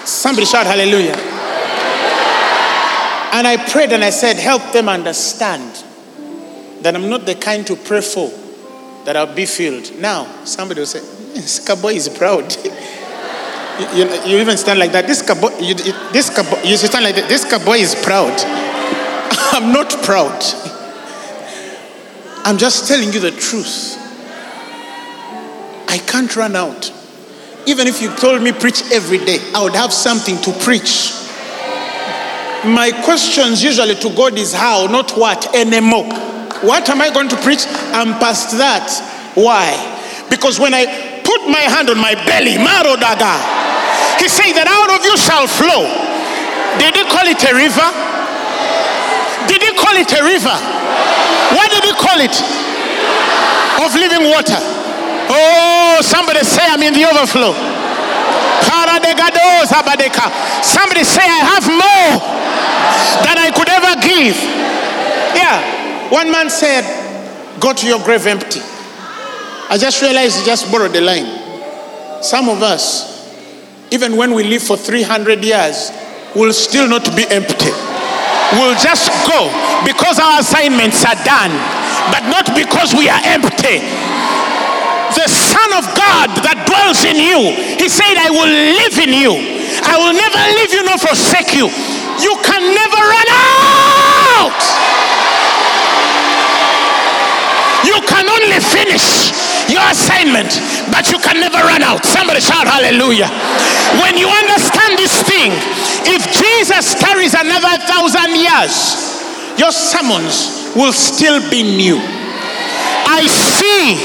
Somebody 0.04 0.46
shout 0.46 0.68
hallelujah. 0.68 1.16
And 3.34 3.48
I 3.48 3.66
prayed 3.72 3.94
and 3.94 4.04
I 4.04 4.10
said, 4.10 4.36
Help 4.36 4.74
them 4.74 4.90
understand 4.90 5.86
that 6.82 6.96
I'm 6.96 7.10
not 7.10 7.26
the 7.26 7.36
kind 7.36 7.66
to 7.68 7.78
pray 7.78 8.02
for 8.02 8.30
that 9.06 9.16
I'll 9.16 9.34
be 9.34 9.45
filled. 9.45 9.97
Now, 9.99 10.26
somebody 10.45 10.82
will 10.82 10.88
say, 10.88 10.99
hmm, 10.99 11.39
Skaboy 11.39 11.93
is 11.93 12.10
proud. 12.10 12.56
you, 13.95 14.06
you, 14.06 14.32
you, 14.32 14.38
even 14.39 14.58
stand 14.58 14.80
like 14.80 14.91
that. 14.91 15.08
This 15.08 15.24
Skaboy, 15.24 15.52
you, 15.62 15.76
this 16.12 16.30
Skaboy, 16.30 16.66
you 16.66 16.78
stand 16.78 17.04
like 17.04 17.16
that. 17.16 17.28
This 17.28 17.45
Skaboy 17.45 17.80
is 17.80 17.95
proud. 17.95 18.32
I'm 19.54 19.74
not 19.74 19.89
proud. 20.04 20.43
I'm 22.43 22.58
just 22.58 22.88
telling 22.88 23.14
you 23.14 23.20
the 23.20 23.32
truth. 23.32 23.97
I 25.88 25.97
can't 25.97 26.34
run 26.36 26.56
out. 26.56 26.91
Even 27.68 27.86
if 27.88 28.02
you 28.02 28.16
told 28.16 28.41
me 28.41 28.52
preach 28.52 28.82
every 28.91 29.20
day, 29.20 29.38
I 29.54 29.64
would 29.64 29.76
have 29.76 29.93
something 29.93 30.38
to 30.41 30.52
preach. 30.64 31.12
My 32.64 32.91
questions 33.04 33.64
usually 33.64 33.95
to 33.95 34.16
God 34.16 34.38
is 34.38 34.54
how, 34.54 34.88
not 34.88 35.12
what 35.12 35.56
anymore. 35.56 36.08
What 36.62 36.89
am 36.89 37.01
I 37.01 37.09
going 37.09 37.30
to 37.30 37.38
preach? 37.41 37.66
I'm 37.91 38.18
past 38.22 38.57
that. 38.57 38.89
Why? 39.34 39.74
Because 40.30 40.59
when 40.59 40.74
I 40.74 40.86
put 41.26 41.45
my 41.49 41.66
hand 41.66 41.89
on 41.89 41.97
my 41.97 42.16
belly, 42.26 42.57
Marodaga. 42.62 43.38
He 44.22 44.30
said 44.30 44.53
that 44.53 44.70
out 44.70 44.89
of 44.93 45.01
you 45.01 45.18
shall 45.18 45.49
flow. 45.49 45.89
Did 46.78 46.93
he 46.93 47.03
call 47.09 47.26
it 47.26 47.41
a 47.41 47.51
river? 47.57 47.89
Did 49.49 49.62
he 49.66 49.72
call 49.74 49.97
it 49.97 50.12
a 50.14 50.22
river? 50.22 50.57
What 51.57 51.68
did 51.74 51.84
he 51.84 51.93
call 51.97 52.22
it? 52.22 52.38
Of 53.82 53.97
living 53.97 54.30
water. 54.30 54.62
Oh, 55.34 55.99
somebody 56.05 56.45
say 56.45 56.62
I'm 56.70 56.82
in 56.84 56.93
the 56.93 57.09
overflow. 57.09 57.57
Somebody 60.62 61.03
say 61.03 61.26
I 61.26 61.41
have 61.57 61.66
more 61.68 62.22
than 63.26 63.38
I 63.38 63.49
could 63.51 63.70
ever 63.70 63.99
give. 64.01 64.38
Yeah. 65.36 65.81
One 66.12 66.30
man 66.32 66.49
said, 66.49 66.84
Go 67.59 67.74
to 67.74 67.88
your 67.88 68.03
grave 68.03 68.28
empty. 68.28 68.59
I 69.72 69.78
just 69.80 70.01
realized 70.01 70.39
he 70.39 70.45
just 70.45 70.72
borrowed 70.72 70.91
the 70.91 70.99
line. 70.99 71.24
Some 72.24 72.49
of 72.49 72.62
us, 72.62 73.07
even 73.91 74.18
when 74.18 74.34
we 74.34 74.43
live 74.43 74.62
for 74.62 74.76
300 74.76 75.43
years, 75.43 75.91
will 76.36 76.51
still 76.51 76.88
not 76.88 77.07
be 77.16 77.24
empty. 77.32 77.72
We'll 78.59 78.76
just 78.76 79.07
go 79.24 79.47
because 79.88 80.20
our 80.20 80.43
assignments 80.43 81.07
are 81.07 81.16
done, 81.24 81.55
but 82.12 82.28
not 82.28 82.51
because 82.51 82.91
we 82.91 83.07
are 83.07 83.24
empty. 83.32 83.80
The 85.16 85.28
Son 85.28 85.70
of 85.80 85.88
God 85.95 86.36
that 86.43 86.68
dwells 86.68 87.03
in 87.07 87.16
you, 87.20 87.55
He 87.80 87.88
said, 87.88 88.20
I 88.20 88.32
will 88.32 88.51
live 88.51 88.95
in 88.99 89.12
you. 89.16 89.32
I 89.88 89.95
will 89.95 90.16
never 90.16 90.41
leave 90.59 90.72
you 90.76 90.84
nor 90.84 90.99
forsake 90.99 91.55
you. 91.55 91.72
You 92.20 92.34
can 92.43 92.64
never 92.76 92.99
run 92.99 93.28
out. 93.32 94.59
You 97.86 97.98
can 98.06 98.26
only 98.30 98.60
finish 98.62 99.34
your 99.72 99.82
assignment, 99.90 100.52
but 100.92 101.10
you 101.10 101.18
can 101.18 101.40
never 101.40 101.58
run 101.66 101.82
out. 101.82 102.06
Somebody 102.06 102.42
shout 102.42 102.68
hallelujah. 102.68 103.30
When 104.04 104.18
you 104.18 104.28
understand 104.28 105.00
this 105.00 105.16
thing, 105.24 105.52
if 106.06 106.22
Jesus 106.30 106.94
carries 106.96 107.34
another 107.34 107.74
thousand 107.88 108.38
years, 108.38 109.22
your 109.58 109.72
sermons 109.72 110.72
will 110.76 110.94
still 110.94 111.42
be 111.50 111.64
new. 111.64 111.98
I 113.08 113.28
see 113.28 113.98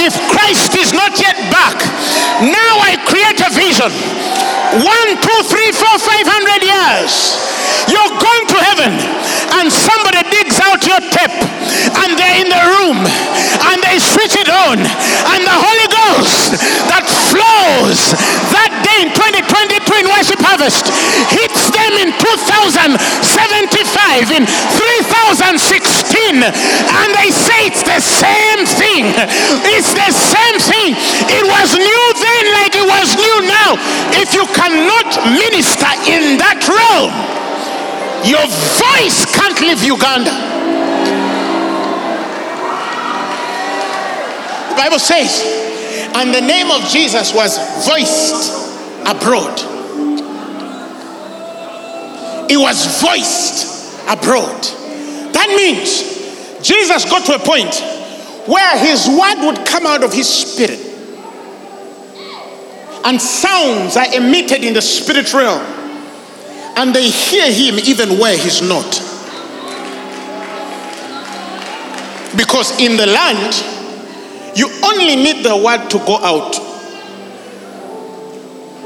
if 0.00 0.14
Christ 0.32 0.76
is 0.76 0.92
not 0.92 1.18
yet 1.20 1.36
back, 1.52 1.76
now 2.40 2.72
I 2.80 2.96
create 3.04 3.40
a 3.42 3.50
vision 3.52 3.92
one, 4.82 5.10
two, 5.22 5.40
three, 5.48 5.72
four, 5.72 5.96
five 5.96 6.26
hundred 6.28 6.60
years. 6.60 7.40
You're 7.88 8.12
going 8.18 8.44
to 8.50 8.58
heaven, 8.58 8.92
and 9.62 9.70
somebody 9.70 10.20
digs 10.28 10.58
out 10.58 10.82
your 10.82 10.98
tape, 11.14 11.38
and 12.02 12.18
they're 12.18 12.38
in 12.42 12.50
the 12.50 12.62
room, 12.76 12.98
and 12.98 13.78
they 13.86 13.96
switch 14.02 14.34
it 14.34 14.50
on, 14.50 14.82
and 14.82 15.40
the 15.46 15.54
Holy 15.56 15.88
Ghost 15.88 16.58
that 16.90 17.06
flows 17.30 18.10
that 18.52 18.74
day 18.82 19.06
in 19.06 19.14
2020 19.14 19.85
harvest 20.56 20.88
hits 21.28 21.68
them 21.70 21.92
in 22.00 22.16
2075, 22.16 24.32
in 24.32 24.48
3016, 24.48 26.40
and 26.40 27.08
they 27.12 27.28
say 27.28 27.68
it's 27.68 27.84
the 27.84 28.00
same 28.00 28.64
thing. 28.64 29.12
It's 29.76 29.92
the 29.92 30.08
same 30.12 30.58
thing. 30.58 30.96
It 31.28 31.44
was 31.44 31.76
new 31.76 32.04
then 32.16 32.44
like 32.56 32.72
it 32.72 32.88
was 32.88 33.12
new 33.20 33.44
now. 33.44 33.76
If 34.16 34.32
you 34.32 34.48
cannot 34.56 35.12
minister 35.36 35.92
in 36.08 36.40
that 36.40 36.64
realm, 36.64 37.12
your 38.24 38.48
voice 38.80 39.28
can't 39.36 39.60
leave 39.60 39.84
Uganda. 39.84 40.32
The 44.70 44.76
Bible 44.76 44.98
says, 44.98 45.42
and 46.14 46.32
the 46.34 46.40
name 46.40 46.70
of 46.70 46.88
Jesus 46.88 47.34
was 47.34 47.58
voiced 47.86 48.64
abroad. 49.06 49.75
It 52.48 52.56
was 52.56 53.00
voiced 53.00 54.02
abroad. 54.08 54.62
That 55.32 55.52
means 55.56 56.62
Jesus 56.66 57.04
got 57.04 57.24
to 57.26 57.34
a 57.34 57.38
point 57.38 57.74
where 58.46 58.78
his 58.78 59.08
word 59.08 59.46
would 59.46 59.66
come 59.66 59.86
out 59.86 60.04
of 60.04 60.12
his 60.12 60.28
spirit 60.28 60.80
and 63.04 63.20
sounds 63.20 63.96
are 63.96 64.14
emitted 64.14 64.64
in 64.64 64.74
the 64.74 64.82
spirit 64.82 65.32
realm 65.34 65.62
and 66.76 66.94
they 66.94 67.08
hear 67.08 67.50
him 67.50 67.78
even 67.84 68.18
where 68.18 68.36
he's 68.36 68.62
not. 68.62 69.02
Because 72.36 72.78
in 72.80 72.96
the 72.96 73.06
land, 73.06 73.54
you 74.56 74.68
only 74.84 75.16
need 75.16 75.44
the 75.44 75.56
word 75.56 75.88
to 75.90 75.98
go 75.98 76.16
out, 76.18 76.56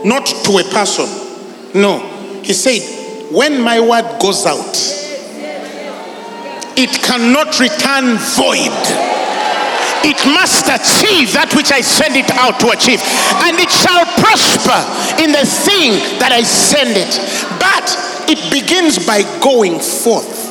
not 0.04 0.26
to 0.26 0.58
a 0.58 0.64
person. 0.64 1.06
No. 1.74 1.98
He 2.42 2.52
said, 2.52 2.99
when 3.30 3.60
my 3.60 3.80
word 3.80 4.20
goes 4.20 4.46
out, 4.46 4.76
it 6.76 6.90
cannot 7.02 7.58
return 7.60 8.16
void 8.36 9.10
it 10.00 10.16
must 10.32 10.64
achieve 10.64 11.36
that 11.36 11.52
which 11.52 11.72
I 11.72 11.84
send 11.84 12.16
it 12.16 12.28
out 12.40 12.56
to 12.64 12.72
achieve. 12.72 13.04
And 13.44 13.60
it 13.60 13.68
shall 13.68 14.04
prosper 14.16 14.80
in 15.20 15.32
the 15.32 15.44
thing 15.44 16.00
that 16.20 16.32
I 16.32 16.40
send 16.40 16.96
it. 16.96 17.12
But 17.60 17.84
it 18.24 18.40
begins 18.48 18.96
by 19.04 19.28
going 19.44 19.76
forth. 19.76 20.48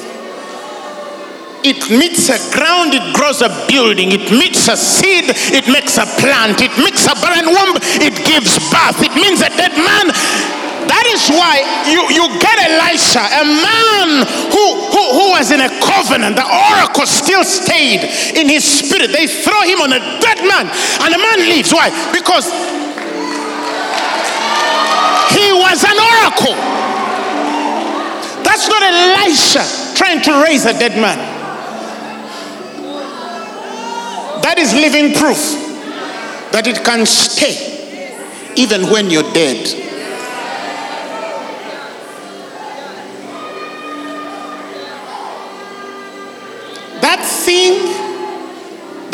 It 1.65 1.91
meets 1.91 2.29
a 2.31 2.39
ground, 2.55 2.95
it 2.95 3.03
grows 3.11 3.41
a 3.41 3.51
building. 3.67 4.13
It 4.13 4.31
meets 4.31 4.69
a 4.69 4.77
seed, 4.77 5.27
it 5.27 5.67
makes 5.67 5.97
a 5.97 6.07
plant. 6.21 6.61
It 6.61 6.71
makes 6.77 7.09
a 7.09 7.17
barren 7.17 7.49
womb, 7.49 7.75
it 7.99 8.15
gives 8.23 8.55
birth. 8.69 9.01
It 9.01 9.11
means 9.17 9.41
a 9.41 9.49
dead 9.49 9.75
man 9.75 10.13
that 10.89 11.05
is 11.05 11.29
why 11.29 11.61
you, 11.85 12.01
you 12.09 12.25
get 12.41 12.57
Elisha, 12.65 13.21
a 13.21 13.45
man 13.45 14.25
who, 14.49 14.65
who, 14.89 15.03
who 15.13 15.25
was 15.37 15.53
in 15.53 15.61
a 15.61 15.69
covenant. 15.77 16.33
The 16.35 16.49
oracle 16.49 17.05
still 17.05 17.45
stayed 17.45 18.01
in 18.33 18.49
his 18.49 18.65
spirit. 18.65 19.13
They 19.13 19.29
throw 19.29 19.61
him 19.69 19.85
on 19.85 19.93
a 19.93 20.01
dead 20.17 20.41
man, 20.49 20.65
and 21.05 21.09
the 21.13 21.21
man 21.21 21.45
leaves. 21.45 21.69
Why? 21.69 21.93
Because 22.09 22.49
he 25.29 25.53
was 25.53 25.85
an 25.85 25.97
oracle. 26.01 26.57
That's 28.41 28.65
not 28.67 28.81
Elisha 28.81 29.63
trying 29.93 30.21
to 30.25 30.43
raise 30.43 30.65
a 30.65 30.73
dead 30.73 30.97
man. 30.97 31.17
That 34.41 34.57
is 34.57 34.73
living 34.73 35.13
proof 35.13 35.37
that 36.51 36.65
it 36.65 36.83
can 36.83 37.05
stay 37.05 37.77
even 38.55 38.89
when 38.89 39.11
you're 39.11 39.31
dead. 39.33 39.88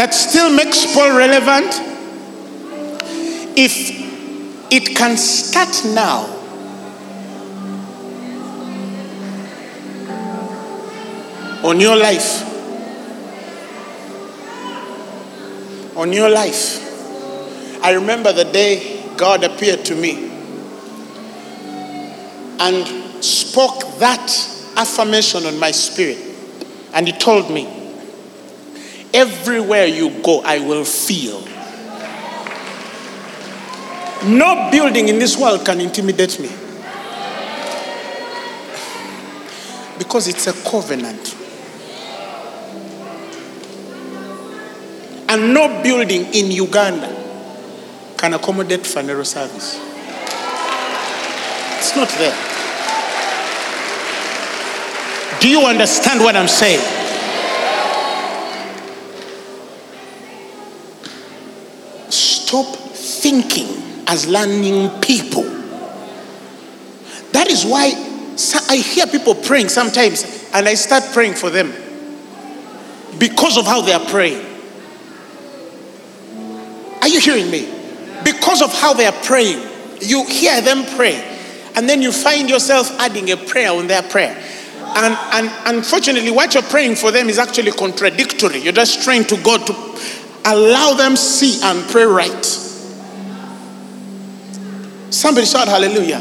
That 0.06 0.14
still 0.14 0.56
makes 0.56 0.94
Paul 0.94 1.18
relevant, 1.18 1.66
if 3.58 4.72
it 4.72 4.96
can 4.96 5.18
start 5.18 5.84
now, 5.96 6.26
on 11.68 11.80
your 11.80 11.96
life, 11.96 12.44
on 15.98 16.14
your 16.14 16.30
life. 16.30 16.84
I 17.84 17.94
remember 17.94 18.32
the 18.32 18.44
day 18.46 19.04
God 19.18 19.44
appeared 19.44 19.86
to 19.86 19.96
me 19.96 20.30
and 22.60 23.26
spoke 23.26 23.98
that 23.98 24.30
affirmation 24.78 25.48
on 25.48 25.60
my 25.60 25.72
spirit. 25.72 26.20
And 26.94 27.08
He 27.08 27.14
told 27.14 27.50
me, 27.50 27.85
Everywhere 29.16 29.86
you 29.86 30.10
go, 30.22 30.42
I 30.42 30.60
will 30.60 30.84
feel. 30.84 31.40
No 34.28 34.70
building 34.72 35.08
in 35.08 35.20
this 35.20 35.38
world 35.38 35.66
can 35.66 35.80
intimidate 35.80 36.38
me. 36.38 36.50
Because 39.98 40.28
it's 40.28 40.48
a 40.48 40.54
covenant. 40.70 41.34
And 45.30 45.54
no 45.54 45.82
building 45.82 46.26
in 46.34 46.52
Uganda 46.52 47.08
can 48.18 48.34
accommodate 48.34 48.82
Phaneroo 48.82 49.26
service. 49.26 49.80
It's 51.78 51.96
not 51.96 52.10
there. 52.20 52.36
Do 55.40 55.48
you 55.48 55.62
understand 55.62 56.20
what 56.20 56.36
I'm 56.36 56.50
saying? 56.50 57.05
Stop 62.64 62.76
thinking 62.96 63.68
as 64.08 64.28
learning 64.28 64.90
people. 65.02 65.44
That 67.34 67.48
is 67.50 67.66
why 67.66 67.92
I 68.70 68.78
hear 68.78 69.08
people 69.08 69.36
praying 69.36 69.70
sometimes 69.70 70.50
and 70.54 70.68
I 70.68 70.76
start 70.76 71.04
praying 71.12 71.34
for 71.34 71.50
them 71.50 71.74
because 73.20 73.58
of 73.58 73.66
how 73.66 73.82
they 73.82 73.92
are 73.92 74.06
praying. 74.06 74.46
Are 77.02 77.10
you 77.10 77.20
hearing 77.20 77.52
me? 77.52 77.68
Because 78.24 78.62
of 78.62 78.74
how 78.74 78.94
they 78.94 79.06
are 79.06 79.24
praying, 79.24 79.62
you 80.02 80.26
hear 80.26 80.62
them 80.62 80.86
pray, 80.96 81.16
and 81.76 81.90
then 81.90 82.02
you 82.02 82.12
find 82.12 82.50
yourself 82.50 82.90
adding 83.00 83.30
a 83.32 83.38
prayer 83.38 83.72
on 83.72 83.88
their 83.88 84.02
prayer. 84.02 84.42
And, 84.98 85.14
and 85.34 85.78
unfortunately, 85.78 86.32
what 86.32 86.54
you're 86.54 86.64
praying 86.64 86.96
for 86.96 87.12
them 87.12 87.28
is 87.28 87.38
actually 87.38 87.72
contradictory. 87.74 88.60
You're 88.60 88.72
just 88.72 89.04
trying 89.04 89.26
to 89.26 89.38
go 89.44 89.58
to 89.58 89.74
Allow 90.46 90.94
them 90.94 91.16
see 91.16 91.60
and 91.64 91.90
pray 91.90 92.04
right. 92.04 92.46
Somebody 95.10 95.48
shout 95.48 95.68
hallelujah. 95.68 96.20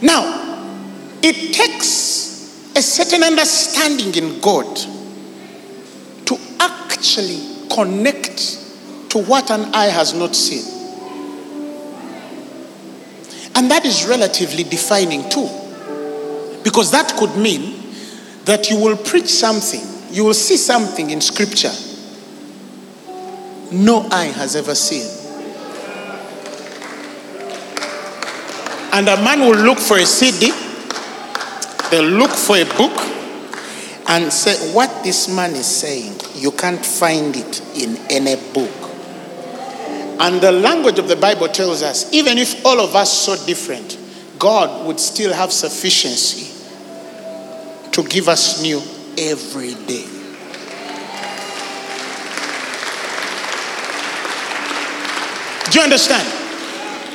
Now, 0.00 0.70
it 1.22 1.52
takes 1.52 2.72
a 2.76 2.82
certain 2.82 3.24
understanding 3.24 4.14
in 4.14 4.40
God 4.40 4.76
to 6.26 6.38
actually 6.60 7.40
connect 7.74 9.10
to 9.10 9.18
what 9.18 9.50
an 9.50 9.74
eye 9.74 9.86
has 9.86 10.14
not 10.14 10.36
seen. 10.36 10.62
And 13.56 13.68
that 13.72 13.84
is 13.84 14.06
relatively 14.06 14.62
defining 14.62 15.28
too. 15.28 15.48
Because 16.62 16.92
that 16.92 17.12
could 17.16 17.34
mean 17.36 17.92
that 18.44 18.70
you 18.70 18.78
will 18.78 18.96
preach 18.96 19.26
something 19.26 19.97
you 20.10 20.24
will 20.24 20.34
see 20.34 20.56
something 20.56 21.10
in 21.10 21.20
scripture 21.20 21.72
no 23.70 24.08
eye 24.10 24.32
has 24.34 24.56
ever 24.56 24.74
seen. 24.74 25.06
And 28.92 29.08
a 29.08 29.22
man 29.22 29.40
will 29.40 29.56
look 29.56 29.78
for 29.78 29.98
a 29.98 30.06
CD, 30.06 30.50
they'll 31.90 32.10
look 32.10 32.30
for 32.30 32.56
a 32.56 32.64
book, 32.64 32.98
and 34.08 34.32
say, 34.32 34.72
What 34.72 35.04
this 35.04 35.28
man 35.28 35.50
is 35.52 35.66
saying, 35.66 36.14
you 36.34 36.50
can't 36.52 36.84
find 36.84 37.36
it 37.36 37.60
in 37.76 37.96
any 38.10 38.36
book. 38.52 38.70
And 40.20 40.40
the 40.40 40.50
language 40.50 40.98
of 40.98 41.06
the 41.06 41.16
Bible 41.16 41.48
tells 41.48 41.82
us, 41.82 42.12
even 42.12 42.38
if 42.38 42.64
all 42.64 42.80
of 42.80 42.96
us 42.96 43.12
so 43.12 43.36
different, 43.46 43.96
God 44.38 44.86
would 44.86 44.98
still 44.98 45.32
have 45.32 45.52
sufficiency 45.52 46.54
to 47.92 48.02
give 48.02 48.28
us 48.28 48.62
new 48.62 48.80
every 49.18 49.74
day. 49.86 50.06
Do 55.70 55.78
you 55.78 55.84
understand? 55.84 56.26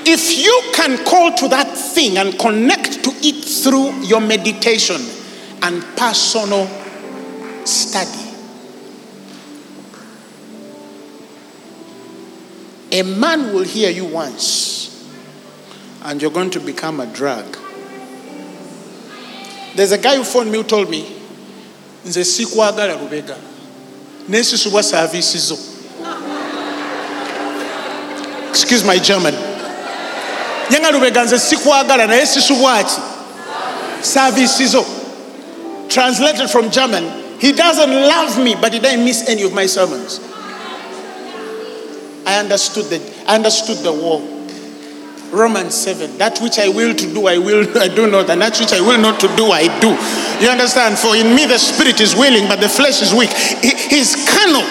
If 0.05 0.37
you 0.37 0.71
can 0.73 1.03
call 1.05 1.33
to 1.33 1.47
that 1.47 1.75
thing 1.75 2.17
and 2.17 2.37
connect 2.37 3.03
to 3.05 3.11
it 3.23 3.45
through 3.45 4.05
your 4.05 4.21
meditation 4.21 5.01
and 5.63 5.81
personal 5.95 6.67
study, 7.65 8.23
A 12.93 13.01
man 13.01 13.55
will 13.55 13.63
hear 13.63 13.89
you 13.89 14.05
once, 14.05 15.03
and 16.03 16.21
you're 16.21 16.29
going 16.29 16.51
to 16.51 16.59
become 16.59 16.99
a 16.99 17.07
drug. 17.07 17.57
There's 19.75 19.91
a 19.91 19.97
guy 19.97 20.15
who 20.15 20.23
phoned 20.23 20.51
me 20.51 20.59
who 20.59 20.63
told 20.63 20.91
me, 20.91 21.22
nze 22.05 22.25
sikwagala 22.25 22.93
lubega. 22.93 23.35
Nesisubwa 24.29 24.83
saavisi 24.83 25.37
zo. 25.37 25.57
Excuse 28.49 28.85
my 28.85 28.99
german. 28.99 29.35
Nyenga 30.71 30.91
lubega 30.91 31.23
nze 31.23 31.39
sikwagala 31.39 32.07
naye 32.07 32.25
sisubwa 32.25 32.83
ki? 32.83 33.01
Saavisi 34.01 34.67
zo. 34.67 34.85
Translated 35.87 36.49
from 36.49 36.69
german. 36.69 37.03
He 37.39 37.51
doesn't 37.51 37.91
love 37.93 38.43
me 38.43 38.55
but 38.55 38.73
he 38.73 38.79
doesn't 38.79 39.03
miss 39.03 39.29
any 39.29 39.43
of 39.43 39.53
my 39.53 39.65
sermons. 39.65 40.19
I 42.25 42.39
understood 42.39 42.85
the, 42.85 43.01
I 43.27 43.35
understood 43.35 43.77
the 43.83 43.91
war 43.91 44.21
Romans 45.33 45.73
7. 45.73 46.17
That 46.17 46.39
which 46.39 46.59
I 46.59 46.69
will 46.69 46.93
to 46.93 47.05
do, 47.13 47.25
I 47.27 47.37
will, 47.37 47.65
I 47.81 47.89
do 47.89 48.09
not, 48.09 48.29
and 48.29 48.41
that 48.41 48.57
which 48.59 48.71
I 48.71 48.79
will 48.79 49.01
not 49.01 49.19
to 49.21 49.27
do, 49.35 49.49
I 49.49 49.67
do. 49.81 49.97
You 50.39 50.49
understand? 50.49 50.97
For 50.97 51.17
in 51.17 51.35
me 51.35 51.45
the 51.45 51.57
spirit 51.57 51.99
is 51.99 52.15
willing, 52.15 52.47
but 52.47 52.61
the 52.61 52.69
flesh 52.69 53.01
is 53.01 53.13
weak. 53.13 53.33
He, 53.33 53.73
he's 53.89 54.13
carnal, 54.29 54.63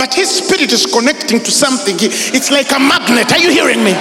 but 0.00 0.12
his 0.14 0.32
spirit 0.32 0.72
is 0.72 0.88
connecting 0.88 1.38
to 1.44 1.50
something. 1.52 1.96
It's 2.00 2.50
like 2.50 2.72
a 2.72 2.80
magnet. 2.80 3.30
Are 3.30 3.38
you 3.38 3.52
hearing 3.52 3.84
me? 3.84 3.92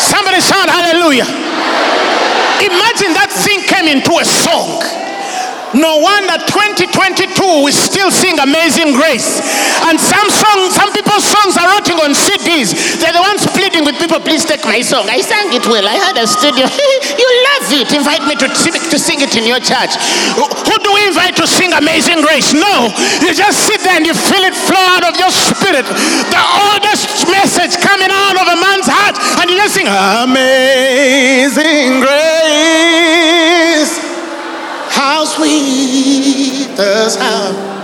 Somebody 0.00 0.40
shout 0.40 0.68
hallelujah. 0.68 1.28
Imagine 2.64 3.12
that 3.12 3.28
thing 3.30 3.60
came 3.68 3.88
into 3.88 4.18
a 4.18 4.24
song. 4.24 5.03
No 5.74 5.98
wonder 5.98 6.38
2022 6.46 7.66
we 7.66 7.74
still 7.74 8.10
sing 8.10 8.38
Amazing 8.38 8.94
Grace. 8.94 9.42
And 9.90 9.98
some 9.98 10.30
songs, 10.30 10.78
some 10.78 10.94
people's 10.94 11.26
songs 11.26 11.58
are 11.58 11.66
rotting 11.66 11.98
on 11.98 12.14
CDs. 12.14 12.70
They're 13.02 13.12
the 13.12 13.20
ones 13.20 13.42
pleading 13.50 13.84
with 13.84 13.98
people, 13.98 14.22
please 14.22 14.46
take 14.46 14.64
my 14.64 14.80
song. 14.80 15.10
I 15.10 15.20
sang 15.20 15.50
it 15.50 15.66
well. 15.66 15.82
I 15.82 15.98
had 15.98 16.16
a 16.16 16.30
studio. 16.30 16.70
you 17.20 17.28
love 17.50 17.66
it. 17.74 17.90
Invite 17.90 18.22
me 18.30 18.38
to 18.38 18.46
to 18.54 18.98
sing 18.98 19.20
it 19.20 19.34
in 19.34 19.46
your 19.46 19.58
church. 19.58 19.98
Who 20.38 20.76
do 20.78 20.94
we 20.94 21.10
invite 21.10 21.34
to 21.42 21.46
sing 21.46 21.74
Amazing 21.74 22.22
Grace? 22.22 22.54
No. 22.54 22.94
You 23.18 23.34
just 23.34 23.66
sit 23.66 23.82
there 23.82 23.98
and 23.98 24.06
you 24.06 24.14
feel 24.14 24.46
it 24.46 24.54
flow 24.54 24.86
out 24.94 25.02
of 25.02 25.18
your 25.18 25.34
spirit. 25.34 25.90
The 26.30 26.42
oldest 26.70 27.26
message 27.26 27.82
coming 27.82 28.14
out 28.14 28.38
of 28.38 28.46
a 28.46 28.56
man's 28.62 28.86
heart. 28.86 29.18
And 29.42 29.50
you 29.50 29.58
just 29.58 29.74
sing 29.74 29.90
Amazing 29.90 31.98
Grace. 31.98 34.03
Sweet 35.34 36.76
the 36.76 37.10
sound 37.10 37.74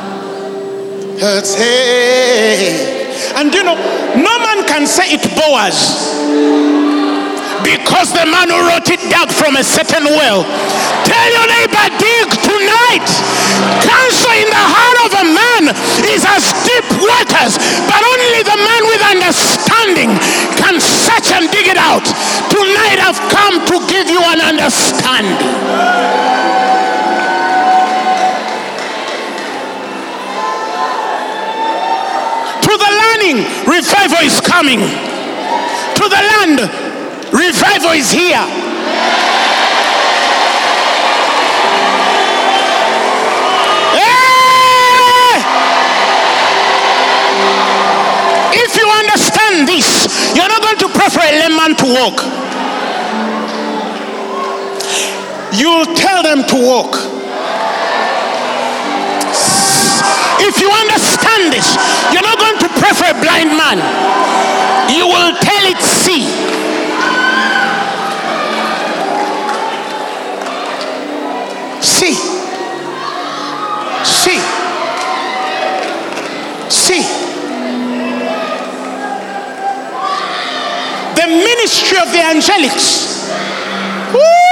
her. 1.20 1.42
And 3.36 3.52
you 3.52 3.62
know, 3.64 3.74
no 4.14 4.38
man 4.38 4.64
can 4.66 4.86
say 4.86 5.18
it 5.18 5.22
Boaz 5.34 6.14
because 7.66 8.14
the 8.14 8.24
man 8.24 8.48
who 8.48 8.56
wrote 8.70 8.88
it 8.88 9.02
dug 9.10 9.28
from 9.28 9.56
a 9.56 9.64
certain 9.64 10.06
well. 10.16 10.46
Tell 11.04 11.28
your 11.34 11.46
neighbor, 11.50 11.86
dig 11.98 12.30
tonight. 12.38 13.08
Cancer 13.82 14.32
in 14.40 14.48
the 14.48 14.64
heart 14.64 14.98
of 15.04 15.12
a 15.20 15.26
man 15.28 15.62
is 16.06 16.24
as 16.24 16.54
deep 16.64 16.86
waters, 17.02 17.58
but 17.84 18.00
only 18.00 18.40
the 18.46 18.56
man 18.62 18.82
with 18.88 19.02
understanding 19.10 20.16
can 20.56 20.80
search 20.80 21.34
and 21.34 21.50
dig 21.50 21.66
it 21.66 21.76
out. 21.76 22.06
Tonight 22.48 23.02
I've 23.02 23.20
come 23.28 23.60
to 23.74 23.76
give 23.90 24.08
you 24.08 24.22
an 24.22 24.40
understanding. 24.40 26.59
To 33.20 33.26
revival 33.68 34.24
is 34.24 34.40
coming. 34.40 34.80
To 34.80 36.04
the 36.08 36.20
land, 36.32 36.60
revival 37.30 37.90
is 37.90 38.10
here. 38.10 38.40
Eh! 43.92 45.36
If 48.54 48.76
you 48.76 48.88
understand 48.88 49.68
this, 49.68 50.34
you're 50.34 50.48
not 50.48 50.62
going 50.62 50.78
to 50.78 50.88
pray 50.88 51.10
for 51.10 51.20
a 51.20 51.30
lame 51.40 51.56
man 51.56 51.76
to 51.76 51.84
walk. 51.84 52.24
You'll 55.52 55.94
tell 55.94 56.22
them 56.22 56.46
to 56.48 56.56
walk. 56.56 57.20
If 60.42 60.58
you 60.58 60.70
understand 60.72 61.52
this, 61.52 61.76
you're 62.12 62.22
not 62.22 62.38
going 62.38 62.58
to 62.58 62.68
pray 62.80 62.92
for 62.96 62.99
a 63.10 63.14
blind 63.20 63.50
man. 63.56 63.78
You 64.88 65.06
will 65.06 65.34
tell 65.42 65.64
it, 65.66 65.80
see. 65.82 66.22
See. 71.82 72.14
See. 74.04 74.40
See. 76.68 77.02
The 81.16 81.26
ministry 81.26 81.98
of 81.98 82.12
the 82.12 82.22
angelics. 82.32 83.28
Woo! 84.14 84.49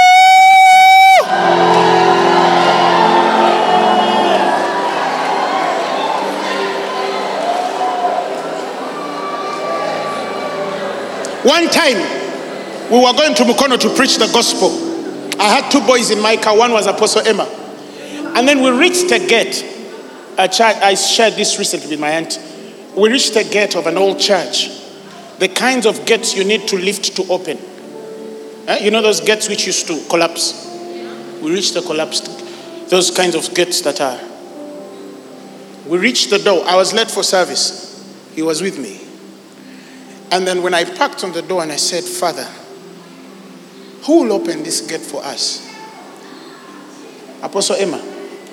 One 11.43 11.69
time, 11.69 11.97
we 12.91 12.97
were 12.97 13.13
going 13.13 13.33
to 13.35 13.43
Mukono 13.43 13.79
to 13.79 13.95
preach 13.95 14.17
the 14.17 14.27
gospel. 14.33 14.69
I 15.39 15.47
had 15.47 15.71
two 15.71 15.79
boys 15.81 16.11
in 16.11 16.19
my 16.21 16.35
car. 16.35 16.57
One 16.57 16.73
was 16.73 16.85
Apostle 16.85 17.21
Emma. 17.25 17.43
And 18.35 18.47
then 18.47 18.61
we 18.61 18.71
reached 18.71 19.11
a 19.11 19.19
gate. 19.19 19.63
A 20.37 20.47
church, 20.47 20.75
I 20.77 20.95
shared 20.95 21.33
this 21.35 21.57
recently 21.57 21.91
with 21.91 21.99
my 21.99 22.09
aunt. 22.09 22.39
We 22.95 23.09
reached 23.09 23.35
a 23.35 23.43
gate 23.43 23.75
of 23.75 23.87
an 23.87 23.97
old 23.97 24.19
church. 24.19 24.69
The 25.39 25.47
kinds 25.47 25.85
of 25.85 26.05
gates 26.05 26.35
you 26.35 26.43
need 26.43 26.67
to 26.69 26.77
lift 26.77 27.15
to 27.15 27.23
open. 27.31 27.57
Eh, 28.67 28.83
You 28.83 28.91
know 28.91 29.01
those 29.01 29.21
gates 29.21 29.47
which 29.47 29.65
used 29.65 29.87
to 29.87 29.99
collapse? 30.09 30.65
We 31.41 31.51
reached 31.51 31.73
the 31.73 31.81
collapsed, 31.81 32.89
those 32.89 33.11
kinds 33.11 33.35
of 33.35 33.53
gates 33.55 33.81
that 33.81 34.01
are. 34.01 34.19
We 35.87 35.97
reached 35.97 36.29
the 36.31 36.39
door. 36.39 36.65
I 36.65 36.75
was 36.75 36.93
late 36.93 37.09
for 37.09 37.23
service. 37.23 38.03
He 38.35 38.41
was 38.41 38.61
with 38.61 38.77
me. 38.77 39.08
And 40.31 40.45
then 40.45 40.61
when 40.61 40.73
I 40.73 40.83
parked 40.83 41.23
on 41.23 41.31
the 41.31 41.41
door 41.41 41.63
and 41.63 41.71
I 41.71 41.77
said, 41.77 42.03
Father, 42.03 42.47
who 44.05 44.23
will 44.23 44.33
open 44.33 44.63
this 44.63 44.81
gate 44.81 45.01
for 45.01 45.23
us? 45.23 45.67
Apostle 47.41 47.77
Emma, 47.77 47.97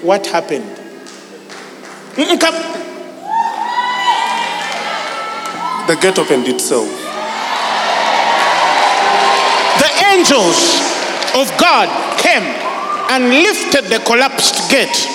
what 0.03 0.27
happened? 0.27 0.65
Mm-mm, 2.15 2.41
come. 2.41 2.55
The 5.87 5.97
gate 6.01 6.19
opened 6.19 6.49
itself. 6.49 6.89
The 9.79 9.91
angels 10.13 10.81
of 11.37 11.53
God 11.61 12.19
came 12.19 12.43
and 13.11 13.29
lifted 13.31 13.85
the 13.85 13.99
collapsed 14.05 14.71
gate, 14.71 15.07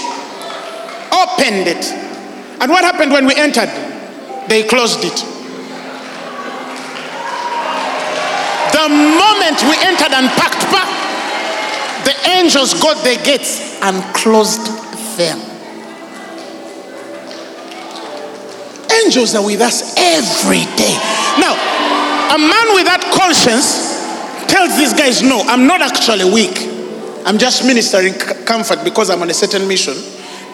opened 1.12 1.68
it. 1.68 1.86
And 2.62 2.70
what 2.70 2.84
happened 2.84 3.12
when 3.12 3.26
we 3.26 3.36
entered? 3.36 3.70
They 4.48 4.64
closed 4.64 5.04
it. 5.04 5.31
The 8.82 8.90
moment 8.90 9.62
we 9.70 9.78
entered 9.86 10.12
and 10.12 10.28
packed 10.42 10.66
back, 10.74 10.90
the 12.04 12.30
angels 12.32 12.74
got 12.82 12.98
the 13.04 13.22
gates 13.24 13.80
and 13.80 14.02
closed 14.16 14.66
them. 15.18 15.38
Angels 19.06 19.36
are 19.36 19.46
with 19.46 19.62
us 19.62 19.96
every 20.00 20.66
day. 20.76 20.98
Now, 21.38 21.54
a 22.34 22.40
man 22.40 22.74
with 22.74 22.90
that 22.90 23.06
conscience 23.14 24.02
tells 24.52 24.76
these 24.76 24.94
guys, 24.94 25.22
No, 25.22 25.42
I'm 25.42 25.68
not 25.68 25.84
actually 25.84 26.34
weak. 26.34 26.58
I'm 27.24 27.38
just 27.38 27.64
ministering 27.64 28.16
comfort 28.16 28.84
because 28.84 29.12
I'm 29.12 29.22
on 29.22 29.30
a 29.30 29.36
certain 29.36 29.68
mission. 29.68 29.94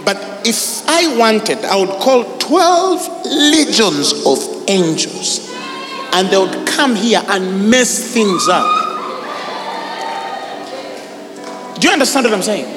But 0.04 0.18
if 0.46 0.86
I 0.86 1.16
wanted, 1.18 1.64
I 1.64 1.78
would 1.78 1.98
call 2.02 2.38
12 2.40 3.26
legions 3.26 4.26
of 4.26 4.68
angels 4.68 5.47
and 6.14 6.30
they 6.30 6.38
would 6.38 6.68
come 6.68 6.96
here 6.96 7.22
and 7.28 7.70
mess 7.70 8.14
things 8.14 8.48
up. 8.48 8.86
Do 11.80 11.88
you 11.88 11.94
understand 11.94 12.26
what 12.26 12.34
I'm 12.34 12.42
saying? 12.42 12.76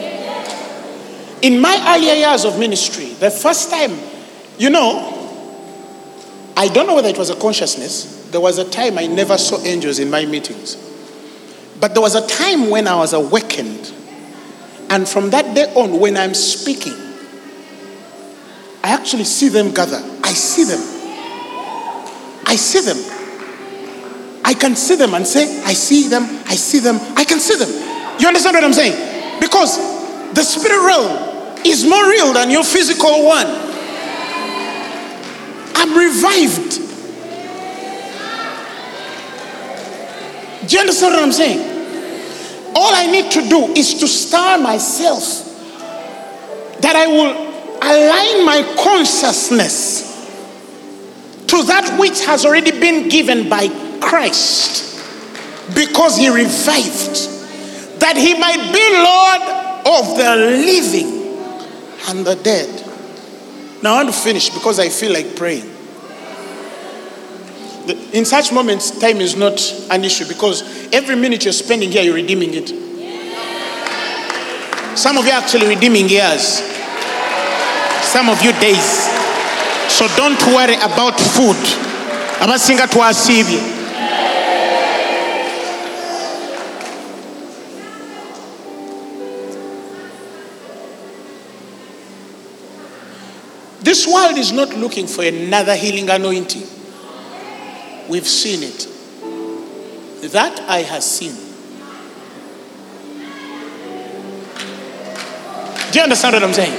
In 1.43 1.61
my 1.61 1.97
earlier 1.97 2.14
years 2.14 2.45
of 2.45 2.59
ministry, 2.59 3.14
the 3.14 3.31
first 3.31 3.70
time, 3.70 3.99
you 4.59 4.68
know, 4.68 5.16
I 6.57 6.68
don't 6.68 6.87
know 6.87 6.95
whether 6.95 7.09
it 7.09 7.16
was 7.16 7.31
a 7.31 7.37
consciousness. 7.37 8.28
There 8.31 8.41
was 8.41 8.59
a 8.59 8.68
time 8.68 8.99
I 8.99 9.07
never 9.07 9.39
saw 9.39 9.59
angels 9.64 9.99
in 9.99 10.11
my 10.11 10.26
meetings. 10.26 10.76
But 11.81 11.95
there 11.95 12.03
was 12.03 12.14
a 12.14 12.26
time 12.26 12.68
when 12.68 12.87
I 12.87 12.95
was 12.97 13.14
awakened. 13.14 13.91
And 14.91 15.09
from 15.09 15.31
that 15.31 15.55
day 15.55 15.72
on, 15.74 15.99
when 15.99 16.18
I'm 16.18 16.35
speaking, 16.35 16.93
I 18.85 18.91
actually 18.91 19.24
see 19.24 19.49
them 19.49 19.72
gather. 19.72 20.03
I 20.22 20.33
see 20.33 20.64
them. 20.64 20.81
I 22.45 22.57
see 22.57 22.81
them. 22.81 23.19
I 24.45 24.55
can 24.55 24.76
see 24.76 24.97
them 24.97 25.14
and 25.14 25.26
say, 25.26 25.62
I 25.64 25.72
see 25.72 26.09
them, 26.09 26.24
I 26.47 26.55
see 26.55 26.80
them, 26.80 26.97
I 27.16 27.24
can 27.24 27.41
see 27.41 27.57
them. 27.57 27.68
You 28.20 28.28
understand 28.28 28.55
what 28.55 28.64
I'm 28.64 28.72
saying? 28.72 29.41
Because 29.41 29.76
the 30.34 30.43
spirit 30.43 30.84
realm 30.84 31.64
is 31.64 31.86
more 31.86 32.09
real 32.09 32.32
than 32.32 32.51
your 32.51 32.64
physical 32.64 33.24
one. 33.26 33.47
I'm 35.74 35.97
revived. 35.97 36.78
Do 40.68 40.76
you 40.76 40.80
understand 40.80 41.14
what 41.14 41.22
I'm 41.22 41.32
saying? 41.32 41.70
All 42.74 42.95
I 42.95 43.07
need 43.11 43.30
to 43.32 43.49
do 43.49 43.72
is 43.72 43.95
to 43.95 44.07
star 44.07 44.59
myself 44.59 45.47
that 46.80 46.95
I 46.97 47.07
will 47.07 47.51
align 47.82 48.47
my 48.47 48.62
consciousness 48.82 50.09
to 51.49 51.62
that 51.64 51.97
which 51.99 52.24
has 52.26 52.45
already 52.47 52.70
been 52.70 53.09
given 53.09 53.49
by 53.49 53.68
Christ 54.01 54.86
because 55.74 56.16
he 56.16 56.28
revived, 56.28 57.16
that 58.01 58.16
he 58.16 58.34
might 58.38 58.72
be 58.72 58.84
Lord 58.98 59.42
of 59.86 60.16
the 60.16 60.36
living 60.66 61.20
and 62.09 62.26
the 62.26 62.34
dead. 62.42 62.86
Now 63.82 63.94
I 63.94 64.03
want 64.03 64.14
to 64.14 64.20
finish 64.20 64.51
because 64.51 64.78
I 64.78 64.88
feel 64.88 65.12
like 65.12 65.36
praying. 65.36 65.68
In 68.12 68.24
such 68.24 68.53
moments, 68.53 68.90
time 68.98 69.18
is 69.18 69.36
not 69.36 69.61
an 69.90 70.05
issue 70.05 70.26
because 70.26 70.92
every 70.92 71.16
minute 71.16 71.44
you're 71.44 71.53
spending 71.53 71.90
here, 71.90 72.03
you're 72.03 72.14
redeeming 72.14 72.51
it. 72.53 72.68
Some 74.98 75.16
of 75.16 75.24
you 75.24 75.30
are 75.30 75.40
actually 75.40 75.68
redeeming 75.68 76.09
years 76.09 76.70
some 78.11 78.28
of 78.28 78.42
you 78.42 78.51
days. 78.59 79.07
So 79.88 80.09
don't 80.16 80.40
worry 80.51 80.74
about 80.74 81.20
food. 81.20 81.62
abasinga 82.40 82.86
twasiibye 82.86 83.61
This 93.91 94.07
world 94.07 94.38
is 94.38 94.53
not 94.53 94.68
looking 94.76 95.09
for 95.09 95.24
another 95.24 95.74
healing 95.74 96.09
anointing. 96.09 96.62
We've 98.09 98.24
seen 98.24 98.62
it. 98.62 98.86
That 100.30 100.61
I 100.68 100.82
have 100.82 101.03
seen. 101.03 101.34
Do 105.91 105.99
you 105.99 106.05
understand 106.05 106.34
what 106.34 106.45
I'm 106.45 106.53
saying? 106.53 106.70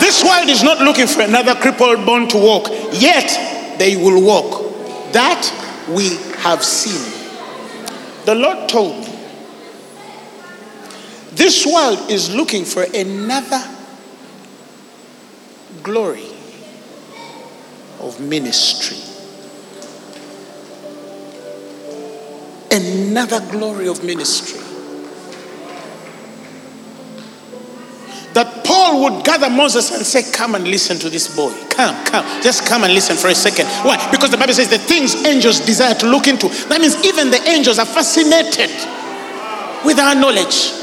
This 0.00 0.24
world 0.24 0.48
is 0.48 0.64
not 0.64 0.80
looking 0.80 1.06
for 1.06 1.20
another 1.20 1.54
crippled 1.54 2.04
born 2.04 2.26
to 2.30 2.36
walk, 2.38 2.66
yet 2.94 3.78
they 3.78 3.94
will 3.94 4.20
walk. 4.20 5.12
That 5.12 5.86
we 5.88 6.16
have 6.38 6.64
seen. 6.64 7.00
The 8.24 8.34
Lord 8.34 8.68
told 8.68 8.98
me 8.98 9.18
this 11.30 11.64
world 11.64 12.10
is 12.10 12.34
looking 12.34 12.64
for 12.64 12.82
another 12.92 13.62
glory 15.84 16.29
of 18.00 18.20
ministry. 18.20 18.98
Another 22.72 23.40
glory 23.50 23.88
of 23.88 24.02
ministry. 24.04 24.60
that 28.34 28.64
Paul 28.64 29.02
would 29.02 29.24
gather 29.24 29.50
Moses 29.50 29.90
and 29.90 30.04
say, 30.06 30.22
Come 30.32 30.54
and 30.54 30.66
listen 30.66 30.98
to 30.98 31.10
this 31.10 31.34
boy. 31.34 31.52
Come, 31.70 32.04
come. 32.06 32.24
Just 32.42 32.66
come 32.66 32.84
and 32.84 32.94
listen 32.94 33.16
for 33.16 33.28
a 33.28 33.34
second. 33.34 33.66
Why? 33.84 33.96
Because 34.10 34.30
the 34.30 34.36
Bible 34.36 34.54
says 34.54 34.70
the 34.70 34.78
things 34.78 35.24
angels 35.26 35.60
desire 35.60 35.94
to 35.94 36.06
look 36.06 36.28
into. 36.28 36.48
That 36.68 36.80
means 36.80 37.04
even 37.04 37.30
the 37.30 37.42
angels 37.48 37.78
are 37.78 37.86
fascinated 37.86 38.70
with 39.84 39.98
our 39.98 40.14
knowledge. 40.14 40.79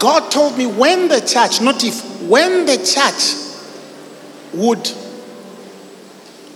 God 0.00 0.32
told 0.32 0.58
me 0.58 0.66
when 0.66 1.06
the 1.06 1.20
church, 1.20 1.60
not 1.60 1.84
if, 1.84 2.22
when 2.22 2.66
the 2.66 2.76
church 2.78 3.36
would 4.54 4.90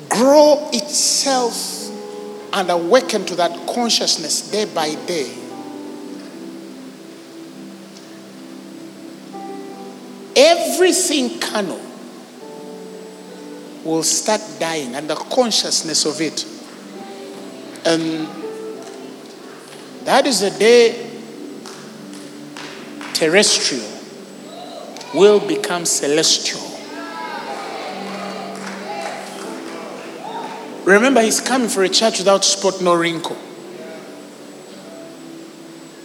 grow 0.08 0.68
itself 0.72 1.88
and 2.52 2.70
awaken 2.70 3.24
to 3.26 3.36
that 3.36 3.66
consciousness 3.68 4.50
day 4.50 4.64
by 4.64 4.94
day 5.06 5.44
everything 10.36 11.38
carnal 11.40 11.80
will 13.84 14.02
start 14.02 14.40
dying 14.58 14.94
and 14.94 15.08
the 15.08 15.14
consciousness 15.14 16.06
of 16.06 16.20
it. 16.20 16.46
And 17.84 18.26
that 20.06 20.26
is 20.26 20.40
the 20.40 20.50
day 20.50 21.13
terrestrial 23.14 23.88
will 25.14 25.40
become 25.40 25.86
celestial. 25.86 26.60
Remember, 30.84 31.22
he's 31.22 31.40
coming 31.40 31.68
for 31.68 31.82
a 31.84 31.88
church 31.88 32.18
without 32.18 32.44
spot 32.44 32.82
nor 32.82 32.98
wrinkle. 32.98 33.38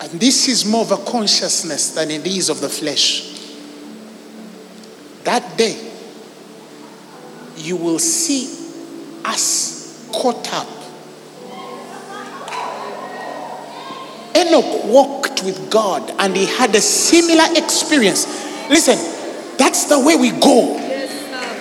And 0.02 0.20
this 0.20 0.48
is 0.48 0.66
more 0.66 0.84
of 0.84 0.92
a 0.92 0.98
consciousness 0.98 1.94
than 1.94 2.10
it 2.10 2.26
is 2.26 2.50
of 2.50 2.62
the 2.62 2.70
flesh 2.70 3.30
that 5.30 5.58
day, 5.58 5.78
you 7.58 7.76
will 7.76 8.00
see 8.00 8.46
us 9.26 10.10
caught 10.12 10.52
up. 10.54 10.79
Enoch 14.50 14.86
walked 14.86 15.44
with 15.44 15.70
God 15.70 16.12
and 16.20 16.36
he 16.36 16.46
had 16.46 16.76
a 16.76 16.82
similar 16.82 17.46
experience. 17.56 18.26
Listen, 18.70 18.98
that's 19.58 19.86
the 19.86 20.00
way 20.00 20.16
we 20.16 20.32
go. 20.32 20.76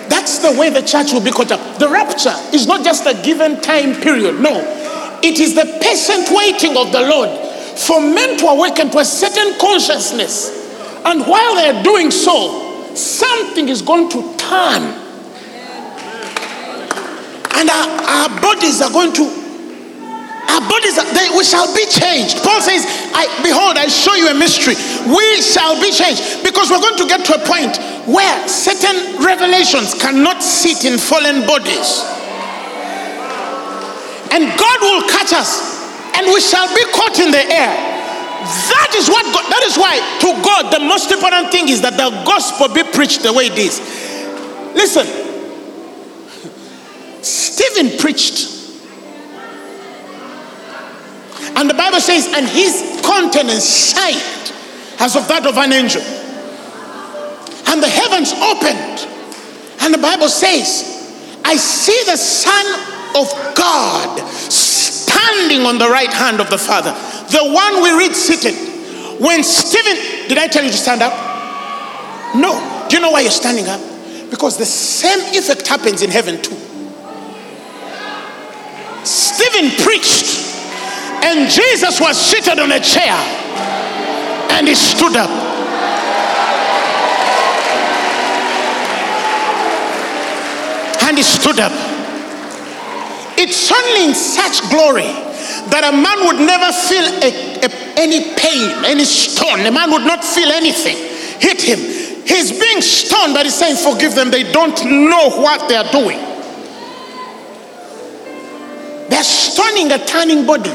That's 0.09 0.39
the 0.39 0.59
way 0.59 0.69
the 0.69 0.81
church 0.81 1.13
will 1.13 1.23
be 1.23 1.31
caught 1.31 1.51
up. 1.51 1.79
The 1.79 1.87
rapture 1.87 2.35
is 2.53 2.65
not 2.65 2.83
just 2.83 3.05
a 3.05 3.13
given 3.23 3.61
time 3.61 3.93
period. 4.01 4.39
No, 4.39 4.59
it 5.23 5.39
is 5.39 5.55
the 5.55 5.65
patient 5.81 6.29
waiting 6.31 6.75
of 6.75 6.91
the 6.91 7.01
Lord 7.01 7.29
for 7.77 8.01
men 8.01 8.37
to 8.39 8.47
awaken 8.47 8.89
to 8.91 8.99
a 8.99 9.05
certain 9.05 9.57
consciousness. 9.59 10.57
And 11.05 11.21
while 11.21 11.55
they're 11.55 11.83
doing 11.83 12.11
so, 12.11 12.93
something 12.95 13.69
is 13.69 13.81
going 13.81 14.09
to 14.09 14.35
turn. 14.37 14.81
And 17.55 17.69
our, 17.69 17.87
our 18.01 18.41
bodies 18.41 18.81
are 18.81 18.91
going 18.91 19.13
to, 19.13 19.38
our 20.59 20.67
bodies, 20.67 20.99
they, 21.15 21.31
we 21.31 21.43
shall 21.43 21.67
be 21.73 21.87
changed. 21.87 22.43
Paul 22.43 22.59
says, 22.59 22.83
I, 23.15 23.31
Behold, 23.43 23.77
I 23.79 23.87
show 23.87 24.13
you 24.15 24.27
a 24.27 24.35
mystery. 24.35 24.75
We 25.07 25.41
shall 25.41 25.79
be 25.79 25.91
changed 25.91 26.43
because 26.43 26.69
we're 26.69 26.83
going 26.83 26.99
to 26.99 27.07
get 27.07 27.23
to 27.31 27.39
a 27.39 27.43
point 27.47 27.79
where 28.03 28.35
certain 28.47 29.23
revelations 29.23 29.95
cannot 29.95 30.43
sit 30.43 30.83
in 30.83 30.99
fallen 30.99 31.47
bodies. 31.47 32.03
And 34.35 34.51
God 34.59 34.79
will 34.83 35.07
catch 35.07 35.31
us 35.33 35.79
and 36.15 36.27
we 36.27 36.41
shall 36.43 36.67
be 36.75 36.83
caught 36.91 37.19
in 37.19 37.31
the 37.31 37.39
air. 37.39 37.71
That 38.39 38.95
is 38.95 39.09
what 39.09 39.25
God, 39.31 39.45
that 39.51 39.63
is 39.63 39.77
why 39.77 39.99
to 40.21 40.33
God 40.43 40.71
the 40.71 40.79
most 40.79 41.11
important 41.11 41.51
thing 41.51 41.67
is 41.67 41.81
that 41.81 41.97
the 41.97 42.09
gospel 42.23 42.69
be 42.73 42.83
preached 42.83 43.21
the 43.23 43.33
way 43.33 43.47
it 43.47 43.57
is. 43.57 43.81
Listen, 44.75 45.05
Stephen 47.23 47.97
preached. 47.97 48.58
And 51.55 51.69
the 51.69 51.73
Bible 51.73 51.99
says, 51.99 52.27
and 52.33 52.47
his 52.47 53.01
countenance 53.03 53.93
shined 53.93 54.53
as 54.99 55.15
of 55.15 55.27
that 55.27 55.45
of 55.45 55.57
an 55.57 55.73
angel. 55.73 56.01
And 57.67 57.81
the 57.83 57.89
heavens 57.89 58.33
opened. 58.33 59.07
And 59.81 59.93
the 59.93 60.01
Bible 60.01 60.29
says, 60.29 60.97
I 61.45 61.55
see 61.55 62.03
the 62.05 62.17
Son 62.17 62.65
of 63.15 63.31
God 63.55 64.19
standing 64.29 65.65
on 65.65 65.77
the 65.77 65.89
right 65.89 66.11
hand 66.11 66.39
of 66.39 66.49
the 66.49 66.57
Father. 66.57 66.91
The 67.31 67.43
one 67.43 67.81
we 67.81 67.97
read 67.97 68.15
seated. 68.15 68.55
When 69.19 69.43
Stephen, 69.43 70.27
did 70.27 70.37
I 70.37 70.47
tell 70.47 70.63
you 70.63 70.71
to 70.71 70.77
stand 70.77 71.01
up? 71.01 71.13
No. 72.35 72.87
Do 72.89 72.95
you 72.95 73.01
know 73.01 73.11
why 73.11 73.21
you're 73.21 73.31
standing 73.31 73.67
up? 73.67 73.81
Because 74.29 74.57
the 74.57 74.65
same 74.65 75.19
effect 75.35 75.67
happens 75.67 76.01
in 76.01 76.09
heaven 76.09 76.41
too. 76.41 76.55
Stephen 79.03 79.71
preached, 79.83 80.38
and 81.23 81.49
Jesus 81.49 81.99
was 81.99 82.19
seated 82.19 82.59
on 82.59 82.71
a 82.71 82.79
chair, 82.79 83.15
and 84.51 84.67
he 84.67 84.75
stood 84.75 85.15
up. 85.15 85.29
And 91.03 91.17
he 91.17 91.23
stood 91.23 91.59
up. 91.59 91.71
It's 93.37 93.71
only 93.71 94.09
in 94.09 94.15
such 94.15 94.61
glory 94.69 95.09
that 95.71 95.87
a 95.87 95.95
man 95.95 96.27
would 96.27 96.45
never 96.45 96.71
feel 96.71 97.07
a, 97.23 97.31
a, 97.63 97.69
any 97.97 98.35
pain, 98.35 98.85
any 98.85 99.05
stone. 99.05 99.65
A 99.65 99.71
man 99.71 99.89
would 99.91 100.05
not 100.05 100.23
feel 100.23 100.49
anything 100.51 101.09
hit 101.39 101.61
him. 101.61 101.79
He's 102.27 102.51
being 102.51 102.81
stoned, 102.81 103.33
but 103.33 103.45
he's 103.45 103.55
saying, 103.55 103.77
Forgive 103.77 104.13
them. 104.13 104.29
They 104.29 104.43
don't 104.51 104.77
know 104.85 105.29
what 105.41 105.67
they 105.67 105.75
are 105.75 105.89
doing. 105.91 106.19
They're 109.09 109.23
stoning 109.23 109.91
a 109.91 110.05
turning 110.05 110.45
body, 110.45 110.69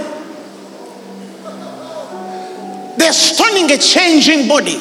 they're 2.97 3.12
stunning 3.12 3.70
a 3.70 3.78
changing 3.78 4.49
body. 4.49 4.78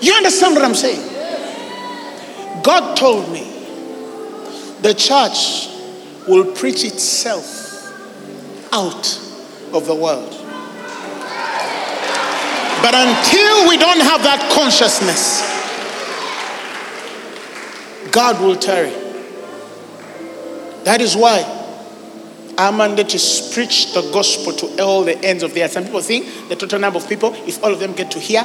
You 0.00 0.14
understand 0.14 0.54
what 0.54 0.64
I'm 0.64 0.74
saying? 0.74 1.08
God 2.62 2.96
told 2.96 3.30
me 3.32 3.44
the 4.82 4.94
church 4.94 5.68
will 6.28 6.52
preach 6.52 6.84
itself 6.84 7.60
out 8.72 9.18
of 9.72 9.86
the 9.86 9.94
world. 9.94 10.30
But 12.82 12.94
until 12.94 13.68
we 13.68 13.76
don't 13.76 14.00
have 14.00 14.24
that 14.24 14.50
consciousness, 14.52 15.40
God 18.10 18.40
will 18.40 18.56
tarry. 18.56 18.90
That 20.84 21.00
is 21.00 21.14
why 21.14 21.61
our 22.58 22.72
mandate 22.72 23.14
is 23.14 23.50
preach 23.54 23.94
the 23.94 24.02
gospel 24.12 24.52
to 24.52 24.82
all 24.82 25.04
the 25.04 25.18
ends 25.24 25.42
of 25.42 25.54
the 25.54 25.62
earth. 25.62 25.72
Some 25.72 25.84
people 25.84 26.00
think 26.00 26.26
the 26.48 26.56
total 26.56 26.78
number 26.78 26.98
of 26.98 27.08
people, 27.08 27.32
if 27.46 27.62
all 27.64 27.72
of 27.72 27.80
them 27.80 27.92
get 27.92 28.10
to 28.12 28.18
hear, 28.18 28.44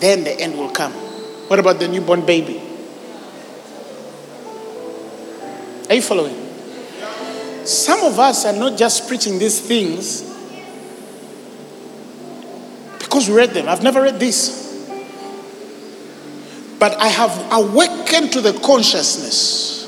then 0.00 0.24
the 0.24 0.38
end 0.40 0.56
will 0.56 0.70
come. 0.70 0.92
What 0.92 1.58
about 1.58 1.78
the 1.78 1.88
newborn 1.88 2.24
baby? 2.26 2.60
Are 5.88 5.94
you 5.94 6.02
following? 6.02 6.36
Some 7.64 8.00
of 8.04 8.18
us 8.18 8.46
are 8.46 8.52
not 8.52 8.78
just 8.78 9.06
preaching 9.06 9.38
these 9.38 9.60
things 9.60 10.22
because 12.98 13.28
we 13.28 13.34
read 13.34 13.50
them. 13.50 13.68
I've 13.68 13.82
never 13.82 14.02
read 14.02 14.18
this. 14.18 14.58
But 16.78 16.96
I 16.98 17.08
have 17.08 17.52
awakened 17.52 18.32
to 18.32 18.40
the 18.40 18.54
consciousness 18.54 19.79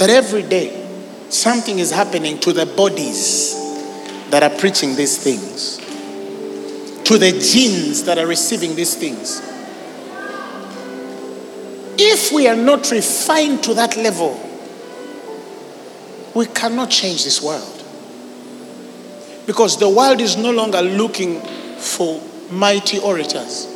that 0.00 0.08
every 0.08 0.42
day 0.42 0.70
something 1.28 1.78
is 1.78 1.90
happening 1.90 2.38
to 2.38 2.54
the 2.54 2.64
bodies 2.64 3.54
that 4.30 4.42
are 4.42 4.58
preaching 4.58 4.96
these 4.96 5.22
things, 5.22 5.76
to 7.04 7.18
the 7.18 7.32
genes 7.32 8.04
that 8.04 8.16
are 8.16 8.26
receiving 8.26 8.74
these 8.74 8.94
things. 8.94 9.42
If 11.98 12.32
we 12.32 12.48
are 12.48 12.56
not 12.56 12.90
refined 12.90 13.62
to 13.64 13.74
that 13.74 13.98
level, 13.98 14.40
we 16.34 16.46
cannot 16.46 16.88
change 16.88 17.24
this 17.24 17.42
world. 17.42 17.84
Because 19.44 19.78
the 19.78 19.88
world 19.90 20.22
is 20.22 20.38
no 20.38 20.50
longer 20.50 20.80
looking 20.80 21.42
for 21.76 22.22
mighty 22.50 22.98
orators, 23.00 23.66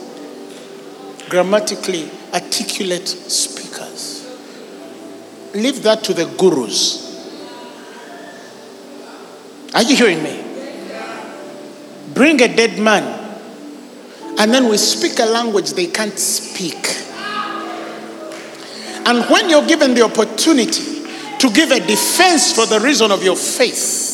grammatically 1.29 2.11
articulate. 2.33 3.09
Leave 5.55 5.83
that 5.85 6.03
to 6.05 6.13
the 6.13 6.27
gurus. 6.37 7.05
Are 9.75 9.83
you 9.83 9.97
hearing 9.97 10.23
me? 10.23 10.41
Bring 12.13 12.41
a 12.43 12.49
dead 12.55 12.79
man, 12.79 13.03
and 14.39 14.53
then 14.53 14.69
we 14.69 14.77
speak 14.77 15.19
a 15.19 15.27
language 15.27 15.73
they 15.73 15.87
can't 15.87 16.19
speak. 16.19 16.77
And 19.07 19.25
when 19.29 19.51
you're 19.51 19.67
given 19.67 19.95
the 19.95 20.03
opportunity 20.03 21.05
to 21.39 21.51
give 21.51 21.71
a 21.71 21.81
defense 21.81 22.53
for 22.53 22.67
the 22.67 22.81
reason 22.81 23.11
of 23.11 23.23
your 23.23 23.37
faith, 23.37 24.13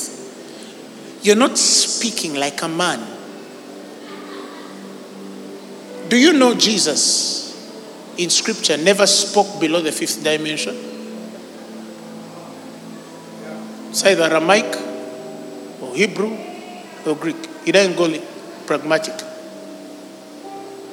you're 1.22 1.36
not 1.36 1.56
speaking 1.58 2.34
like 2.34 2.62
a 2.62 2.68
man. 2.68 3.06
Do 6.08 6.16
you 6.16 6.32
know 6.32 6.54
Jesus 6.54 7.54
in 8.18 8.30
scripture 8.30 8.76
never 8.76 9.06
spoke 9.06 9.60
below 9.60 9.80
the 9.80 9.92
fifth 9.92 10.24
dimension? 10.24 10.89
It's 13.90 14.04
either 14.04 14.22
Aramaic 14.22 14.76
or 15.82 15.94
Hebrew 15.96 16.36
or 17.04 17.16
Greek. 17.16 17.36
He 17.64 17.72
didn't 17.72 17.96
go 17.96 18.08
pragmatic. 18.66 19.14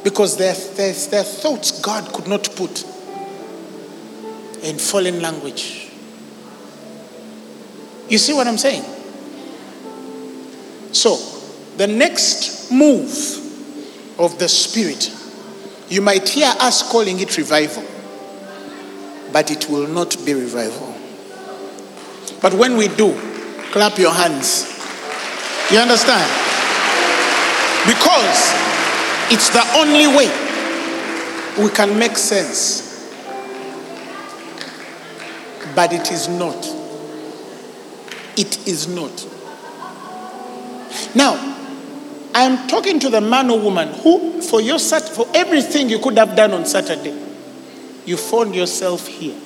Because 0.04 0.36
there, 0.36 0.56
there, 0.76 0.94
there 0.94 1.22
are 1.22 1.24
thoughts 1.24 1.80
God 1.80 2.12
could 2.12 2.28
not 2.28 2.50
put 2.56 2.84
in 4.64 4.80
fallen 4.80 5.22
language. 5.22 5.92
You 8.10 8.18
see 8.18 8.34
what 8.34 8.48
I'm 8.48 8.58
saying? 8.58 8.84
So, 10.92 11.18
the 11.78 11.86
next 11.86 12.72
move 12.72 13.12
of 14.18 14.40
the 14.40 14.50
Spirit, 14.50 15.14
you 15.90 16.02
might 16.02 16.28
hear 16.28 16.52
us 16.60 16.90
calling 16.92 17.20
it 17.20 17.38
revival, 17.38 17.84
but 19.32 19.52
it 19.52 19.70
will 19.70 19.88
not 19.88 20.18
be 20.26 20.34
revival. 20.34 20.97
But 22.42 22.54
when 22.54 22.78
we 22.78 22.88
do, 22.88 23.14
clap 23.72 23.98
your 23.98 24.14
hands. 24.14 24.74
You 25.72 25.80
understand? 25.80 26.30
Because 27.86 28.54
it's 29.32 29.50
the 29.50 29.64
only 29.76 30.08
way 30.08 30.32
we 31.64 31.70
can 31.72 31.98
make 31.98 32.18
sense 32.18 32.88
but 35.78 35.94
it 35.94 36.12
is 36.12 36.28
not. 36.28 36.58
It 38.36 38.68
is 38.68 38.88
not. 38.88 39.14
Now, 41.14 41.36
I 42.34 42.42
am 42.42 42.68
talking 42.68 43.00
to 43.02 43.10
the 43.10 43.22
man 43.22 43.52
or 43.52 43.60
woman 43.60 43.90
who, 43.90 44.42
for 44.42 44.60
your 44.60 44.80
for 44.80 45.28
everything 45.36 45.88
you 45.88 46.00
could 46.00 46.18
have 46.18 46.36
done 46.36 46.54
on 46.54 46.66
Saturday, 46.66 47.16
you 48.08 48.18
found 48.18 48.56
yourself 48.56 49.06
here. 49.06 49.40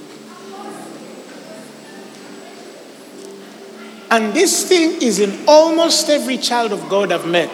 And 4.11 4.33
this 4.33 4.67
thing 4.67 5.01
is 5.01 5.19
in 5.19 5.45
almost 5.47 6.09
every 6.09 6.38
child 6.38 6.73
of 6.73 6.89
God 6.89 7.13
I've 7.13 7.25
met. 7.25 7.49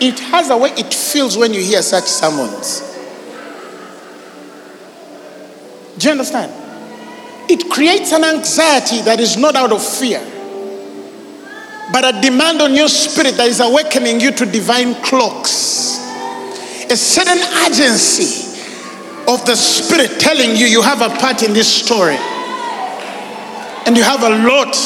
It 0.00 0.18
has 0.18 0.48
a 0.48 0.56
way 0.56 0.70
it 0.70 0.94
feels 0.94 1.36
when 1.36 1.52
you 1.52 1.60
hear 1.60 1.82
such 1.82 2.04
sermons. 2.04 2.80
Do 5.98 6.06
you 6.06 6.12
understand? 6.12 6.52
It 7.50 7.70
creates 7.70 8.12
an 8.12 8.24
anxiety 8.24 9.02
that 9.02 9.20
is 9.20 9.36
not 9.36 9.56
out 9.56 9.72
of 9.72 9.86
fear, 9.86 10.20
but 11.92 12.16
a 12.16 12.18
demand 12.22 12.62
on 12.62 12.74
your 12.74 12.88
spirit 12.88 13.36
that 13.36 13.48
is 13.48 13.60
awakening 13.60 14.20
you 14.20 14.32
to 14.32 14.46
divine 14.46 14.94
clocks. 15.02 15.98
A 16.90 16.96
certain 16.96 17.38
urgency 17.66 18.58
of 19.28 19.44
the 19.44 19.54
spirit 19.54 20.18
telling 20.18 20.56
you 20.56 20.64
you 20.64 20.80
have 20.80 21.02
a 21.02 21.10
part 21.18 21.42
in 21.42 21.52
this 21.52 21.70
story 21.70 22.16
and 23.86 23.96
you 23.96 24.02
have 24.02 24.22
a 24.22 24.30
lot 24.30 24.76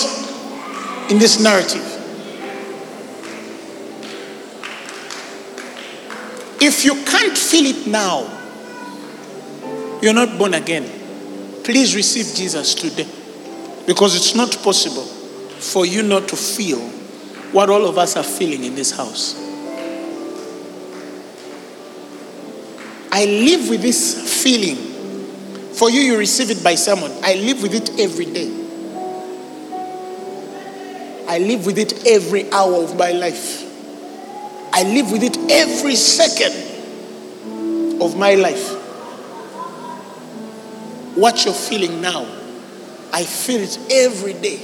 in 1.11 1.19
this 1.19 1.41
narrative. 1.41 1.85
If 6.61 6.85
you 6.85 6.95
can't 7.05 7.39
feel 7.39 7.67
it 7.67 7.87
now, 7.87 8.39
you're 10.03 10.15
not 10.15 10.39
born 10.39 10.55
again. 10.55 10.85
Please 11.65 11.95
receive 11.95 12.35
Jesus 12.35 12.75
today. 12.75 13.07
Because 13.87 14.17
it's 14.17 14.35
not 14.35 14.51
possible 14.63 15.05
for 15.05 15.87
you 15.87 16.03
not 16.03 16.29
to 16.29 16.37
feel 16.37 16.81
what 17.53 17.71
all 17.71 17.87
of 17.87 17.97
us 17.97 18.17
are 18.17 18.25
feeling 18.25 18.65
in 18.65 18.75
this 18.75 18.91
house. 18.91 19.35
I 23.11 23.25
live 23.25 23.69
with 23.71 23.81
this 23.81 24.43
feeling. 24.43 24.77
For 25.75 25.91
you, 25.91 26.01
you 26.01 26.19
receive 26.19 26.51
it 26.51 26.63
by 26.63 26.75
someone. 26.75 27.13
I 27.23 27.35
live 27.35 27.63
with 27.63 27.75
it 27.75 27.99
every 28.01 28.27
day. 28.27 28.58
I 31.29 31.39
live 31.39 31.67
with 31.67 31.79
it 31.79 32.07
every 32.07 32.51
hour 32.51 32.83
of 32.83 32.97
my 32.97 33.13
life. 33.13 33.65
I 34.73 34.83
live 34.83 35.13
with 35.13 35.23
it 35.23 35.37
every 35.51 35.95
second 35.95 36.55
of 38.03 38.17
my 38.17 38.35
life 38.35 38.79
what 41.19 41.45
you're 41.45 41.55
feeling 41.55 42.01
now. 42.01 42.23
I 43.13 43.25
feel 43.25 43.61
it 43.61 43.79
every 43.91 44.35
day. 44.35 44.61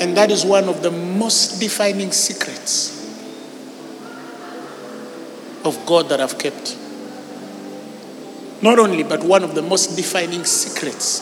And 0.00 0.16
that 0.16 0.30
is 0.30 0.44
one 0.44 0.68
of 0.68 0.82
the 0.82 0.92
most 0.92 1.58
defining 1.58 2.12
secrets 2.12 2.94
of 5.64 5.84
God 5.84 6.08
that 6.10 6.20
I've 6.20 6.38
kept. 6.38 6.76
Not 8.60 8.78
only, 8.78 9.04
but 9.04 9.22
one 9.22 9.44
of 9.44 9.54
the 9.54 9.62
most 9.62 9.94
defining 9.94 10.44
secrets 10.44 11.20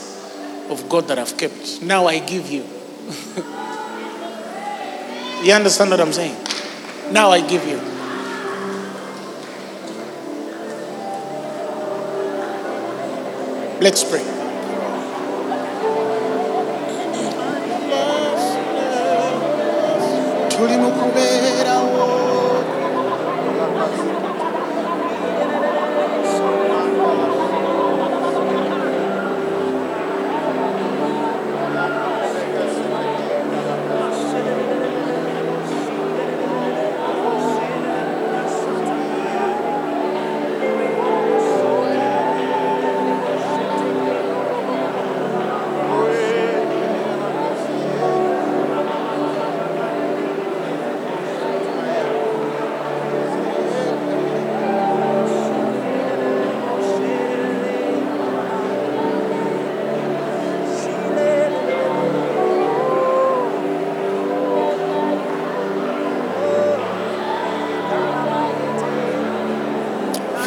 of 0.71 0.89
God 0.89 1.07
that 1.09 1.19
I've 1.19 1.37
kept. 1.37 1.83
Now 1.83 2.07
I 2.07 2.19
give 2.19 2.51
you. 2.51 2.63
you 5.45 5.53
understand 5.53 5.91
what 5.91 6.01
I'm 6.01 6.15
saying? 6.15 6.35
Now 7.13 7.31
I 7.31 7.47
give 7.47 7.67
you. 7.67 7.77
Let's 13.81 14.03
pray. 14.03 14.37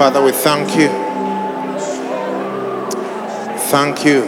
Father, 0.10 0.26
we 0.26 0.32
thank 0.32 0.76
you. 0.76 0.88
Thank 3.70 4.04
you. 4.06 4.24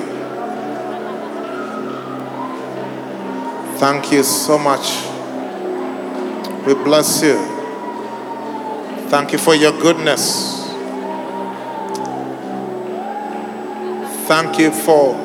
Thank 3.80 4.12
you 4.12 4.22
so 4.22 4.60
much. 4.60 5.08
We 6.68 6.76
bless 6.76 7.24
you. 7.24 7.34
Thank 9.10 9.32
you 9.32 9.40
for 9.40 9.56
your 9.56 9.72
goodness. 9.72 10.68
Thank 14.28 14.60
you 14.60 14.70
for 14.70 15.16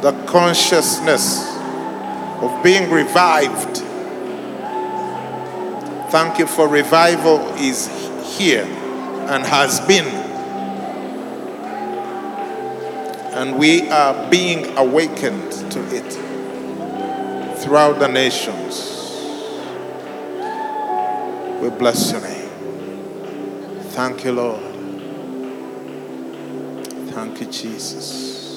the 0.00 0.12
consciousness 0.26 1.46
of 2.40 2.62
being 2.64 2.90
revived. 2.90 3.84
Thank 6.10 6.38
you 6.38 6.46
for 6.46 6.66
revival 6.68 7.40
is 7.56 7.88
here 8.38 8.77
and 9.28 9.44
has 9.44 9.80
been. 9.80 10.06
And 13.34 13.58
we 13.58 13.88
are 13.90 14.28
being 14.30 14.76
awakened 14.76 15.52
to 15.70 15.80
it 15.94 16.10
throughout 17.58 17.98
the 17.98 18.08
nations. 18.08 18.94
We 21.60 21.68
bless 21.70 22.10
your 22.12 22.22
name. 22.22 22.48
Thank 23.90 24.24
you, 24.24 24.32
Lord. 24.32 24.62
Thank 27.12 27.40
you, 27.40 27.46
Jesus. 27.46 28.47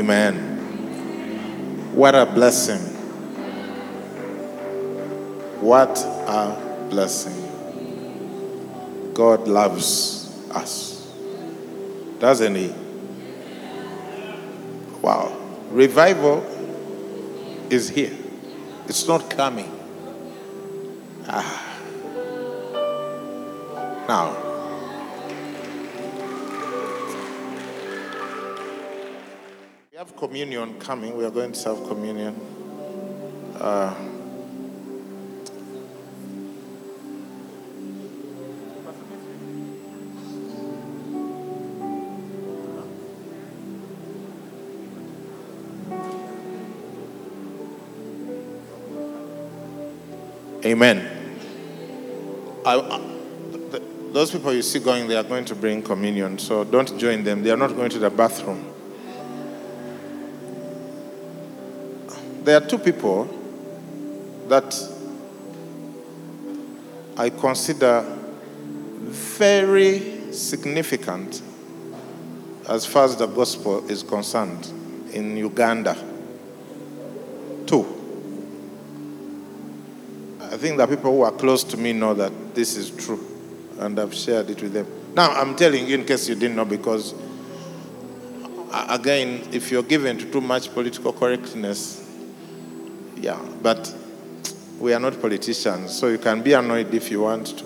Amen. 0.00 1.94
What 1.94 2.14
a 2.14 2.24
blessing. 2.24 2.80
What 5.60 5.98
a 6.26 6.86
blessing. 6.88 7.36
God 9.12 9.46
loves 9.46 10.48
us. 10.52 11.06
Doesn't 12.18 12.54
He? 12.54 12.72
Wow. 15.02 15.36
Revival 15.70 16.46
is 17.68 17.90
here. 17.90 18.16
It's 18.88 19.06
not 19.06 19.28
coming. 19.28 19.70
Ah. 21.28 21.76
Now, 24.08 24.49
communion 30.20 30.78
coming. 30.78 31.16
We 31.16 31.24
are 31.24 31.30
going 31.30 31.52
to 31.52 31.58
serve 31.58 31.88
communion. 31.88 32.38
Uh, 33.58 33.94
Amen. 50.62 50.98
I, 52.66 52.78
I, 52.78 52.98
th- 53.70 53.82
those 54.12 54.30
people 54.30 54.52
you 54.52 54.60
see 54.60 54.78
going, 54.78 55.08
they 55.08 55.16
are 55.16 55.22
going 55.22 55.46
to 55.46 55.54
bring 55.54 55.82
communion, 55.82 56.38
so 56.38 56.64
don't 56.64 56.98
join 56.98 57.24
them. 57.24 57.42
They 57.42 57.50
are 57.50 57.56
not 57.56 57.74
going 57.74 57.88
to 57.90 57.98
the 57.98 58.10
bathroom. 58.10 58.69
There 62.50 62.60
are 62.60 62.66
two 62.66 62.78
people 62.78 63.28
that 64.48 64.76
I 67.16 67.30
consider 67.30 68.02
very 69.06 70.32
significant 70.32 71.42
as 72.68 72.84
far 72.84 73.04
as 73.04 73.14
the 73.14 73.26
gospel 73.26 73.88
is 73.88 74.02
concerned 74.02 74.66
in 75.12 75.36
Uganda. 75.36 75.94
Two. 77.66 77.86
I 80.40 80.56
think 80.56 80.76
that 80.78 80.88
people 80.88 81.12
who 81.12 81.22
are 81.22 81.30
close 81.30 81.62
to 81.62 81.76
me 81.76 81.92
know 81.92 82.14
that 82.14 82.32
this 82.56 82.76
is 82.76 82.90
true, 82.90 83.24
and 83.78 83.96
I've 84.00 84.12
shared 84.12 84.50
it 84.50 84.60
with 84.60 84.72
them. 84.72 84.88
Now, 85.14 85.30
I'm 85.40 85.54
telling 85.54 85.86
you 85.86 85.94
in 85.94 86.04
case 86.04 86.28
you 86.28 86.34
didn't 86.34 86.56
know, 86.56 86.64
because 86.64 87.14
again, 88.72 89.50
if 89.52 89.70
you're 89.70 89.84
given 89.84 90.18
to 90.18 90.24
too 90.32 90.40
much 90.40 90.74
political 90.74 91.12
correctness, 91.12 92.08
yeah, 93.30 93.40
but 93.62 93.94
we 94.80 94.92
are 94.92 94.98
not 94.98 95.20
politicians, 95.20 95.96
so 95.96 96.08
you 96.08 96.18
can 96.18 96.42
be 96.42 96.52
annoyed 96.52 96.92
if 96.92 97.12
you 97.12 97.20
want 97.20 97.58
to. 97.58 97.64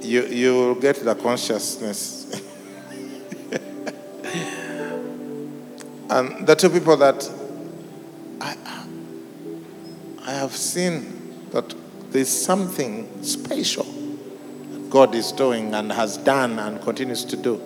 You 0.00 0.26
you 0.26 0.78
get 0.80 1.04
the 1.04 1.16
consciousness. 1.16 2.40
and 6.10 6.46
the 6.46 6.54
two 6.54 6.70
people 6.70 6.96
that 6.98 7.28
I, 8.40 8.56
I 10.24 10.30
have 10.30 10.54
seen 10.54 11.48
that 11.50 11.74
there's 12.12 12.28
something 12.28 13.24
special 13.24 13.86
God 14.88 15.16
is 15.16 15.32
doing 15.32 15.74
and 15.74 15.90
has 15.90 16.16
done 16.16 16.60
and 16.60 16.80
continues 16.80 17.24
to 17.24 17.36
do. 17.36 17.60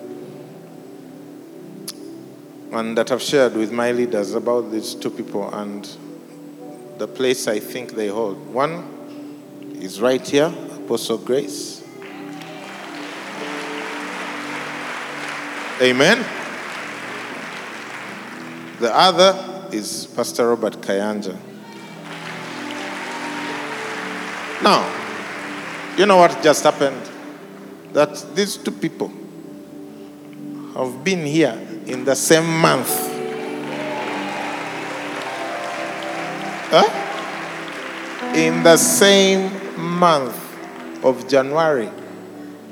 And 2.71 2.97
that 2.97 3.11
I've 3.11 3.21
shared 3.21 3.53
with 3.53 3.71
my 3.71 3.91
leaders 3.91 4.33
about 4.33 4.71
these 4.71 4.95
two 4.95 5.11
people 5.11 5.53
and 5.53 5.87
the 7.01 7.07
place 7.07 7.47
I 7.47 7.59
think 7.59 7.93
they 7.93 8.09
hold. 8.09 8.37
One 8.53 8.85
is 9.81 9.99
right 9.99 10.21
here, 10.21 10.53
Apostle 10.85 11.17
Grace. 11.17 11.83
Amen. 15.81 16.23
The 18.79 18.95
other 18.95 19.33
is 19.71 20.05
Pastor 20.15 20.49
Robert 20.49 20.79
Kayanja. 20.79 21.35
Now, 24.61 24.85
you 25.97 26.05
know 26.05 26.17
what 26.17 26.43
just 26.43 26.63
happened? 26.63 27.01
That 27.93 28.35
these 28.35 28.57
two 28.57 28.69
people 28.69 29.11
have 30.75 31.03
been 31.03 31.25
here 31.25 31.59
in 31.87 32.05
the 32.05 32.13
same 32.15 32.61
month. 32.61 33.10
Huh? 36.73 38.33
In 38.35 38.63
the 38.63 38.77
same 38.77 39.51
month 39.77 40.37
of 41.03 41.27
January. 41.27 41.89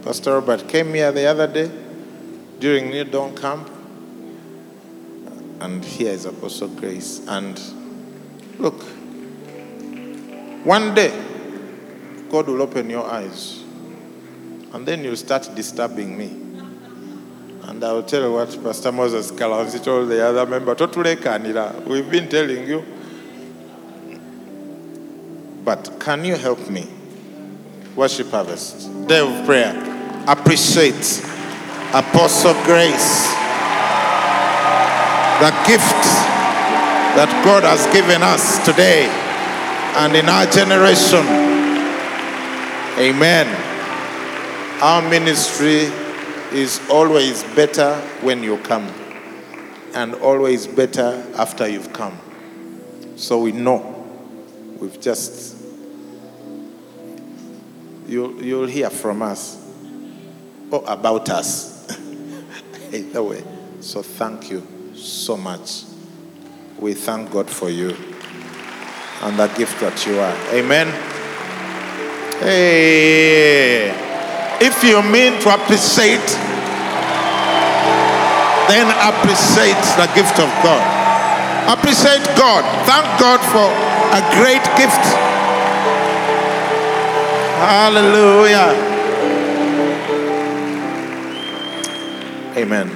Pastor 0.04 0.36
Robert 0.36 0.68
came 0.70 0.94
here 0.94 1.12
the 1.12 1.26
other 1.26 1.48
day 1.48 1.70
during 2.60 2.90
New 2.90 3.04
Dawn 3.04 3.36
Camp. 3.36 3.70
And 5.60 5.84
here 5.84 6.14
is 6.14 6.26
Apostle 6.26 6.70
Grace. 6.70 7.22
And 7.28 7.60
look, 8.58 8.82
one 10.64 10.96
day, 10.96 11.12
God 12.30 12.48
will 12.48 12.62
open 12.62 12.90
your 12.90 13.06
eyes 13.06 13.60
And 14.74 14.86
then 14.86 15.04
you'll 15.04 15.16
start 15.16 15.50
disturbing 15.56 16.18
me. 16.18 16.28
And 17.64 17.84
I 17.84 17.92
will 17.92 18.04
tell 18.04 18.22
you 18.22 18.34
what 18.34 18.64
Pastor 18.64 18.92
Moses 18.92 19.32
Kalanzi 19.32 19.84
told 19.84 20.10
the 20.10 20.26
other 20.26 20.46
member. 20.46 20.76
"Totulekanira, 20.76 21.86
We've 21.86 22.10
been 22.10 22.30
telling 22.30 22.68
you. 22.68 22.84
But 25.70 26.00
can 26.00 26.26
you 26.26 26.36
help 26.36 26.68
me? 26.68 26.88
Worship 27.96 28.32
harvest. 28.32 28.90
Day 29.08 29.20
of 29.20 29.46
prayer. 29.46 29.70
Appreciate 30.28 31.22
Apostle 31.94 32.56
Grace. 32.66 33.30
The 35.38 35.52
gift 35.70 36.02
that 37.14 37.30
God 37.46 37.66
has 37.66 37.86
given 37.94 38.24
us 38.24 38.66
today 38.66 39.06
and 39.94 40.16
in 40.16 40.28
our 40.28 40.48
generation. 40.48 41.24
Amen. 42.98 43.46
Our 44.82 45.08
ministry 45.08 45.86
is 46.52 46.82
always 46.90 47.44
better 47.54 47.94
when 48.22 48.42
you 48.42 48.58
come 48.64 48.92
and 49.94 50.16
always 50.16 50.66
better 50.66 51.24
after 51.38 51.68
you've 51.68 51.94
come. 51.94 52.18
So 53.18 53.40
we 53.40 53.52
know 53.52 54.08
we've 54.80 55.00
just, 55.00 55.59
you'll, 58.10 58.44
you'll 58.44 58.68
hear 58.68 58.90
from 58.90 59.22
us 59.22 59.58
or 60.72 60.84
about 60.88 61.30
us. 61.30 61.88
Either 62.94 63.24
way. 63.24 63.44
So 63.82 64.02
thank 64.02 64.52
you 64.52 64.66
so 64.96 65.38
much. 65.38 65.84
We 66.80 66.94
thank 66.94 67.32
God 67.32 67.50
for 67.50 67.70
you 67.70 67.96
and 69.22 69.38
the 69.38 69.48
gift 69.48 69.80
that 69.82 70.06
you 70.08 70.20
are. 70.20 70.36
Amen. 70.54 70.88
Hey. 72.40 73.92
If 74.62 74.84
you 74.84 75.02
mean 75.04 75.40
to 75.42 75.54
appreciate, 75.54 76.26
then 78.68 78.88
appreciate 79.08 79.80
the 79.96 80.08
gift 80.16 80.40
of 80.40 80.50
God. 80.64 80.84
Appreciate 81.68 82.24
God. 82.36 82.64
Thank 82.88 83.08
God 83.20 83.40
for 83.54 83.68
a 84.16 84.22
great 84.40 84.64
gift. 84.80 85.39
Hallelujah. 87.60 88.72
Amen. 92.56 92.90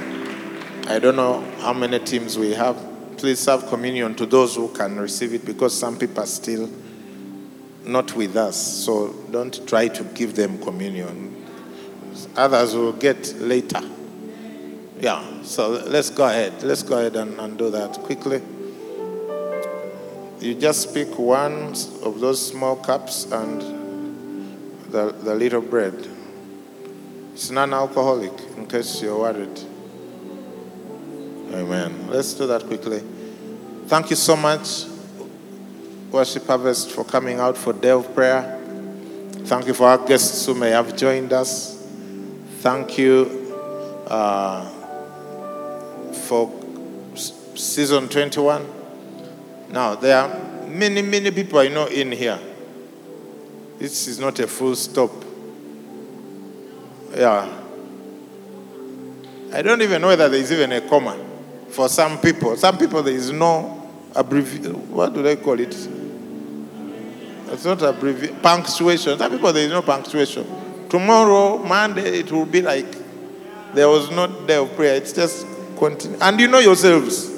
I 0.88 0.98
don't 0.98 1.16
know 1.16 1.42
how 1.60 1.74
many 1.74 1.98
teams 1.98 2.38
we 2.38 2.52
have. 2.54 2.76
Please 3.18 3.40
serve 3.40 3.66
communion 3.66 4.14
to 4.14 4.24
those 4.24 4.56
who 4.56 4.68
can 4.68 4.98
receive 4.98 5.34
it 5.34 5.44
because 5.44 5.78
some 5.78 5.98
people 5.98 6.22
are 6.22 6.26
still 6.26 6.70
not 7.84 8.16
with 8.16 8.38
us. 8.38 8.56
So 8.56 9.12
don't 9.30 9.68
try 9.68 9.88
to 9.88 10.02
give 10.02 10.34
them 10.34 10.58
communion. 10.62 11.44
Others 12.34 12.74
will 12.74 12.92
get 12.94 13.34
later. 13.40 13.82
Yeah, 14.98 15.42
so 15.42 15.72
let's 15.88 16.08
go 16.08 16.24
ahead. 16.24 16.62
Let's 16.62 16.82
go 16.82 16.98
ahead 16.98 17.16
and, 17.16 17.38
and 17.38 17.58
do 17.58 17.68
that 17.68 17.98
quickly. 17.98 18.40
You 20.40 20.54
just 20.54 20.94
pick 20.94 21.18
one 21.18 21.74
of 22.02 22.20
those 22.20 22.46
small 22.46 22.76
cups 22.76 23.30
and 23.30 23.73
the, 24.94 25.10
the 25.10 25.34
little 25.34 25.60
bread. 25.60 26.08
It's 27.32 27.50
non 27.50 27.74
alcoholic, 27.74 28.32
in 28.56 28.68
case 28.68 29.02
you're 29.02 29.18
worried. 29.18 29.58
Amen. 31.52 32.06
Let's 32.08 32.32
do 32.34 32.46
that 32.46 32.64
quickly. 32.64 33.02
Thank 33.86 34.10
you 34.10 34.16
so 34.16 34.36
much, 34.36 34.84
Worship 36.12 36.46
Harvest, 36.46 36.92
for 36.92 37.04
coming 37.04 37.40
out 37.40 37.58
for 37.58 37.72
day 37.72 37.90
of 37.90 38.14
prayer. 38.14 38.60
Thank 39.46 39.66
you 39.66 39.74
for 39.74 39.88
our 39.88 39.98
guests 39.98 40.46
who 40.46 40.54
may 40.54 40.70
have 40.70 40.96
joined 40.96 41.32
us. 41.32 41.84
Thank 42.60 42.96
you 42.96 43.52
uh, 44.06 44.64
for 46.28 46.52
season 47.56 48.08
21. 48.08 48.64
Now, 49.70 49.96
there 49.96 50.18
are 50.18 50.68
many, 50.68 51.02
many 51.02 51.32
people 51.32 51.58
I 51.58 51.66
know 51.66 51.86
in 51.86 52.12
here. 52.12 52.38
This 53.78 54.08
is 54.08 54.18
not 54.18 54.38
a 54.38 54.46
full 54.46 54.76
stop. 54.76 55.10
Yeah. 57.16 57.60
I 59.52 59.62
don't 59.62 59.82
even 59.82 60.00
know 60.02 60.08
whether 60.08 60.28
there 60.28 60.40
is 60.40 60.50
even 60.50 60.72
a 60.72 60.80
comma 60.80 61.16
for 61.68 61.88
some 61.88 62.20
people. 62.20 62.56
Some 62.56 62.78
people, 62.78 63.02
there 63.02 63.14
is 63.14 63.30
no 63.30 63.90
abbreviation. 64.14 64.90
What 64.90 65.14
do 65.14 65.22
they 65.22 65.36
call 65.36 65.58
it? 65.60 65.74
It's 67.52 67.64
not 67.64 67.82
abbreviation. 67.82 68.36
Punctuation. 68.40 69.18
Some 69.18 69.30
people, 69.30 69.52
there 69.52 69.64
is 69.64 69.70
no 69.70 69.82
punctuation. 69.82 70.46
Tomorrow, 70.88 71.58
Monday, 71.58 72.20
it 72.20 72.32
will 72.32 72.46
be 72.46 72.62
like 72.62 72.86
there 73.74 73.88
was 73.88 74.10
not 74.10 74.46
day 74.46 74.56
of 74.56 74.74
prayer. 74.76 74.94
It's 74.96 75.12
just 75.12 75.46
continue. 75.76 76.18
And 76.20 76.40
you 76.40 76.48
know 76.48 76.60
yourselves. 76.60 77.30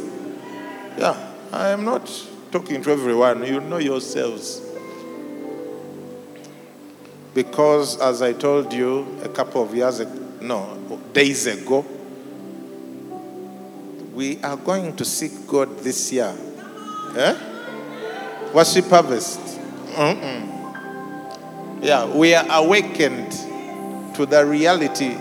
Yeah. 0.99 1.33
I 1.53 1.69
am 1.69 1.85
not 1.85 2.11
talking 2.51 2.83
to 2.83 2.91
everyone. 2.91 3.45
You 3.47 3.61
know 3.61 3.79
yourselves. 3.79 4.63
Because, 7.37 8.01
as 8.01 8.23
I 8.23 8.33
told 8.33 8.73
you 8.73 9.21
a 9.23 9.29
couple 9.29 9.63
of 9.63 9.75
years 9.75 10.01
ago, 10.01 10.11
no, 10.41 10.99
days 11.13 11.47
ago, 11.47 11.85
we 14.15 14.43
are 14.43 14.57
going 14.57 14.97
to 14.97 15.05
seek 15.05 15.47
God 15.47 15.81
this 15.81 16.11
year. 16.11 16.35
Eh? 17.15 17.37
Worship 18.55 18.87
harvest. 18.87 19.39
Mm-mm. 19.39 21.83
Yeah, 21.83 22.07
we 22.07 22.33
are 22.33 22.47
awakened 22.49 23.33
to 24.15 24.25
the 24.25 24.47
reality. 24.47 25.19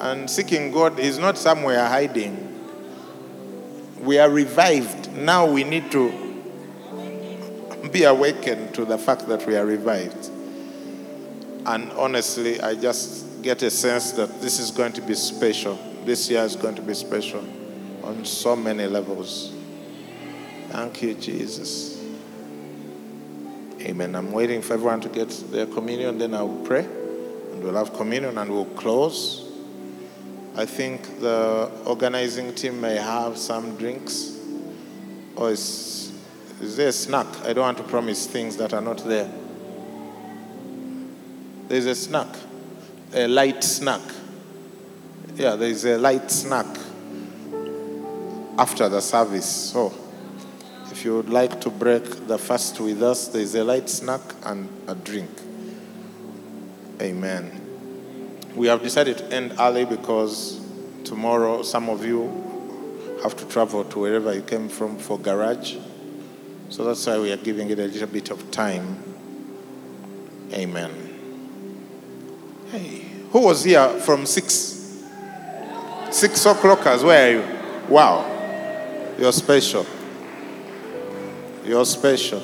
And 0.00 0.30
seeking 0.30 0.72
God 0.72 0.98
is 0.98 1.18
not 1.18 1.36
somewhere 1.36 1.86
hiding. 1.86 2.48
We 4.00 4.18
are 4.18 4.30
revived. 4.30 5.12
Now 5.12 5.44
we 5.44 5.64
need 5.64 5.92
to 5.92 6.10
be 7.92 8.04
awakened 8.04 8.74
to 8.76 8.86
the 8.86 8.96
fact 8.96 9.28
that 9.28 9.46
we 9.46 9.58
are 9.58 9.66
revived. 9.66 10.31
And 11.64 11.92
honestly, 11.92 12.60
I 12.60 12.74
just 12.74 13.42
get 13.42 13.62
a 13.62 13.70
sense 13.70 14.12
that 14.12 14.40
this 14.40 14.58
is 14.58 14.70
going 14.70 14.92
to 14.94 15.00
be 15.00 15.14
special. 15.14 15.78
This 16.04 16.28
year 16.30 16.42
is 16.42 16.56
going 16.56 16.74
to 16.74 16.82
be 16.82 16.94
special 16.94 17.44
on 18.02 18.24
so 18.24 18.56
many 18.56 18.86
levels. 18.86 19.52
Thank 20.68 21.02
you, 21.02 21.14
Jesus. 21.14 22.02
Amen. 23.80 24.14
I'm 24.14 24.32
waiting 24.32 24.62
for 24.62 24.74
everyone 24.74 25.00
to 25.02 25.08
get 25.08 25.28
their 25.50 25.66
communion, 25.66 26.18
then 26.18 26.34
I 26.34 26.42
will 26.42 26.64
pray. 26.64 26.84
And 26.84 27.62
we'll 27.62 27.74
have 27.74 27.92
communion 27.92 28.38
and 28.38 28.50
we'll 28.50 28.64
close. 28.64 29.48
I 30.56 30.66
think 30.66 31.20
the 31.20 31.70
organizing 31.84 32.54
team 32.54 32.80
may 32.80 32.96
have 32.96 33.38
some 33.38 33.76
drinks. 33.76 34.38
Or 35.36 35.50
is, 35.50 36.12
is 36.60 36.76
there 36.76 36.88
a 36.88 36.92
snack? 36.92 37.26
I 37.44 37.52
don't 37.52 37.62
want 37.62 37.78
to 37.78 37.84
promise 37.84 38.26
things 38.26 38.56
that 38.58 38.72
are 38.72 38.80
not 38.80 38.98
there. 39.04 39.30
There's 41.72 41.86
a 41.86 41.94
snack, 41.94 42.28
a 43.14 43.26
light 43.26 43.64
snack. 43.64 44.02
Yeah, 45.36 45.56
there's 45.56 45.86
a 45.86 45.96
light 45.96 46.30
snack 46.30 46.66
after 48.58 48.90
the 48.90 49.00
service. 49.00 49.70
So, 49.72 49.90
if 50.90 51.02
you 51.02 51.16
would 51.16 51.30
like 51.30 51.62
to 51.62 51.70
break 51.70 52.26
the 52.26 52.36
fast 52.36 52.78
with 52.78 53.02
us, 53.02 53.28
there's 53.28 53.54
a 53.54 53.64
light 53.64 53.88
snack 53.88 54.20
and 54.44 54.68
a 54.86 54.94
drink. 54.94 55.30
Amen. 57.00 57.50
We 58.54 58.66
have 58.66 58.82
decided 58.82 59.16
to 59.16 59.32
end 59.32 59.54
early 59.58 59.86
because 59.86 60.60
tomorrow 61.04 61.62
some 61.62 61.88
of 61.88 62.04
you 62.04 63.18
have 63.22 63.34
to 63.36 63.46
travel 63.46 63.82
to 63.84 63.98
wherever 63.98 64.34
you 64.34 64.42
came 64.42 64.68
from 64.68 64.98
for 64.98 65.18
garage. 65.18 65.76
So 66.68 66.84
that's 66.84 67.06
why 67.06 67.18
we 67.18 67.32
are 67.32 67.38
giving 67.38 67.70
it 67.70 67.78
a 67.78 67.86
little 67.86 68.08
bit 68.08 68.30
of 68.30 68.50
time. 68.50 69.02
Amen. 70.52 71.11
Hey, 72.72 73.04
who 73.32 73.40
was 73.40 73.64
here 73.64 73.86
from 74.00 74.24
six? 74.24 75.02
Six 76.10 76.46
o'clockers, 76.46 77.04
where 77.04 77.28
are 77.28 77.32
you? 77.32 77.86
Wow. 77.86 79.14
You're 79.18 79.32
special. 79.32 79.84
You're 81.66 81.84
special. 81.84 82.40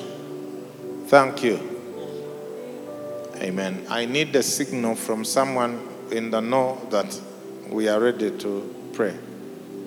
Thank 1.07 1.43
you. 1.43 1.57
Amen. 3.37 3.87
I 3.89 4.05
need 4.05 4.35
a 4.35 4.43
signal 4.43 4.93
from 4.93 5.25
someone 5.25 5.81
in 6.11 6.29
the 6.29 6.41
know 6.41 6.79
that 6.91 7.19
we 7.67 7.89
are 7.89 7.99
ready 7.99 8.29
to 8.29 8.91
pray. 8.93 9.17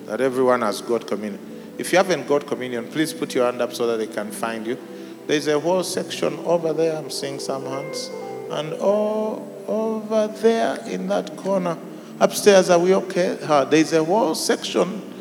That 0.07 0.19
everyone 0.19 0.61
has 0.61 0.81
got 0.81 1.07
communion. 1.07 1.39
If 1.77 1.93
you 1.93 1.99
haven't 1.99 2.27
got 2.27 2.45
communion, 2.45 2.87
please 2.87 3.13
put 3.13 3.33
your 3.33 3.45
hand 3.45 3.61
up 3.61 3.73
so 3.73 3.87
that 3.87 3.95
they 3.95 4.13
can 4.13 4.29
find 4.29 4.67
you. 4.67 4.77
There's 5.25 5.47
a 5.47 5.57
whole 5.57 5.83
section 5.83 6.37
over 6.39 6.73
there. 6.73 6.97
I'm 6.97 7.09
seeing 7.09 7.39
some 7.39 7.63
hands. 7.63 8.11
And 8.51 8.73
all 8.73 9.52
over 9.67 10.27
there 10.27 10.77
in 10.87 11.07
that 11.07 11.35
corner. 11.37 11.77
Upstairs, 12.19 12.69
are 12.69 12.79
we 12.79 12.93
okay? 12.95 13.37
There's 13.69 13.93
a 13.93 14.03
whole 14.03 14.35
section 14.35 15.13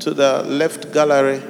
to 0.00 0.12
the 0.12 0.42
left 0.44 0.92
gallery. 0.92 1.42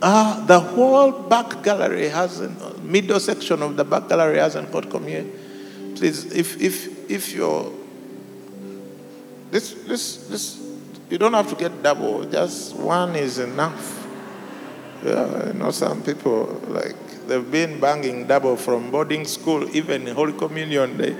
Ah, 0.00 0.44
the 0.46 0.60
whole 0.60 1.12
back 1.12 1.62
gallery 1.62 2.08
hasn't, 2.08 2.84
middle 2.84 3.18
section 3.18 3.62
of 3.62 3.76
the 3.76 3.84
back 3.84 4.08
gallery 4.08 4.38
hasn't 4.38 4.70
got 4.70 4.88
communion. 4.90 5.32
Please, 5.96 6.26
if 6.32 6.60
if 6.60 7.10
if 7.10 7.32
you're 7.32 7.72
this 9.50 9.72
this 9.88 10.28
this 10.28 10.62
you 11.10 11.18
don't 11.18 11.32
have 11.32 11.48
to 11.48 11.56
get 11.56 11.82
double, 11.82 12.24
just 12.24 12.76
one 12.76 13.16
is 13.16 13.38
enough. 13.38 14.06
Yeah, 15.04 15.48
you 15.48 15.54
know 15.54 15.70
some 15.70 16.02
people 16.02 16.60
like 16.68 17.07
they've 17.28 17.50
been 17.50 17.78
banging 17.78 18.26
double 18.26 18.56
from 18.56 18.90
boarding 18.90 19.24
school, 19.24 19.68
even 19.76 20.06
Holy 20.06 20.32
Communion 20.32 20.96
Day. 20.96 21.16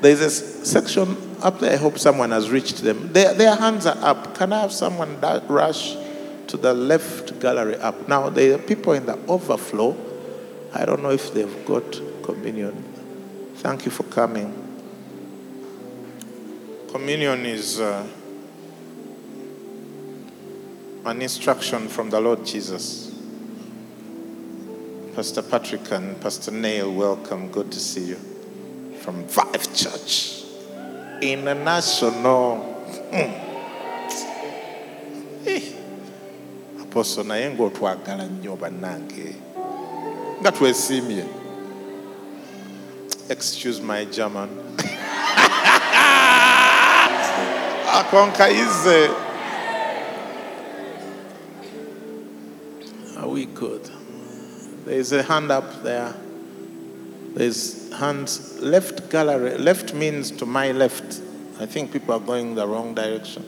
There's 0.00 0.20
a 0.20 0.30
section 0.30 1.16
up 1.42 1.60
there. 1.60 1.72
I 1.72 1.76
hope 1.76 1.98
someone 1.98 2.30
has 2.30 2.50
reached 2.50 2.82
them. 2.82 3.12
Their, 3.12 3.34
their 3.34 3.54
hands 3.54 3.86
are 3.86 3.96
up. 4.02 4.36
Can 4.36 4.52
I 4.52 4.60
have 4.60 4.72
someone 4.72 5.20
rush 5.48 5.96
to 6.46 6.56
the 6.56 6.74
left 6.74 7.38
gallery 7.40 7.76
up? 7.76 8.08
Now, 8.08 8.28
there 8.28 8.54
are 8.54 8.58
people 8.58 8.92
in 8.92 9.06
the 9.06 9.18
overflow. 9.26 9.96
I 10.72 10.84
don't 10.84 11.02
know 11.02 11.10
if 11.10 11.32
they've 11.32 11.64
got 11.66 12.00
communion. 12.22 12.84
Thank 13.56 13.84
you 13.84 13.90
for 13.90 14.04
coming. 14.04 14.62
Communion 16.90 17.44
is 17.46 17.80
uh, 17.80 18.06
an 21.04 21.22
instruction 21.22 21.88
from 21.88 22.10
the 22.10 22.20
Lord 22.20 22.44
Jesus. 22.44 23.05
Pastor 25.16 25.40
Patrick 25.40 25.90
and 25.92 26.20
Pastor 26.20 26.50
Neil, 26.50 26.92
welcome. 26.92 27.50
Good 27.50 27.72
to 27.72 27.80
see 27.80 28.04
you 28.04 28.16
from 29.00 29.24
Vive 29.24 29.74
Church 29.74 30.44
International. 31.22 32.56
Hmm. 33.10 33.32
Eh. 35.48 35.72
Apostle 36.82 37.24
naye 37.24 37.48
ng'otwagala 37.48 38.28
nnyo 38.28 38.56
bannange 38.60 39.32
nga 40.40 40.52
twesiimye 40.52 41.24
excuse 43.32 43.80
my 43.80 44.04
german 44.04 44.52
akonkayize 47.98 49.08
there's 54.86 55.12
a 55.12 55.22
hand 55.22 55.50
up 55.50 55.82
there 55.82 56.14
there's 57.36 57.92
hands 57.92 58.58
left 58.62 59.10
gallery. 59.10 59.58
Left 59.58 59.92
means 59.92 60.30
to 60.30 60.46
my 60.46 60.72
left. 60.72 61.20
I 61.60 61.66
think 61.66 61.92
people 61.92 62.14
are 62.14 62.20
going 62.20 62.54
the 62.54 62.66
wrong 62.66 62.94
direction. 62.94 63.44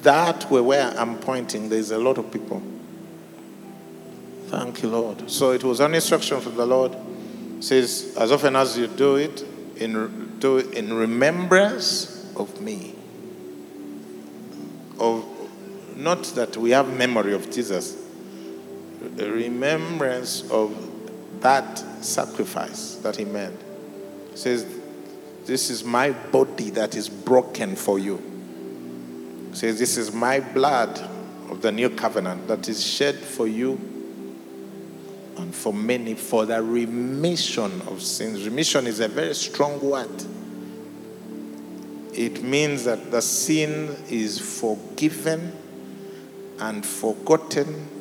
That 0.00 0.50
way 0.50 0.62
where 0.62 0.98
I'm 0.98 1.18
pointing, 1.18 1.68
there's 1.68 1.90
a 1.90 1.98
lot 1.98 2.16
of 2.16 2.32
people. 2.32 2.62
Thank 4.46 4.82
you, 4.82 4.88
Lord. 4.88 5.30
So 5.30 5.50
it 5.50 5.62
was 5.62 5.80
an 5.80 5.94
instruction 5.94 6.40
from 6.40 6.56
the 6.56 6.64
Lord. 6.64 6.96
It 7.58 7.64
says, 7.64 8.16
as 8.18 8.32
often 8.32 8.56
as 8.56 8.78
you 8.78 8.86
do 8.86 9.16
it, 9.16 9.44
in, 9.76 10.38
do 10.38 10.56
it 10.56 10.72
in 10.72 10.94
remembrance 10.94 12.32
of 12.34 12.62
me. 12.62 12.94
Of 14.98 15.22
not 15.96 16.22
that 16.34 16.56
we 16.56 16.70
have 16.70 16.96
memory 16.96 17.34
of 17.34 17.50
Jesus, 17.50 18.07
remembrance 19.00 20.48
of 20.50 21.40
that 21.40 21.78
sacrifice 22.04 22.96
that 22.96 23.16
he 23.16 23.24
made. 23.24 23.52
He 24.32 24.36
says, 24.36 24.66
This 25.46 25.70
is 25.70 25.84
my 25.84 26.10
body 26.10 26.70
that 26.70 26.94
is 26.94 27.08
broken 27.08 27.76
for 27.76 27.98
you. 27.98 28.16
He 29.50 29.56
says, 29.56 29.78
This 29.78 29.96
is 29.96 30.12
my 30.12 30.40
blood 30.40 30.98
of 31.48 31.62
the 31.62 31.72
new 31.72 31.90
covenant 31.90 32.48
that 32.48 32.68
is 32.68 32.84
shed 32.84 33.16
for 33.16 33.46
you 33.46 33.80
and 35.36 35.54
for 35.54 35.72
many 35.72 36.14
for 36.14 36.44
the 36.44 36.62
remission 36.62 37.80
of 37.82 38.02
sins. 38.02 38.44
Remission 38.44 38.86
is 38.86 39.00
a 39.00 39.08
very 39.08 39.34
strong 39.34 39.80
word. 39.80 40.24
It 42.12 42.42
means 42.42 42.84
that 42.84 43.12
the 43.12 43.22
sin 43.22 43.96
is 44.10 44.40
forgiven 44.60 45.56
and 46.58 46.84
forgotten 46.84 47.97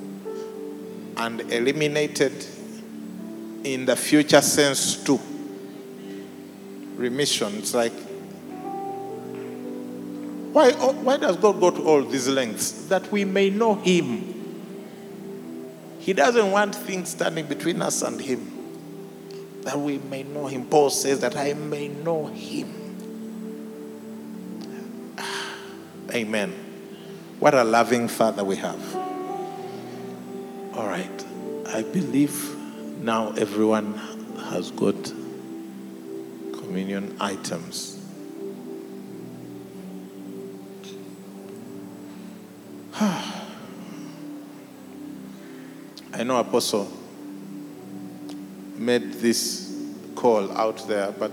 and 1.17 1.41
eliminated 1.51 2.45
in 3.63 3.85
the 3.85 3.95
future 3.95 4.41
sense 4.41 5.03
too. 5.03 5.19
Remission. 6.95 7.57
It's 7.57 7.73
like, 7.73 7.93
why, 10.53 10.73
oh, 10.77 10.93
why 10.93 11.17
does 11.17 11.37
God 11.37 11.59
go 11.59 11.71
to 11.71 11.83
all 11.83 12.03
these 12.03 12.27
lengths? 12.27 12.71
That 12.87 13.11
we 13.11 13.25
may 13.25 13.49
know 13.49 13.75
Him. 13.75 14.33
He 15.99 16.13
doesn't 16.13 16.51
want 16.51 16.73
things 16.73 17.09
standing 17.09 17.47
between 17.47 17.81
us 17.81 18.01
and 18.01 18.19
Him. 18.21 18.53
That 19.63 19.77
we 19.77 19.97
may 19.97 20.23
know 20.23 20.47
Him. 20.47 20.65
Paul 20.65 20.89
says 20.89 21.19
that 21.19 21.35
I 21.35 21.53
may 21.53 21.89
know 21.89 22.27
Him. 22.27 22.73
Amen. 26.11 26.53
What 27.39 27.53
a 27.53 27.63
loving 27.63 28.07
Father 28.07 28.43
we 28.43 28.55
have. 28.55 29.06
All 30.77 30.85
right. 30.85 31.25
I 31.65 31.81
believe 31.81 32.55
now 32.99 33.31
everyone 33.31 33.95
has 34.51 34.69
got 34.69 34.93
communion 36.53 37.17
items. 37.19 37.99
I 42.99 43.43
know 46.23 46.37
Apostle 46.37 46.87
made 48.75 49.13
this 49.13 49.75
call 50.13 50.55
out 50.55 50.87
there, 50.87 51.11
but 51.11 51.31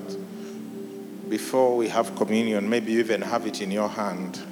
before 1.29 1.77
we 1.77 1.89
have 1.89 2.17
communion, 2.17 2.71
maybe 2.71 2.93
you 2.93 3.01
even 3.01 3.21
have 3.21 3.47
it 3.47 3.61
in 3.61 3.71
your 3.71 3.91
hand. 3.91 4.43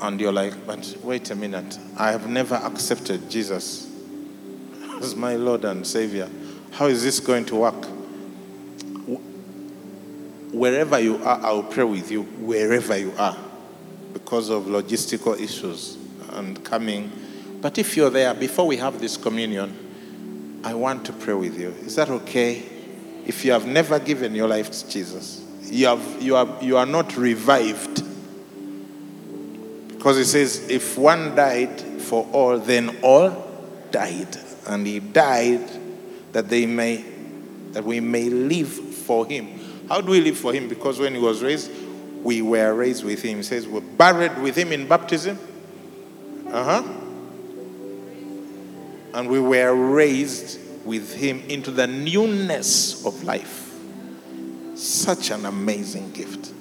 And 0.00 0.20
you're 0.20 0.32
like, 0.32 0.66
but 0.66 0.96
wait 1.02 1.30
a 1.30 1.34
minute, 1.34 1.78
I 1.96 2.10
have 2.10 2.28
never 2.28 2.56
accepted 2.56 3.30
Jesus 3.30 3.90
as 5.00 5.14
my 5.14 5.36
Lord 5.36 5.64
and 5.64 5.86
Savior. 5.86 6.28
How 6.72 6.86
is 6.86 7.02
this 7.02 7.20
going 7.20 7.44
to 7.46 7.56
work? 7.56 7.86
Wherever 10.52 10.98
you 10.98 11.16
are, 11.24 11.40
I'll 11.44 11.62
pray 11.62 11.84
with 11.84 12.10
you, 12.10 12.22
wherever 12.22 12.96
you 12.96 13.12
are, 13.18 13.36
because 14.12 14.50
of 14.50 14.64
logistical 14.64 15.38
issues 15.38 15.98
and 16.30 16.62
coming. 16.64 17.10
But 17.60 17.78
if 17.78 17.96
you're 17.96 18.10
there, 18.10 18.34
before 18.34 18.66
we 18.66 18.76
have 18.76 19.00
this 19.00 19.16
communion, 19.16 20.60
I 20.64 20.74
want 20.74 21.04
to 21.06 21.12
pray 21.12 21.34
with 21.34 21.58
you. 21.58 21.70
Is 21.84 21.96
that 21.96 22.08
okay? 22.10 22.62
If 23.26 23.44
you 23.44 23.52
have 23.52 23.66
never 23.66 23.98
given 23.98 24.34
your 24.34 24.48
life 24.48 24.70
to 24.70 24.88
Jesus, 24.88 25.44
you, 25.62 25.86
have, 25.86 26.22
you, 26.22 26.36
are, 26.36 26.58
you 26.62 26.76
are 26.76 26.86
not 26.86 27.16
revived. 27.16 28.03
Because 30.04 30.18
it 30.18 30.26
says, 30.26 30.68
if 30.68 30.98
one 30.98 31.34
died 31.34 31.80
for 31.80 32.28
all, 32.30 32.58
then 32.58 32.98
all 33.02 33.30
died 33.90 34.36
and 34.66 34.86
he 34.86 35.00
died 35.00 35.66
that 36.32 36.46
they 36.50 36.66
may 36.66 37.02
that 37.72 37.82
we 37.82 38.00
may 38.00 38.28
live 38.28 38.68
for 38.68 39.24
him. 39.24 39.58
How 39.88 40.02
do 40.02 40.10
we 40.10 40.20
live 40.20 40.36
for 40.36 40.52
him? 40.52 40.68
Because 40.68 40.98
when 40.98 41.14
he 41.14 41.18
was 41.18 41.42
raised, 41.42 41.70
we 42.22 42.42
were 42.42 42.74
raised 42.74 43.02
with 43.02 43.22
him. 43.22 43.38
He 43.38 43.42
says 43.44 43.66
we're 43.66 43.80
buried 43.80 44.36
with 44.42 44.54
him 44.56 44.72
in 44.72 44.86
baptism. 44.86 45.38
Uh-huh. 46.50 46.82
And 49.14 49.26
we 49.30 49.40
were 49.40 49.74
raised 49.74 50.60
with 50.84 51.14
him 51.14 51.42
into 51.48 51.70
the 51.70 51.86
newness 51.86 53.06
of 53.06 53.24
life. 53.24 53.74
Such 54.74 55.30
an 55.30 55.46
amazing 55.46 56.10
gift. 56.12 56.53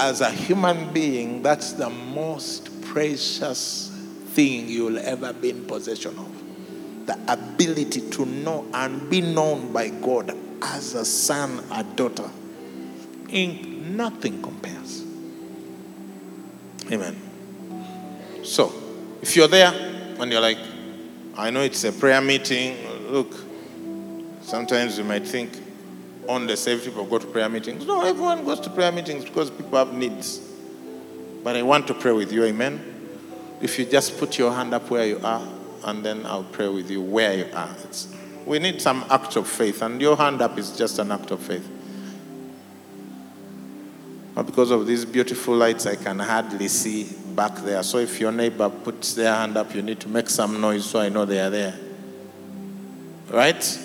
As 0.00 0.20
a 0.20 0.30
human 0.30 0.92
being, 0.92 1.42
that's 1.42 1.72
the 1.72 1.90
most 1.90 2.82
precious 2.82 3.90
thing 4.28 4.68
you'll 4.68 5.00
ever 5.00 5.32
be 5.32 5.50
in 5.50 5.64
possession 5.64 6.16
of. 6.16 7.06
The 7.06 7.18
ability 7.26 8.08
to 8.10 8.24
know 8.24 8.64
and 8.72 9.10
be 9.10 9.20
known 9.20 9.72
by 9.72 9.88
God 9.88 10.32
as 10.62 10.94
a 10.94 11.04
son, 11.04 11.64
a 11.72 11.82
daughter. 11.82 12.30
In 13.28 13.96
nothing 13.96 14.40
compares. 14.40 15.04
Amen. 16.92 17.20
So, 18.44 18.72
if 19.20 19.34
you're 19.34 19.48
there 19.48 19.72
and 20.20 20.30
you're 20.30 20.40
like, 20.40 20.58
I 21.36 21.50
know 21.50 21.62
it's 21.62 21.82
a 21.82 21.90
prayer 21.90 22.20
meeting, 22.20 22.76
look, 23.10 23.34
sometimes 24.42 24.96
you 24.96 25.02
might 25.02 25.26
think 25.26 25.50
only 26.28 26.54
saved 26.56 26.84
people 26.84 27.04
go 27.06 27.18
to 27.18 27.26
prayer 27.26 27.48
meetings. 27.48 27.86
No, 27.86 28.02
everyone 28.02 28.44
goes 28.44 28.60
to 28.60 28.70
prayer 28.70 28.92
meetings 28.92 29.24
because 29.24 29.50
people 29.50 29.78
have 29.78 29.92
needs. 29.94 30.40
But 31.42 31.56
I 31.56 31.62
want 31.62 31.86
to 31.88 31.94
pray 31.94 32.12
with 32.12 32.30
you, 32.30 32.44
amen. 32.44 32.84
If 33.62 33.78
you 33.78 33.86
just 33.86 34.18
put 34.18 34.38
your 34.38 34.52
hand 34.52 34.74
up 34.74 34.90
where 34.90 35.06
you 35.06 35.20
are, 35.24 35.46
and 35.84 36.04
then 36.04 36.26
I'll 36.26 36.44
pray 36.44 36.68
with 36.68 36.90
you 36.90 37.00
where 37.00 37.34
you 37.34 37.46
are. 37.54 37.74
It's, 37.84 38.14
we 38.44 38.58
need 38.58 38.80
some 38.82 39.04
act 39.10 39.36
of 39.36 39.48
faith, 39.48 39.82
and 39.82 40.00
your 40.00 40.16
hand 40.16 40.42
up 40.42 40.58
is 40.58 40.76
just 40.76 40.98
an 40.98 41.10
act 41.10 41.30
of 41.30 41.40
faith. 41.40 41.66
But 44.34 44.44
because 44.44 44.70
of 44.70 44.86
these 44.86 45.04
beautiful 45.04 45.56
lights, 45.56 45.86
I 45.86 45.96
can 45.96 46.18
hardly 46.18 46.68
see 46.68 47.08
back 47.34 47.56
there. 47.56 47.82
So 47.82 47.98
if 47.98 48.20
your 48.20 48.32
neighbor 48.32 48.68
puts 48.68 49.14
their 49.14 49.34
hand 49.34 49.56
up, 49.56 49.74
you 49.74 49.82
need 49.82 49.98
to 50.00 50.08
make 50.08 50.28
some 50.28 50.60
noise 50.60 50.84
so 50.84 51.00
I 51.00 51.08
know 51.08 51.24
they 51.24 51.40
are 51.40 51.50
there. 51.50 51.74
right? 53.30 53.78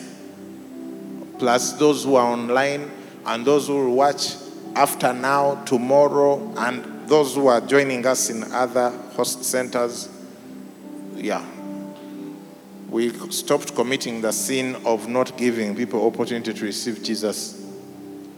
Plus 1.44 1.74
those 1.74 2.06
who 2.06 2.15
are 2.15 2.32
online 2.32 2.90
and 3.26 3.45
those 3.45 3.68
who 3.68 3.74
will 3.74 3.95
watch 3.95 4.38
after 4.78 5.11
now, 5.11 5.56
tomorrow, 5.65 6.40
and 6.56 7.10
those 7.10 7.36
who 7.36 7.48
are 7.48 7.60
joining 7.60 8.06
us 8.06 8.30
in 8.30 8.49
other 8.53 8.91
host 9.18 9.44
centers. 9.44 10.07
Yeah. 11.15 11.45
We 12.90 13.10
stopped 13.30 13.76
committing 13.76 14.22
the 14.22 14.32
sin 14.32 14.78
of 14.86 15.10
not 15.10 15.36
giving 15.36 15.76
people 15.76 16.07
opportunity 16.07 16.53
to 16.53 16.64
receive 16.64 17.03
Jesus 17.03 17.61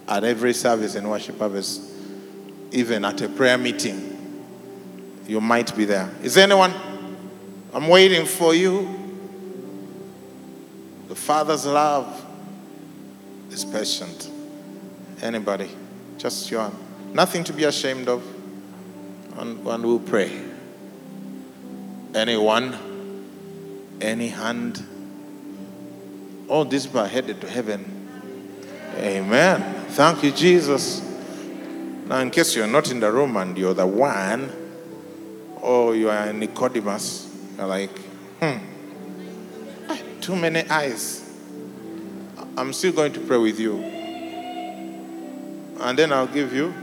at 0.08 0.24
every 0.24 0.56
service 0.56 0.96
and 0.96 1.08
worship 1.08 1.38
service, 1.38 1.96
even 2.72 3.06
at 3.06 3.22
a 3.22 3.30
prayer 3.30 3.60
meeting. 3.60 4.18
You 5.28 5.42
might 5.42 5.78
be 5.78 5.86
there. 5.86 6.10
Is 6.24 6.34
there 6.34 6.46
anyone? 6.46 6.74
I'm 7.72 7.88
waiting 7.88 8.26
for 8.26 8.56
you. 8.56 8.90
The 11.08 11.16
Father's 11.16 11.68
love 11.68 12.24
is 13.56 13.64
patient. 13.64 14.30
Anybody? 15.22 15.70
Just 16.18 16.52
your 16.52 16.64
hand. 16.64 16.76
Nothing 17.14 17.46
to 17.46 17.54
be 17.54 17.64
ashamed 17.64 18.10
of. 18.10 18.22
And, 19.38 19.66
and 19.66 19.86
we'll 19.86 20.00
pray. 20.00 20.44
Anyone? 22.14 22.78
Any 24.02 24.28
hand? 24.28 24.84
All 26.50 26.66
these 26.66 26.86
people 26.86 27.02
are 27.02 27.08
headed 27.08 27.40
to 27.42 27.50
heaven. 27.50 28.08
Amen. 28.98 29.86
Thank 29.90 30.24
you, 30.24 30.32
Jesus. 30.32 31.02
Now, 32.08 32.20
in 32.20 32.32
case 32.32 32.56
you're 32.56 32.68
not 32.68 32.92
in 32.92 33.00
the 33.00 33.12
room 33.12 33.38
and 33.38 33.58
you're 33.58 33.74
the 33.74 33.88
one, 33.88 34.52
or 35.62 35.96
you 35.96 36.10
are 36.10 36.32
Nicodemus, 36.34 37.34
you're 37.58 37.68
like, 37.68 37.98
hmm, 38.42 38.58
too 40.22 40.36
many 40.36 40.70
eyes. 40.70 41.25
I'm 42.58 42.72
still 42.72 42.94
going 42.94 43.12
to 43.12 43.20
pray 43.20 43.38
with 43.38 43.60
you. 43.60 43.78
And 45.82 46.00
then 46.00 46.14
I'll 46.14 46.28
give 46.28 46.54
you. 46.54 46.74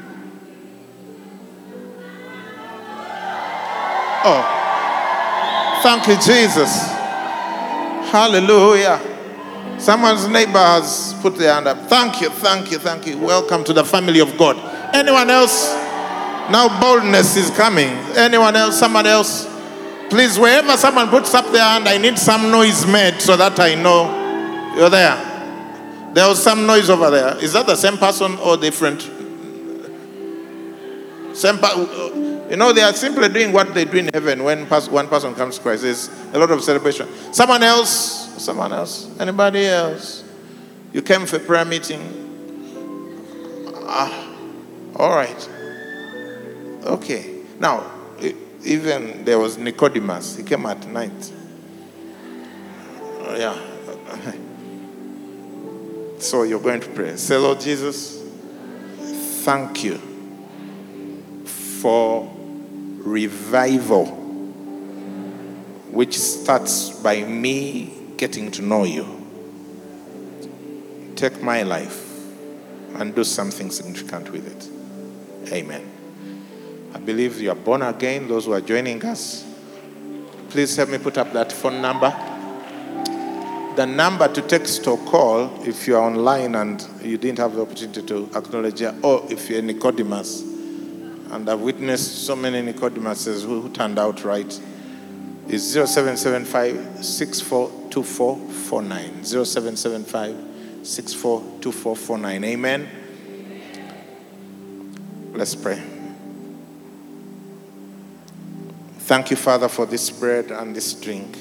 Oh, 4.25 5.81
thank 5.83 6.07
you, 6.09 6.17
Jesus. 6.17 6.87
Hallelujah. 8.13 9.01
Someone's 9.79 10.29
neighbor 10.29 10.59
has 10.59 11.15
put 11.23 11.37
their 11.37 11.55
hand 11.55 11.67
up. 11.67 11.89
Thank 11.89 12.21
you, 12.21 12.29
thank 12.29 12.71
you, 12.71 12.79
thank 12.79 13.07
you. 13.07 13.17
Welcome 13.19 13.65
to 13.65 13.73
the 13.73 13.83
family 13.83 14.21
of 14.21 14.37
God. 14.37 14.59
Anyone 14.95 15.31
else? 15.31 15.73
Now 16.51 16.69
boldness 16.81 17.37
is 17.37 17.51
coming. 17.51 17.89
Anyone 18.15 18.55
else? 18.55 18.79
Someone 18.79 19.07
else? 19.07 19.49
Please, 20.11 20.39
wherever 20.39 20.77
someone 20.77 21.09
puts 21.09 21.33
up 21.33 21.51
their 21.51 21.65
hand, 21.65 21.89
I 21.89 21.97
need 21.97 22.19
some 22.19 22.51
noise 22.51 22.87
made 22.87 23.23
so 23.23 23.39
that 23.39 23.59
I 23.59 23.75
know 23.75 24.75
you're 24.77 24.91
there. 24.91 25.32
There 26.15 26.29
was 26.29 26.43
some 26.43 26.67
noise 26.67 26.91
over 26.91 27.11
there. 27.11 27.37
Is 27.39 27.55
that 27.55 27.67
the 27.67 27.77
same 27.77 27.97
person 27.97 28.37
or 28.39 28.57
different? 28.57 29.01
Same 31.35 31.59
pa- 31.59 31.75
you 32.51 32.57
know, 32.57 32.73
they 32.73 32.83
are 32.83 32.93
simply 32.93 33.31
doing 33.31 33.51
what 33.53 33.73
they 33.73 33.87
do 33.87 33.97
in 33.97 34.11
heaven 34.13 34.45
when 34.45 34.67
one 34.67 35.09
person 35.09 35.35
comes 35.35 35.57
to 35.57 35.63
Christ. 35.63 35.83
There's 35.83 36.11
a 36.35 36.39
lot 36.39 36.51
of 36.51 36.63
celebration. 36.63 37.09
Someone 37.33 37.63
else? 37.63 38.43
Someone 38.43 38.75
else? 38.75 39.09
Anybody 39.19 39.65
else? 39.67 40.23
You 40.93 41.01
came 41.01 41.25
for 41.25 41.37
a 41.37 41.41
prayer 41.41 41.65
meeting? 41.65 42.01
Ah, 43.87 44.35
all 44.97 45.15
right. 45.17 45.49
Okay. 46.85 47.43
Now, 47.59 47.91
even 48.65 49.25
there 49.25 49.39
was 49.39 49.57
Nicodemus. 49.57 50.37
He 50.37 50.43
came 50.43 50.67
at 50.67 50.87
night. 50.89 51.33
yeah. 53.35 53.59
So 56.23 56.45
you're 56.45 56.61
going 56.61 56.81
to 56.81 56.89
pray. 56.91 57.17
Say, 57.17 57.37
Lord 57.37 57.59
Jesus, 57.59 58.23
thank 59.45 59.83
you 59.83 59.99
for 61.45 62.33
revival, 62.99 64.07
which 65.91 66.17
starts 66.17 66.91
by 66.91 67.25
me 67.25 67.93
getting 68.17 68.53
to 68.53 68.63
know 68.63 68.85
you. 68.85 69.05
Take 71.17 71.43
my 71.43 71.63
life 71.63 72.09
and 72.95 73.13
do 73.17 73.25
something 73.25 73.73
significant 73.73 74.31
with 74.31 74.47
it. 74.47 75.53
Amen. 75.53 75.91
I 76.95 76.99
believe 76.99 77.41
you 77.41 77.51
are 77.51 77.57
born 77.57 77.83
again, 77.83 78.29
those 78.29 78.45
who 78.45 78.53
are 78.53 78.61
joining 78.61 79.05
us. 79.05 79.45
Please 80.51 80.77
help 80.77 80.91
me 80.91 80.99
put 80.99 81.19
up 81.19 81.33
that 81.33 81.51
phone 81.51 81.83
number 81.83 82.17
the 83.77 83.87
number 83.87 84.29
to 84.29 84.43
text 84.43 84.87
or 84.87 84.99
call 84.99 85.51
if 85.67 85.87
you're 85.87 86.01
online 86.01 86.55
and 86.55 86.87
you 87.03 87.17
didn't 87.17 87.39
have 87.39 87.55
the 87.55 87.63
opportunity 87.63 88.03
to 88.03 88.29
acknowledge 88.35 88.83
or 89.03 89.25
if 89.31 89.49
you're 89.49 89.63
Nicodemus. 89.63 90.43
And 91.31 91.49
I've 91.49 91.61
witnessed 91.61 92.27
so 92.27 92.37
many 92.37 92.61
Nicodemuses 92.73 93.45
who, 93.45 93.63
who 93.63 93.71
turned 93.71 93.99
out 93.99 94.25
right. 94.25 94.61
Is 95.49 95.73
0775 95.73 97.05
642449. 97.05 99.25
0775 99.25 100.87
642449. 100.87 102.45
Amen. 102.45 102.89
Let's 105.33 105.55
pray. 105.55 105.83
Thank 108.99 109.31
you, 109.31 109.37
Father, 109.37 109.69
for 109.69 109.87
this 109.87 110.11
bread 110.11 110.51
and 110.51 110.77
this 110.77 110.93
drink. 110.95 111.39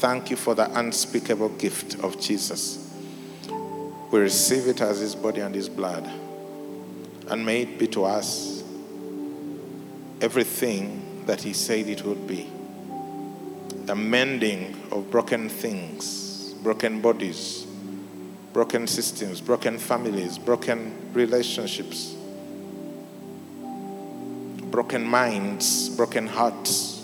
Thank 0.00 0.30
you 0.30 0.36
for 0.36 0.54
the 0.54 0.78
unspeakable 0.78 1.50
gift 1.50 2.02
of 2.02 2.18
Jesus. 2.18 2.90
We 4.10 4.18
receive 4.18 4.66
it 4.66 4.80
as 4.80 4.98
his 4.98 5.14
body 5.14 5.42
and 5.42 5.54
his 5.54 5.68
blood. 5.68 6.10
And 7.28 7.44
may 7.44 7.60
it 7.60 7.78
be 7.78 7.86
to 7.88 8.06
us 8.06 8.64
everything 10.22 11.26
that 11.26 11.42
he 11.42 11.52
said 11.52 11.86
it 11.86 12.02
would 12.02 12.26
be 12.26 12.50
the 13.84 13.94
mending 13.94 14.74
of 14.90 15.10
broken 15.10 15.50
things, 15.50 16.54
broken 16.62 17.02
bodies, 17.02 17.66
broken 18.54 18.86
systems, 18.86 19.42
broken 19.42 19.78
families, 19.78 20.38
broken 20.38 21.12
relationships, 21.12 22.14
broken 24.70 25.04
minds, 25.04 25.90
broken 25.90 26.26
hearts 26.26 26.99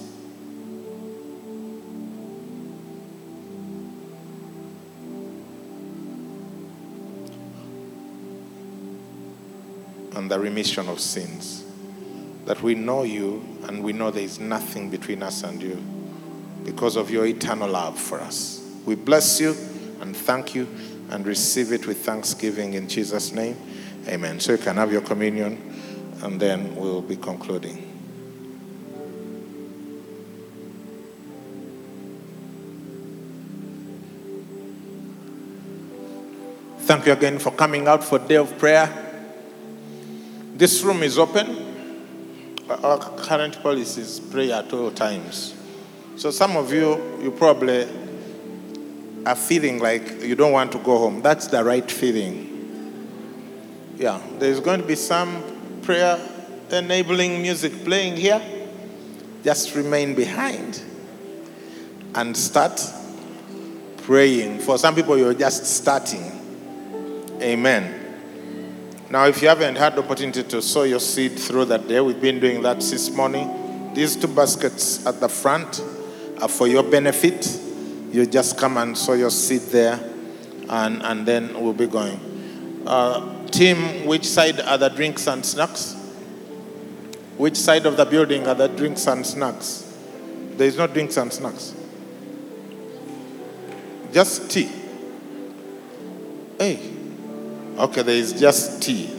and 10.27 10.31
the 10.33 10.41
remission 10.41 10.89
of 10.89 10.99
sins. 10.99 11.63
That 12.47 12.61
we 12.61 12.75
know 12.75 13.05
you 13.05 13.45
and 13.63 13.85
we 13.85 13.93
know 13.93 14.11
there 14.11 14.25
is 14.25 14.41
nothing 14.41 14.91
between 14.91 15.23
us 15.23 15.45
and 15.45 15.63
you 15.63 15.77
because 16.65 16.97
of 16.97 17.13
your 17.13 17.27
eternal 17.27 17.71
love 17.71 17.97
for 17.97 18.19
us. 18.19 18.61
We 18.85 18.97
bless 18.97 19.41
you 19.41 19.51
and 20.01 20.17
thank 20.17 20.53
you 20.53 20.67
and 21.11 21.25
receive 21.25 21.71
it 21.71 21.87
with 21.87 22.05
thanksgiving 22.05 22.75
in 22.75 22.89
Jesus' 22.89 23.31
name. 23.31 23.57
Amen. 24.09 24.41
So 24.41 24.51
you 24.51 24.59
can 24.59 24.75
have 24.79 24.91
your 24.91 25.01
communion 25.01 25.63
and 26.25 26.41
then 26.41 26.75
we'll 26.75 27.03
be 27.03 27.15
concluding. 27.15 27.85
Thank 36.81 37.07
you 37.07 37.13
again 37.13 37.39
for 37.39 37.53
coming 37.53 37.87
out 37.87 38.03
for 38.03 38.19
day 38.19 38.39
of 38.39 38.59
prayer. 38.59 39.06
This 40.57 40.83
room 40.83 41.03
is 41.03 41.19
open. 41.19 42.65
Our 42.71 42.99
current 42.99 43.63
policy 43.63 44.01
is 44.01 44.19
pray 44.19 44.51
at 44.51 44.73
all 44.73 44.91
times. 44.91 45.55
So 46.17 46.31
some 46.31 46.57
of 46.57 46.73
you, 46.73 47.21
you 47.23 47.31
probably 47.31 47.87
are 49.27 49.37
feeling 49.37 49.81
like 49.81 50.23
you 50.23 50.35
don't 50.35 50.53
want 50.53 50.73
to 50.73 50.79
go 50.79 50.97
home. 50.97 51.21
That's 51.21 51.49
the 51.49 51.63
right 51.63 51.91
feeling. 51.91 53.05
Yeah, 53.99 54.19
there's 54.39 54.61
going 54.61 54.81
to 54.81 54.87
be 54.87 54.95
some 54.95 55.81
prayer 55.83 56.19
enabling 56.71 57.43
music 57.43 57.85
playing 57.85 58.17
here. 58.17 58.41
Just 59.45 59.75
remain 59.75 60.15
behind 60.15 60.83
and 62.15 62.35
start 62.35 62.81
praying. 63.99 64.61
For 64.61 64.79
some 64.79 64.95
people, 64.95 65.19
you're 65.19 65.35
just 65.35 65.67
starting. 65.67 66.33
Amen. 67.43 68.06
Now, 69.09 69.27
if 69.27 69.41
you 69.41 69.47
haven't 69.47 69.77
had 69.77 69.95
the 69.95 70.03
opportunity 70.03 70.43
to 70.43 70.61
sow 70.61 70.83
your 70.83 70.99
seed 70.99 71.39
through 71.39 71.67
that 71.67 71.87
day, 71.87 72.01
we've 72.01 72.21
been 72.21 72.41
doing 72.41 72.63
that 72.63 72.83
since 72.83 73.09
morning. 73.11 73.95
These 73.95 74.17
two 74.17 74.27
baskets 74.27 75.07
at 75.07 75.21
the 75.21 75.29
front 75.29 75.81
are 76.43 76.49
for 76.49 76.67
your 76.67 76.83
benefit. 76.83 77.47
You 78.11 78.27
just 78.27 78.59
come 78.59 78.77
and 78.77 78.99
sow 78.99 79.13
your 79.13 79.31
seed 79.31 79.61
there, 79.71 80.01
and, 80.69 81.03
and 81.05 81.25
then 81.25 81.55
we'll 81.63 81.73
be 81.73 81.87
going. 81.87 82.83
Uh, 82.85 83.47
team, 83.47 84.07
which 84.07 84.27
side 84.27 84.59
are 84.61 84.77
the 84.77 84.89
drinks 84.89 85.29
and 85.29 85.47
snacks? 85.47 85.95
Which 87.37 87.57
side 87.57 87.87
of 87.87 87.97
the 87.97 88.07
building 88.07 88.49
are 88.49 88.57
the 88.57 88.67
drinks 88.67 89.07
and 89.07 89.25
snacks? 89.25 89.97
There 90.57 90.67
is 90.67 90.77
no 90.77 90.89
drinks 90.89 91.17
and 91.17 91.33
snacks. 91.33 91.75
Just 94.13 94.51
tea. 94.51 94.71
Hey, 96.59 96.96
okay, 97.79 98.03
there 98.03 98.15
is 98.15 98.33
just 98.33 98.83
tea. 98.83 99.13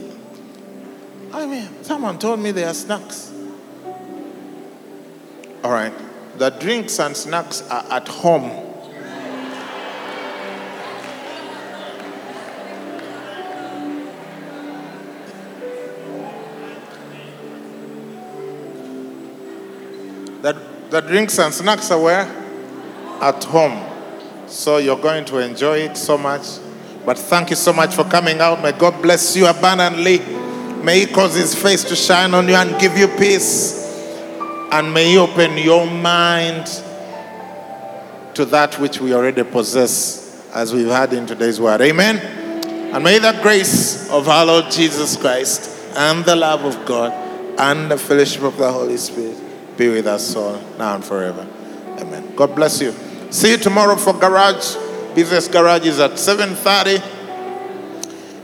I 1.32 1.46
mean, 1.46 1.68
someone 1.82 2.18
told 2.18 2.40
me 2.40 2.50
there 2.50 2.68
are 2.68 2.74
snacks. 2.74 3.32
All 5.62 5.72
right, 5.72 5.92
the 6.38 6.50
drinks 6.50 6.98
and 6.98 7.16
snacks 7.16 7.62
are 7.68 7.84
at 7.90 8.08
home. 8.08 8.66
The, 20.40 20.56
the 20.90 21.00
drinks 21.00 21.38
and 21.40 21.52
snacks 21.52 21.90
are 21.90 22.00
where? 22.00 22.22
At 23.20 23.42
home. 23.42 23.84
So 24.46 24.76
you're 24.78 24.98
going 24.98 25.24
to 25.26 25.38
enjoy 25.38 25.78
it 25.78 25.96
so 25.96 26.16
much. 26.16 26.60
But 27.08 27.16
thank 27.16 27.48
you 27.48 27.56
so 27.56 27.72
much 27.72 27.94
for 27.94 28.04
coming 28.04 28.38
out. 28.38 28.60
May 28.62 28.72
God 28.72 29.00
bless 29.00 29.34
you 29.34 29.46
abundantly. 29.46 30.18
May 30.84 31.00
He 31.00 31.06
cause 31.06 31.34
His 31.34 31.54
face 31.54 31.82
to 31.84 31.96
shine 31.96 32.34
on 32.34 32.46
you 32.46 32.54
and 32.54 32.78
give 32.78 32.98
you 32.98 33.08
peace. 33.08 33.82
And 34.70 34.92
may 34.92 35.12
He 35.12 35.16
open 35.16 35.56
your 35.56 35.86
mind 35.86 36.66
to 38.34 38.44
that 38.44 38.78
which 38.78 39.00
we 39.00 39.14
already 39.14 39.42
possess, 39.42 40.46
as 40.52 40.74
we've 40.74 40.88
had 40.88 41.14
in 41.14 41.26
today's 41.26 41.58
word. 41.58 41.80
Amen. 41.80 42.18
And 42.92 43.02
may 43.02 43.18
the 43.18 43.38
grace 43.40 44.10
of 44.10 44.28
our 44.28 44.44
Lord 44.44 44.70
Jesus 44.70 45.16
Christ 45.16 45.96
and 45.96 46.22
the 46.26 46.36
love 46.36 46.62
of 46.66 46.84
God 46.84 47.10
and 47.58 47.90
the 47.90 47.96
fellowship 47.96 48.42
of 48.42 48.58
the 48.58 48.70
Holy 48.70 48.98
Spirit 48.98 49.38
be 49.78 49.88
with 49.88 50.06
us 50.06 50.36
all 50.36 50.60
now 50.76 50.96
and 50.96 51.02
forever. 51.02 51.48
Amen. 51.98 52.34
God 52.36 52.54
bless 52.54 52.82
you. 52.82 52.92
See 53.30 53.52
you 53.52 53.56
tomorrow 53.56 53.96
for 53.96 54.12
garage. 54.12 54.76
Business 55.14 55.48
garage 55.48 55.86
is 55.86 55.98
at 56.00 56.12
7:30, 56.12 57.02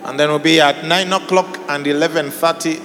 and 0.04 0.18
then 0.18 0.28
we'll 0.28 0.38
be 0.38 0.60
at 0.60 0.84
9 0.84 1.12
o'clock 1.12 1.58
and 1.68 1.86
11:30 1.86 2.80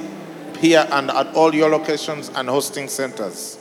here 0.59 0.87
and 0.91 1.09
at 1.09 1.33
all 1.35 1.55
your 1.55 1.69
locations 1.69 2.29
and 2.35 2.49
hosting 2.49 2.87
centers. 2.87 3.57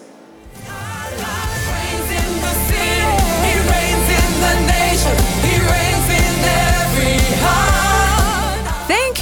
He 5.45 5.55
reigns 5.57 6.09
in 6.11 6.45
every 6.45 7.19
heart. 7.43 7.68